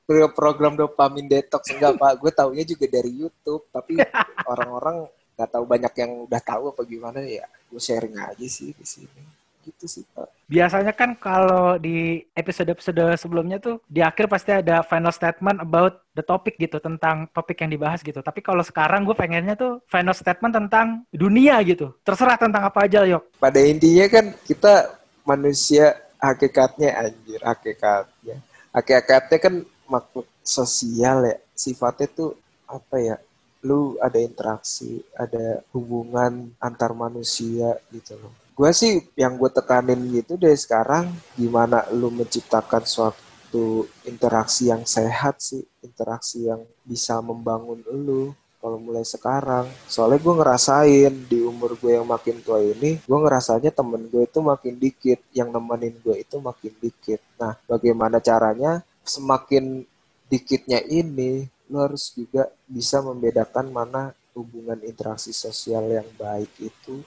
Pro- 0.04 0.34
program 0.36 0.76
dopamin 0.76 1.24
detox 1.30 1.72
enggak 1.72 1.96
pak 1.96 2.12
gue 2.20 2.30
taunya 2.34 2.64
juga 2.66 2.84
dari 2.90 3.22
YouTube 3.22 3.64
tapi 3.72 3.96
orang-orang 4.52 5.06
nggak 5.32 5.48
tahu 5.48 5.64
banyak 5.64 5.92
yang 5.96 6.10
udah 6.28 6.42
tahu 6.44 6.64
apa 6.74 6.82
gimana 6.84 7.22
ya 7.24 7.46
gue 7.70 7.80
sharing 7.80 8.18
aja 8.20 8.46
sih 8.50 8.74
di 8.76 8.84
sini 8.84 9.22
gitu 9.64 9.84
sih 9.86 10.04
pak 10.14 10.28
Biasanya 10.52 10.92
kan 10.92 11.16
kalau 11.16 11.80
di 11.80 12.28
episode-episode 12.36 13.16
sebelumnya 13.16 13.56
tuh 13.56 13.80
di 13.88 14.04
akhir 14.04 14.28
pasti 14.28 14.52
ada 14.52 14.84
final 14.84 15.08
statement 15.08 15.64
about 15.64 16.04
the 16.12 16.20
topic 16.20 16.60
gitu 16.60 16.76
tentang 16.76 17.24
topik 17.32 17.64
yang 17.64 17.72
dibahas 17.72 18.04
gitu. 18.04 18.20
Tapi 18.20 18.44
kalau 18.44 18.60
sekarang 18.60 19.08
gue 19.08 19.16
pengennya 19.16 19.56
tuh 19.56 19.80
final 19.88 20.12
statement 20.12 20.52
tentang 20.52 21.08
dunia 21.08 21.56
gitu. 21.64 21.96
Terserah 22.04 22.36
tentang 22.36 22.68
apa 22.68 22.84
aja, 22.84 23.08
Yok. 23.08 23.40
pada 23.40 23.64
intinya 23.64 24.04
kan 24.12 24.36
kita 24.44 24.92
manusia 25.24 25.96
hakikatnya 26.20 27.00
anjir 27.00 27.40
hakikatnya 27.40 28.36
hakikatnya 28.76 29.38
kan 29.40 29.54
makhluk 29.90 30.28
sosial 30.44 31.26
ya 31.26 31.36
sifatnya 31.56 32.12
tuh 32.12 32.30
apa 32.70 32.96
ya 33.00 33.16
lu 33.62 33.94
ada 34.02 34.18
interaksi 34.18 35.02
ada 35.14 35.62
hubungan 35.70 36.50
antar 36.58 36.94
manusia 36.94 37.78
gitu 37.94 38.18
loh 38.18 38.41
gue 38.52 38.70
sih 38.76 39.00
yang 39.16 39.40
gue 39.40 39.50
tekanin 39.50 40.00
gitu 40.12 40.36
deh 40.36 40.52
sekarang 40.52 41.08
gimana 41.34 41.88
lu 41.92 42.12
menciptakan 42.12 42.84
suatu 42.84 43.88
interaksi 44.04 44.68
yang 44.68 44.84
sehat 44.84 45.40
sih 45.40 45.64
interaksi 45.80 46.46
yang 46.46 46.60
bisa 46.84 47.18
membangun 47.24 47.80
lu 47.88 48.36
kalau 48.62 48.78
mulai 48.78 49.02
sekarang. 49.02 49.66
Soalnya 49.90 50.22
gue 50.22 50.34
ngerasain 50.38 51.12
di 51.26 51.42
umur 51.42 51.74
gue 51.74 51.98
yang 51.98 52.06
makin 52.06 52.38
tua 52.46 52.62
ini, 52.62 53.02
gue 53.02 53.18
ngerasanya 53.18 53.74
temen 53.74 54.06
gue 54.06 54.22
itu 54.22 54.38
makin 54.38 54.78
dikit, 54.78 55.18
yang 55.34 55.50
nemenin 55.50 55.98
gue 55.98 56.22
itu 56.22 56.38
makin 56.38 56.70
dikit. 56.78 57.18
Nah, 57.42 57.58
bagaimana 57.66 58.22
caranya? 58.22 58.86
Semakin 59.02 59.82
dikitnya 60.30 60.78
ini, 60.86 61.50
lo 61.66 61.82
harus 61.82 62.14
juga 62.14 62.46
bisa 62.70 63.02
membedakan 63.02 63.74
mana 63.74 64.14
hubungan 64.38 64.78
interaksi 64.86 65.34
sosial 65.34 65.90
yang 65.90 66.06
baik 66.14 66.54
itu, 66.62 67.02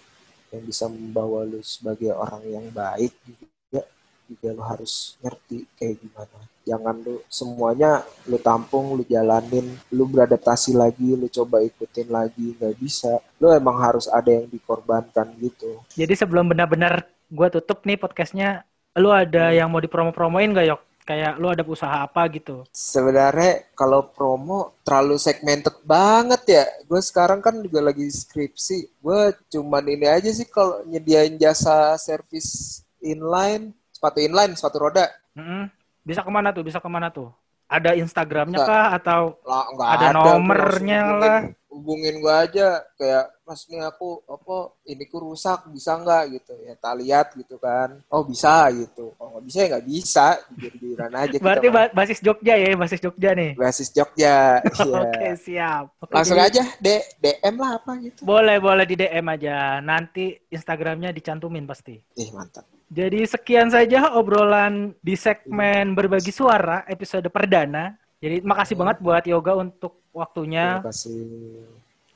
yang 0.53 0.63
bisa 0.65 0.85
membawa 0.89 1.47
lo 1.47 1.61
sebagai 1.65 2.13
orang 2.13 2.43
yang 2.45 2.65
baik 2.73 3.13
juga, 3.25 3.81
juga 4.29 4.47
lo 4.53 4.63
harus 4.65 5.17
ngerti 5.21 5.65
kayak 5.77 5.95
gimana 6.01 6.39
jangan 6.65 6.97
lu 7.05 7.21
semuanya 7.29 8.01
lu 8.25 8.41
tampung, 8.41 8.97
lu 8.97 9.05
jalanin, 9.05 9.77
lu 9.93 10.09
beradaptasi 10.09 10.73
lagi, 10.73 11.13
lu 11.13 11.29
coba 11.29 11.61
ikutin 11.61 12.09
lagi, 12.09 12.57
nggak 12.57 12.75
bisa. 12.81 13.21
Lu 13.37 13.53
emang 13.53 13.77
harus 13.77 14.09
ada 14.09 14.27
yang 14.27 14.49
dikorbankan 14.49 15.29
gitu. 15.37 15.85
Jadi 15.93 16.13
sebelum 16.17 16.49
benar-benar 16.49 17.05
gue 17.29 17.47
tutup 17.53 17.85
nih 17.85 18.01
podcastnya, 18.01 18.65
lu 18.97 19.13
ada 19.13 19.53
yang 19.53 19.69
mau 19.69 19.79
dipromo-promoin 19.79 20.51
gak, 20.57 20.67
Yok? 20.73 20.81
Kayak 21.05 21.37
lu 21.37 21.53
ada 21.53 21.61
usaha 21.61 22.01
apa 22.01 22.25
gitu? 22.33 22.65
Sebenarnya 22.73 23.69
kalau 23.77 24.09
promo 24.09 24.73
terlalu 24.81 25.21
segmented 25.21 25.77
banget 25.85 26.41
ya. 26.49 26.65
Gue 26.89 26.97
sekarang 26.97 27.45
kan 27.45 27.61
juga 27.61 27.85
lagi 27.85 28.09
skripsi. 28.09 29.05
Gue 29.05 29.29
cuman 29.53 29.85
ini 29.85 30.09
aja 30.09 30.33
sih 30.33 30.49
kalau 30.49 30.81
nyediain 30.89 31.37
jasa 31.37 31.93
servis 32.01 32.81
inline, 33.05 33.69
sepatu 33.93 34.17
inline, 34.17 34.57
sepatu 34.57 34.81
roda. 34.81 35.05
Mm-mm. 35.37 35.69
Bisa 36.01 36.25
ke 36.25 36.31
mana 36.33 36.49
tuh? 36.49 36.65
Bisa 36.65 36.81
ke 36.81 36.89
mana 36.89 37.13
tuh? 37.13 37.29
Ada 37.69 37.93
Instagramnya 37.97 38.65
kah? 38.65 38.85
Atau 38.97 39.37
lah 39.45 39.65
Ada 39.69 40.09
ada, 40.09 40.13
nomornya 40.13 41.01
lah. 41.17 41.39
hubungin, 41.69 42.17
gua 42.17 42.49
aja 42.49 42.81
kayak 42.97 43.34
mas 43.45 43.61
nih 43.65 43.77
aku 43.79 44.25
apa 44.25 44.57
ini 44.83 45.05
ku 45.05 45.21
rusak 45.21 45.69
bisa 45.69 45.93
nggak 45.95 46.23
gitu 46.33 46.53
ya 46.59 46.73
tak 46.73 46.97
lihat 46.97 47.29
gitu 47.31 47.55
kan 47.55 48.01
oh 48.07 48.21
bisa 48.21 48.49
gitu 48.69 49.13
oh 49.15 49.27
nggak 49.31 49.45
bisa 49.45 49.57
ya 49.57 49.67
nggak 49.69 49.85
bisa 49.85 50.25
jujur-jujuran 50.51 51.11
aja 51.13 51.37
berarti 51.37 51.67
kita 51.67 51.83
basis 51.91 52.19
Jogja 52.19 52.53
ya? 52.55 52.67
Basis 52.73 52.99
Jogja 52.99 53.29
nih? 53.31 53.51
basis 53.53 53.89
Jogja 53.89 54.35
iya. 54.81 54.99
Oke, 54.99 55.27
siap. 55.37 55.83
Oke, 55.99 56.11
langsung 56.11 56.35
jadi- 56.35 56.49
aja 56.51 56.63
D 56.77 56.87
DM 57.21 57.55
lah 57.55 57.71
apa 57.77 57.91
gitu 57.99 58.19
Boleh, 58.21 58.57
boleh 58.57 58.83
di 58.83 58.95
DM 58.95 59.25
aja. 59.27 59.77
Nanti 59.79 60.33
Instagramnya 60.47 61.09
dicantumin 61.11 61.63
pasti. 61.63 62.01
ih 62.15 62.29
mantap 62.31 62.65
Jadi 62.87 63.21
sekian 63.23 63.69
saja 63.69 64.13
obrolan 64.13 64.97
di 64.99 65.13
segmen 65.13 65.93
berbagi 65.93 66.29
suara 66.29 66.81
episode 66.85 67.29
perdana. 67.29 67.93
Jadi 68.17 68.41
makasih 68.41 68.73
Hmm. 68.73 68.81
banget 68.81 68.97
buat 68.99 69.23
Yoga 69.23 69.53
untuk 69.55 70.01
waktunya 70.09 70.79
terima 70.79 70.89
kasih 70.89 71.21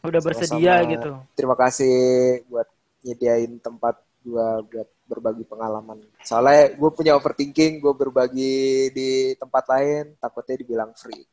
udah 0.04 0.22
bersedia 0.22 0.74
Sama-sama. 0.80 0.92
gitu. 0.94 1.12
terima 1.36 1.56
kasih 1.58 1.96
buat 2.48 2.68
nyediain 3.02 3.52
tempat 3.60 3.96
gua 4.22 4.60
buat 4.64 4.88
berbagi 5.10 5.42
pengalaman. 5.42 6.06
Soalnya 6.22 6.78
gue 6.78 6.90
punya 6.94 7.18
overthinking, 7.18 7.82
gue 7.82 7.94
berbagi 7.98 8.54
di 8.94 9.10
tempat 9.34 9.66
lain, 9.66 10.14
takutnya 10.22 10.62
dibilang 10.62 10.94
free. 10.94 11.26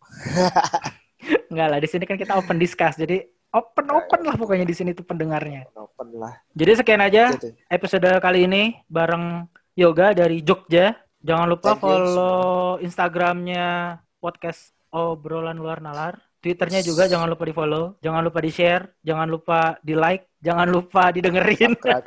Enggak 1.52 1.68
lah, 1.68 1.78
di 1.78 1.88
sini 1.88 2.08
kan 2.08 2.16
kita 2.16 2.40
open 2.40 2.56
discuss. 2.56 2.96
Jadi 2.96 3.20
open 3.52 3.86
open 3.92 4.20
lah 4.24 4.32
pokoknya 4.40 4.64
di 4.64 4.72
sini 4.72 4.96
tuh 4.96 5.04
pendengarnya. 5.04 5.68
Open 5.76 6.08
lah. 6.16 6.32
Jadi 6.56 6.72
sekian 6.72 7.04
aja 7.04 7.36
Gitu. 7.36 7.52
episode 7.68 8.08
kali 8.16 8.48
ini 8.48 8.80
bareng 8.88 9.44
Yoga 9.76 10.16
dari 10.16 10.40
Jogja. 10.40 10.96
Jangan 11.20 11.46
lupa 11.50 11.76
Thank 11.76 11.82
follow 11.84 12.80
Instagramnya 12.80 13.98
podcast 14.16 14.72
obrolan 14.88 15.60
luar 15.60 15.84
nalar. 15.84 16.16
Twitternya 16.46 16.78
juga 16.78 17.10
jangan 17.10 17.26
lupa 17.26 17.42
di 17.42 17.50
follow, 17.50 17.98
jangan 17.98 18.22
lupa 18.22 18.38
di 18.38 18.54
share, 18.54 18.94
jangan 19.02 19.26
lupa 19.26 19.82
di 19.82 19.98
like, 19.98 20.30
jangan 20.38 20.70
lupa 20.70 21.10
didengerin. 21.10 21.74
Subscribe. 21.74 22.06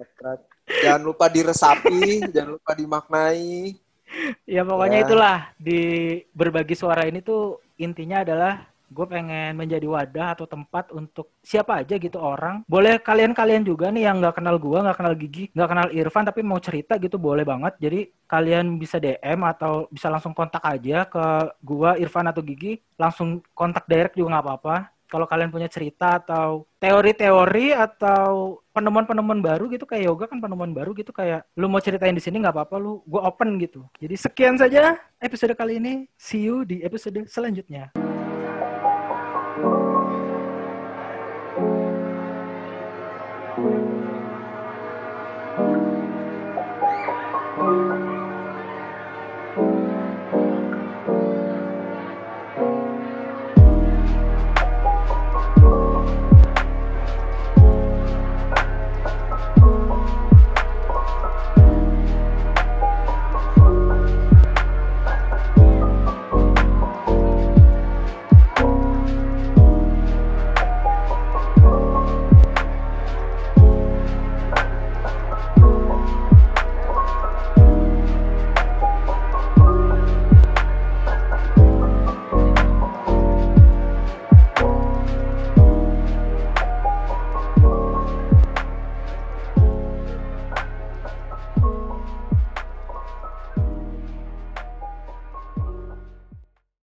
Subscribe. 0.00 0.42
Jangan 0.80 1.02
lupa 1.04 1.24
diresapi, 1.28 2.00
jangan 2.32 2.56
lupa 2.56 2.72
dimaknai. 2.72 3.76
Ya 4.48 4.64
pokoknya 4.64 4.98
Ya. 4.98 5.04
itulah 5.04 5.36
di 5.60 5.80
berbagi 6.32 6.72
suara 6.72 7.04
ini 7.04 7.20
tuh 7.20 7.60
intinya 7.76 8.24
adalah 8.24 8.64
gue 8.90 9.06
pengen 9.06 9.54
menjadi 9.54 9.86
wadah 9.86 10.34
atau 10.34 10.50
tempat 10.50 10.90
untuk 10.90 11.30
siapa 11.40 11.80
aja 11.80 11.94
gitu 11.96 12.18
orang. 12.18 12.66
Boleh 12.66 12.98
kalian-kalian 12.98 13.62
juga 13.62 13.94
nih 13.94 14.10
yang 14.10 14.18
nggak 14.18 14.42
kenal 14.42 14.58
gue, 14.58 14.78
nggak 14.82 14.98
kenal 14.98 15.14
Gigi, 15.14 15.44
nggak 15.54 15.68
kenal 15.70 15.88
Irfan 15.94 16.26
tapi 16.26 16.40
mau 16.42 16.58
cerita 16.58 16.98
gitu 16.98 17.16
boleh 17.16 17.46
banget. 17.46 17.78
Jadi 17.78 18.10
kalian 18.26 18.78
bisa 18.78 19.02
DM 19.02 19.42
atau 19.42 19.90
bisa 19.90 20.06
langsung 20.06 20.30
kontak 20.30 20.62
aja 20.62 21.02
ke 21.06 21.24
gua 21.62 21.98
Irfan 21.98 22.30
atau 22.30 22.42
Gigi, 22.42 22.78
langsung 22.94 23.42
kontak 23.54 23.90
direct 23.90 24.14
juga 24.14 24.38
nggak 24.38 24.46
apa-apa. 24.46 24.76
Kalau 25.10 25.26
kalian 25.26 25.50
punya 25.50 25.66
cerita 25.66 26.22
atau 26.22 26.70
teori-teori 26.78 27.74
atau 27.74 28.62
penemuan-penemuan 28.70 29.42
baru 29.42 29.66
gitu 29.66 29.82
kayak 29.82 30.06
yoga 30.06 30.24
kan 30.30 30.38
penemuan 30.38 30.70
baru 30.70 30.94
gitu 30.94 31.10
kayak 31.10 31.50
lu 31.58 31.66
mau 31.66 31.82
ceritain 31.82 32.14
di 32.14 32.22
sini 32.22 32.38
nggak 32.38 32.54
apa-apa 32.54 32.78
lu 32.78 33.02
gue 33.02 33.18
open 33.18 33.58
gitu. 33.58 33.82
Jadi 33.98 34.14
sekian 34.14 34.54
saja 34.54 34.94
episode 35.18 35.58
kali 35.58 35.82
ini. 35.82 36.06
See 36.14 36.46
you 36.46 36.62
di 36.62 36.86
episode 36.86 37.26
selanjutnya. 37.26 37.90